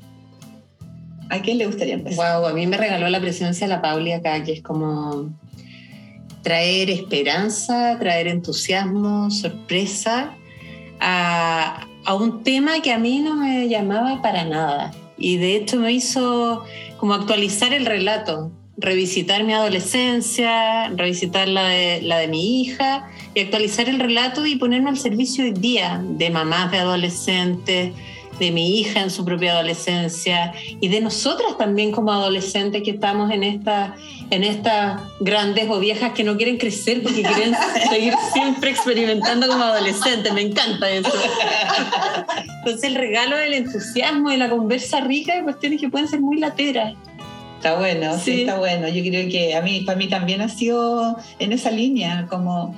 ¿A 1.31 1.41
quién 1.41 1.57
le 1.57 1.65
gustaría 1.65 1.95
empezar? 1.95 2.41
Wow, 2.41 2.45
a 2.47 2.53
mí 2.53 2.67
me 2.67 2.77
regaló 2.77 3.09
la 3.09 3.19
presencia 3.19 3.65
de 3.65 3.73
la 3.73 3.81
Pauli 3.81 4.11
acá, 4.11 4.43
que 4.43 4.53
es 4.53 4.61
como 4.61 5.33
traer 6.43 6.91
esperanza, 6.91 7.97
traer 7.99 8.27
entusiasmo, 8.27 9.31
sorpresa 9.31 10.35
a, 10.99 11.87
a 12.05 12.13
un 12.13 12.43
tema 12.43 12.83
que 12.83 12.91
a 12.91 12.99
mí 12.99 13.17
no 13.17 13.35
me 13.35 13.67
llamaba 13.67 14.21
para 14.21 14.45
nada. 14.45 14.91
Y 15.17 15.37
de 15.37 15.55
hecho 15.55 15.77
me 15.77 15.91
hizo 15.91 16.63
como 16.97 17.15
actualizar 17.15 17.73
el 17.73 17.87
relato, 17.87 18.51
revisitar 18.79 19.43
mi 19.43 19.53
adolescencia, 19.53 20.89
revisitar 20.89 21.47
la 21.47 21.67
de, 21.69 22.01
la 22.01 22.17
de 22.17 22.27
mi 22.27 22.61
hija 22.61 23.09
y 23.33 23.41
actualizar 23.41 23.89
el 23.89 23.99
relato 23.99 24.45
y 24.45 24.55
ponerme 24.55 24.89
al 24.89 24.97
servicio 24.97 25.43
hoy 25.43 25.51
día 25.51 26.01
de 26.03 26.29
mamás 26.29 26.71
de 26.71 26.79
adolescentes 26.79 27.93
de 28.39 28.51
mi 28.51 28.79
hija 28.79 29.01
en 29.01 29.09
su 29.09 29.25
propia 29.25 29.51
adolescencia 29.51 30.53
y 30.79 30.87
de 30.87 31.01
nosotras 31.01 31.57
también 31.57 31.91
como 31.91 32.13
adolescentes 32.13 32.81
que 32.83 32.91
estamos 32.91 33.31
en 33.31 33.43
esta 33.43 33.95
en 34.31 34.43
estas 34.43 35.01
grandes 35.19 35.69
o 35.69 35.79
viejas 35.79 36.13
que 36.13 36.23
no 36.23 36.37
quieren 36.37 36.57
crecer 36.57 37.01
porque 37.01 37.23
quieren 37.23 37.53
seguir 37.89 38.13
siempre 38.31 38.69
experimentando 38.69 39.47
como 39.47 39.63
adolescentes. 39.63 40.31
Me 40.33 40.41
encanta 40.41 40.89
eso. 40.89 41.11
Entonces 42.59 42.83
el 42.83 42.95
regalo 42.95 43.35
del 43.37 43.53
entusiasmo, 43.55 44.29
de 44.29 44.37
la 44.37 44.49
conversa 44.49 45.01
rica 45.01 45.35
de 45.35 45.43
cuestiones 45.43 45.81
que 45.81 45.89
pueden 45.89 46.07
ser 46.07 46.21
muy 46.21 46.37
lateras. 46.37 46.93
Está 47.59 47.75
bueno, 47.77 48.17
sí. 48.17 48.41
está 48.41 48.57
bueno. 48.57 48.87
Yo 48.87 49.03
creo 49.03 49.29
que 49.29 49.53
a 49.53 49.61
mí, 49.61 49.81
para 49.81 49.97
mí 49.97 50.07
también 50.07 50.39
ha 50.39 50.47
sido 50.47 51.17
en 51.39 51.51
esa 51.51 51.71
línea, 51.71 52.25
como 52.29 52.73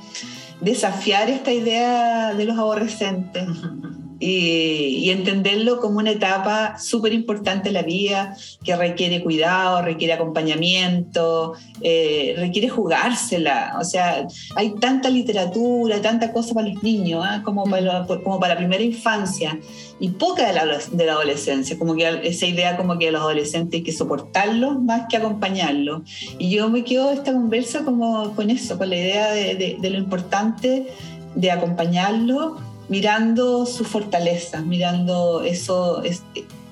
desafiar 0.60 1.30
esta 1.30 1.54
idea 1.54 2.34
de 2.34 2.46
los 2.46 2.58
aborrecentes 2.58 3.48
y, 4.22 5.10
entenderlo 5.10 5.80
como 5.80 5.98
una 5.98 6.12
etapa 6.12 6.78
súper 6.80 7.12
importante 7.12 7.70
en 7.70 7.74
la 7.74 7.82
vida, 7.82 8.38
que 8.64 8.76
requiere 8.76 9.24
cuidado, 9.24 9.82
requiere 9.82 10.14
acompañamiento, 10.14 11.54
eh, 11.82 12.36
requiere 12.38 12.70
jugársela. 12.70 13.78
O 13.80 13.84
sea, 13.84 14.28
hay 14.56 14.76
tanta 14.80 15.10
literatura, 15.10 16.02
tanta 16.02 16.32
cosa 16.32 16.54
para 16.54 16.70
los 16.70 16.84
niños, 16.84 17.26
¿ah? 17.28 17.42
como, 17.44 17.64
para, 17.66 18.06
como 18.06 18.40
para 18.40 18.54
la 18.54 18.60
primera 18.60 18.84
infancia, 18.84 19.60
y 20.00 20.10
poca 20.10 20.48
de 20.48 20.54
la, 20.54 20.66
de 20.92 21.06
la 21.06 21.14
adolescencia, 21.14 21.78
como 21.78 21.96
que 21.96 22.08
esa 22.24 22.46
idea 22.46 22.78
como 22.78 23.00
que 23.00 23.12
los 23.12 23.22
adolescentes 23.22 23.80
hay 23.80 23.84
que 23.84 23.92
soportarlos 23.92 24.82
más 24.82 25.08
que 25.10 25.18
acompañarlos. 25.18 26.04
Y 26.38 26.52
yo 26.52 26.70
me 26.70 26.84
quedo 26.84 27.12
esta 27.12 27.34
conversa 27.34 27.84
como 27.84 28.36
con 28.36 28.52
eso, 28.52 28.78
con 28.78 28.90
la 28.90 28.98
idea 28.98 29.32
de, 29.32 29.78
de 29.80 29.90
lo 29.90 29.98
importante 29.98 30.88
de 31.34 31.52
acompañarlos 31.52 32.54
mirando 32.92 33.66
sus 33.66 33.88
fortalezas, 33.88 34.66
mirando 34.66 35.44
eso, 35.44 36.04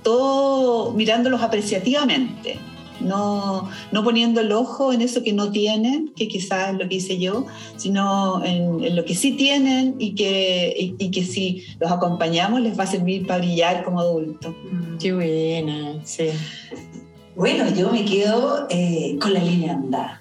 todo, 0.04 0.92
mirándolos 0.92 1.42
apreciativamente, 1.42 2.58
no, 3.00 3.70
no 3.94 4.04
poniendo 4.04 4.42
el 4.42 4.52
ojo 4.52 4.92
en 4.92 5.00
eso 5.00 5.24
que 5.24 5.32
no 5.32 5.50
tienen, 5.50 6.12
que 6.18 6.28
quizás 6.28 6.74
es 6.74 6.78
lo 6.78 6.90
que 6.90 6.96
hice 6.96 7.18
yo, 7.20 7.46
sino 7.78 8.44
en, 8.44 8.94
lo 8.98 9.06
que 9.06 9.16
sí 9.16 9.32
tienen 9.32 9.96
y 9.98 10.14
que, 10.14 10.76
y, 11.00 11.10
que 11.10 11.24
si 11.24 11.64
los 11.80 11.90
acompañamos 11.90 12.60
les 12.60 12.78
va 12.78 12.84
a 12.84 12.88
servir 12.88 13.26
para 13.26 13.40
brillar 13.40 13.86
como 13.86 14.02
adultos. 14.02 14.54
Mm, 14.70 14.98
qué 14.98 15.14
buena, 15.14 16.02
sí. 16.04 16.32
Bueno, 17.34 17.74
yo 17.74 17.94
me 17.94 18.04
quedo 18.04 18.68
eh, 18.70 19.18
con 19.22 19.34
la 19.34 19.40
línea 19.40 19.72
andar. 19.72 20.20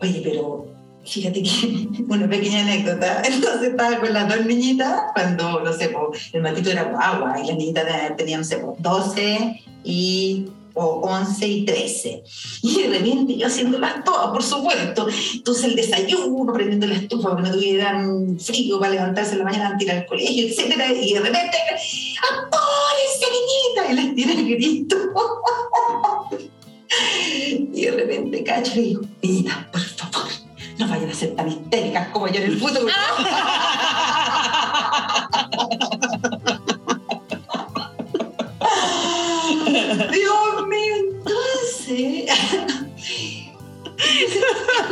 Oye, 0.00 0.22
pero 0.24 0.66
Fíjate 1.04 1.42
que, 1.42 1.88
una 2.08 2.28
pequeña 2.28 2.60
anécdota, 2.60 3.22
entonces 3.24 3.70
estaba 3.70 3.98
con 3.98 4.12
las 4.12 4.28
dos 4.28 4.44
niñitas, 4.46 5.02
cuando, 5.14 5.60
no 5.60 5.72
sé, 5.72 5.90
el 6.32 6.42
matito 6.42 6.70
era 6.70 6.82
agua 6.98 7.36
y 7.42 7.46
las 7.46 7.56
niñitas 7.56 8.16
tenían, 8.16 8.40
no 8.40 8.44
sé, 8.44 8.62
12 8.78 9.62
y 9.84 10.46
o 10.74 11.00
11 11.02 11.48
y 11.48 11.64
13. 11.64 12.22
Y 12.62 12.82
de 12.82 12.88
repente 12.88 13.36
yo 13.36 13.46
haciéndolas 13.46 14.04
todas, 14.04 14.30
por 14.30 14.42
supuesto. 14.42 15.08
Entonces 15.34 15.64
el 15.64 15.76
desayuno, 15.76 16.52
prendiendo 16.52 16.86
la 16.86 16.94
estufa 16.94 17.30
para 17.30 17.42
que 17.42 17.48
no 17.48 17.54
tuvieran 17.54 18.38
frío 18.38 18.78
para 18.78 18.92
levantarse 18.92 19.32
en 19.32 19.38
la 19.38 19.44
mañana 19.44 19.68
antes 19.68 19.86
de 19.86 19.92
ir 19.92 19.98
al 19.98 20.06
colegio, 20.06 20.46
etc. 20.46 20.74
Y 21.02 21.14
de 21.14 21.20
repente, 21.20 21.56
¡apórense, 22.30 23.26
niñita! 23.32 23.90
Y 23.90 23.94
les 23.94 24.14
tira 24.14 24.32
el 24.32 24.48
grito. 24.48 24.96
y 27.72 27.82
de 27.82 27.90
repente 27.90 28.44
cacho 28.44 28.78
y 28.78 28.84
digo, 28.84 29.02
niñita, 29.22 29.68
por 29.72 29.80
favor 29.80 30.49
no 30.80 30.88
vayan 30.88 31.10
a 31.10 31.14
ser 31.14 31.36
tan 31.36 31.46
histéricas 31.48 32.08
como 32.08 32.26
yo 32.28 32.40
en 32.40 32.44
el 32.44 32.58
futuro. 32.58 32.86
Dios 40.10 40.66
mío, 40.66 40.94
entonces. 40.96 42.30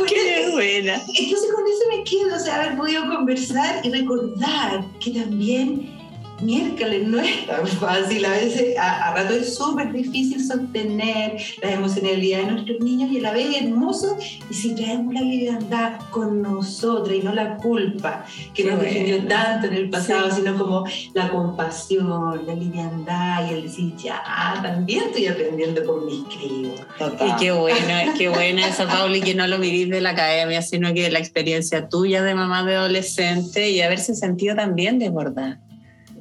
Qué 0.07 0.49
buena. 0.51 0.93
Entonces 0.93 1.49
con 1.53 1.65
eso 1.65 1.83
me 1.89 2.03
quedo, 2.03 2.35
o 2.35 2.39
sea, 2.39 2.55
haber 2.55 2.77
podido 2.77 3.07
conversar 3.07 3.83
y 3.83 3.89
recordar 3.89 4.85
que 4.99 5.11
también 5.11 5.98
miércoles 6.41 7.07
no 7.07 7.19
es 7.19 7.45
tan 7.45 7.67
fácil, 7.67 8.25
a 8.25 8.31
veces 8.31 8.77
a, 8.77 9.13
rato 9.13 9.33
es 9.33 9.55
súper 9.55 9.91
difícil 9.91 10.43
sostener 10.45 11.41
la 11.61 11.71
emocionalidad 11.71 12.39
de 12.39 12.51
nuestros 12.51 12.79
niños 12.79 13.11
y 13.11 13.19
a 13.19 13.21
la 13.21 13.31
vez 13.33 13.55
es 13.55 13.61
hermoso 13.63 14.17
y 14.49 14.53
si 14.53 14.75
traemos 14.75 15.13
la 15.13 15.21
liviandad 15.21 15.99
con 16.11 16.41
nosotros 16.41 17.15
y 17.15 17.21
no 17.21 17.33
la 17.33 17.57
culpa 17.57 18.25
que 18.53 18.63
nos 18.63 18.79
definió 18.79 19.25
tanto 19.27 19.67
en 19.67 19.73
el 19.73 19.89
pasado, 19.89 20.31
sino 20.31 20.57
como 20.57 20.85
la 21.13 21.29
compasión, 21.29 22.45
la 22.45 22.55
liviandad 22.55 23.49
y 23.49 23.53
el 23.53 23.63
decir, 23.63 23.95
ya, 23.97 24.23
también 24.61 25.05
estoy 25.05 25.27
aprendiendo 25.27 25.85
con 25.85 26.05
mis 26.05 26.23
críos. 26.25 26.79
Y 26.99 27.35
qué 27.39 27.51
buena, 27.51 28.13
qué 28.17 28.29
buena 28.29 28.67
esa, 28.67 28.87
Pauli, 28.87 29.21
que 29.21 29.35
no 29.35 29.47
lo 29.47 29.59
vivís 29.59 29.89
de 29.89 30.01
la 30.01 30.11
academia, 30.11 30.61
sino 30.61 30.93
que 30.93 31.03
de 31.03 31.11
la 31.11 31.19
experiencia 31.19 31.89
tuya 31.89 32.23
de 32.23 32.35
mamá 32.35 32.63
de 32.63 32.75
adolescente 32.75 33.69
y 33.69 33.81
haberse 33.81 34.15
sentido 34.15 34.55
también 34.55 34.99
desbordada 34.99 35.59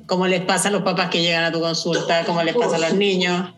como 0.09 0.27
les 0.27 0.41
pasa 0.41 0.69
a 0.69 0.73
los 0.73 0.83
papás 0.83 1.11
que 1.11 1.21
llegan 1.21 1.45
a 1.45 1.53
tu 1.53 1.61
consulta, 1.61 2.25
como 2.25 2.43
les 2.43 2.57
pasa 2.57 2.77
a 2.77 2.79
los 2.79 2.95
niños. 2.95 3.53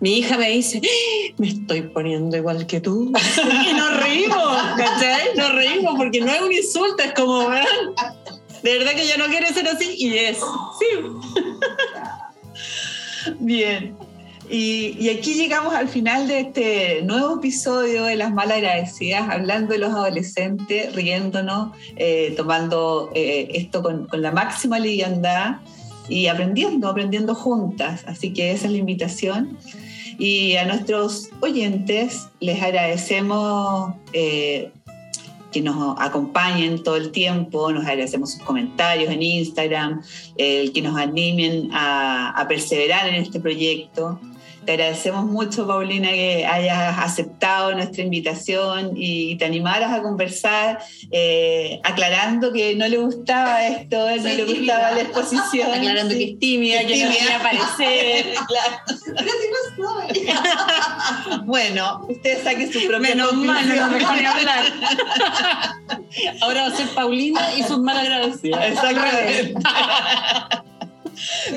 Mi 0.00 0.16
hija 0.16 0.38
me 0.38 0.48
dice, 0.48 0.80
¡Ah! 0.82 1.34
me 1.36 1.48
estoy 1.48 1.82
poniendo 1.82 2.36
igual 2.36 2.66
que 2.66 2.80
tú. 2.80 3.12
y 3.70 3.74
nos 3.74 4.02
reímos, 4.02 4.56
¿cachai? 4.78 5.36
Nos 5.36 5.54
reímos 5.54 5.94
porque 5.96 6.22
no 6.22 6.32
es 6.32 6.40
un 6.40 6.52
insulto, 6.52 7.02
es 7.02 7.12
como, 7.12 7.50
de 7.50 8.78
verdad 8.78 8.92
que 8.92 9.06
yo 9.06 9.18
no 9.18 9.26
quiero 9.26 9.46
ser 9.48 9.68
así 9.68 9.94
y 9.98 10.16
es, 10.16 10.38
sí. 10.78 10.86
Bien. 13.38 13.94
Y, 14.48 15.08
aquí 15.10 15.34
llegamos 15.34 15.74
al 15.74 15.86
final 15.86 16.26
de 16.26 16.40
este 16.40 17.02
nuevo 17.02 17.36
episodio 17.36 18.04
de 18.04 18.16
Las 18.16 18.32
Malagradecidas, 18.32 19.28
hablando 19.30 19.74
de 19.74 19.78
los 19.78 19.90
adolescentes, 19.90 20.92
riéndonos, 20.94 21.76
eh, 21.96 22.34
tomando 22.36 23.10
eh, 23.14 23.48
esto 23.52 23.82
con, 23.82 24.08
con, 24.08 24.22
la 24.22 24.32
máxima 24.32 24.80
liviandad 24.80 25.58
y 26.10 26.26
aprendiendo, 26.26 26.88
aprendiendo 26.88 27.34
juntas. 27.34 28.02
Así 28.06 28.32
que 28.32 28.50
esa 28.50 28.66
es 28.66 28.72
la 28.72 28.78
invitación. 28.78 29.56
Y 30.18 30.56
a 30.56 30.66
nuestros 30.66 31.30
oyentes 31.40 32.28
les 32.40 32.60
agradecemos 32.62 33.94
eh, 34.12 34.70
que 35.50 35.62
nos 35.62 35.98
acompañen 35.98 36.82
todo 36.82 36.96
el 36.96 37.10
tiempo, 37.10 37.72
nos 37.72 37.86
agradecemos 37.86 38.32
sus 38.32 38.42
comentarios 38.42 39.10
en 39.10 39.22
Instagram, 39.22 40.02
el 40.36 40.72
que 40.72 40.82
nos 40.82 40.96
animen 40.96 41.70
a, 41.72 42.30
a 42.38 42.48
perseverar 42.48 43.08
en 43.08 43.14
este 43.14 43.40
proyecto. 43.40 44.20
Te 44.64 44.72
agradecemos 44.72 45.24
mucho, 45.24 45.66
Paulina, 45.66 46.08
que 46.10 46.46
hayas 46.46 46.98
aceptado 46.98 47.74
nuestra 47.74 48.02
invitación 48.02 48.92
y 48.94 49.36
te 49.36 49.46
animaras 49.46 49.92
a 49.92 50.02
conversar, 50.02 50.80
eh, 51.10 51.80
aclarando 51.82 52.52
que 52.52 52.74
no 52.76 52.86
le 52.86 52.98
gustaba 52.98 53.66
esto, 53.66 53.96
no 53.98 54.22
le 54.22 54.44
gustaba 54.44 54.92
la 54.92 55.00
exposición. 55.00 55.72
Aclarando 55.72 56.14
que 56.14 56.24
es 56.24 56.38
tímida, 56.38 56.80
que 56.80 57.04
no 57.04 57.10
quiere 57.10 57.34
aparecer. 57.34 58.26
bueno, 61.44 62.06
usted 62.08 62.42
saque 62.42 62.72
su 62.72 62.86
propia 62.86 63.14
Menos 63.14 63.32
mal, 63.34 63.68
no 63.68 63.88
mejor 63.88 64.26
hablar. 64.26 64.64
Ahora 66.42 66.62
va 66.62 66.68
a 66.68 66.76
ser 66.76 66.88
Paulina 66.88 67.54
y 67.56 67.62
sus 67.62 67.78
malagradecidas. 67.78 68.66
Exactamente. 68.66 69.54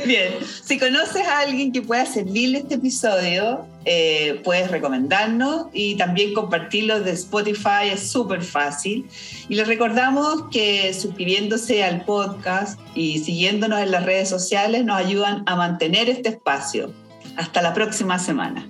Bien, 0.06 0.34
si 0.64 0.78
conoces 0.78 1.28
a 1.28 1.40
alguien 1.40 1.72
que 1.72 1.82
pueda 1.82 2.06
servirle 2.06 2.60
este 2.60 2.76
episodio, 2.76 3.66
eh, 3.86 4.42
puedes 4.44 4.72
recomendarnos 4.72 5.68
y 5.74 5.96
también 5.96 6.34
compartirlo 6.34 7.00
de 7.02 7.12
Spotify, 7.12 7.90
es 7.92 8.10
súper 8.10 8.44
fácil. 8.44 9.08
Y 9.50 9.56
les 9.56 9.68
recordamos 9.68 10.46
que 10.52 10.94
suscribiéndose 10.94 11.84
al 11.84 12.06
podcast 12.06 12.80
y 12.96 13.20
siguiéndonos 13.20 13.80
en 13.80 13.92
las 13.92 14.06
redes 14.06 14.30
sociales 14.30 14.86
nos 14.86 14.98
ayudan 14.98 15.44
a 15.46 15.56
mantener 15.56 16.10
este 16.10 16.30
espacio. 16.30 16.92
Hasta 17.36 17.62
la 17.62 17.74
próxima 17.74 18.20
semana. 18.20 18.68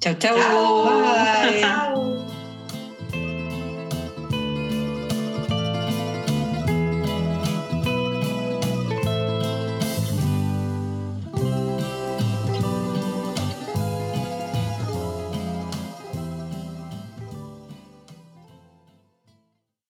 Chao, 0.00 0.14
chao. 0.14 0.36
Bye. 0.84 2.28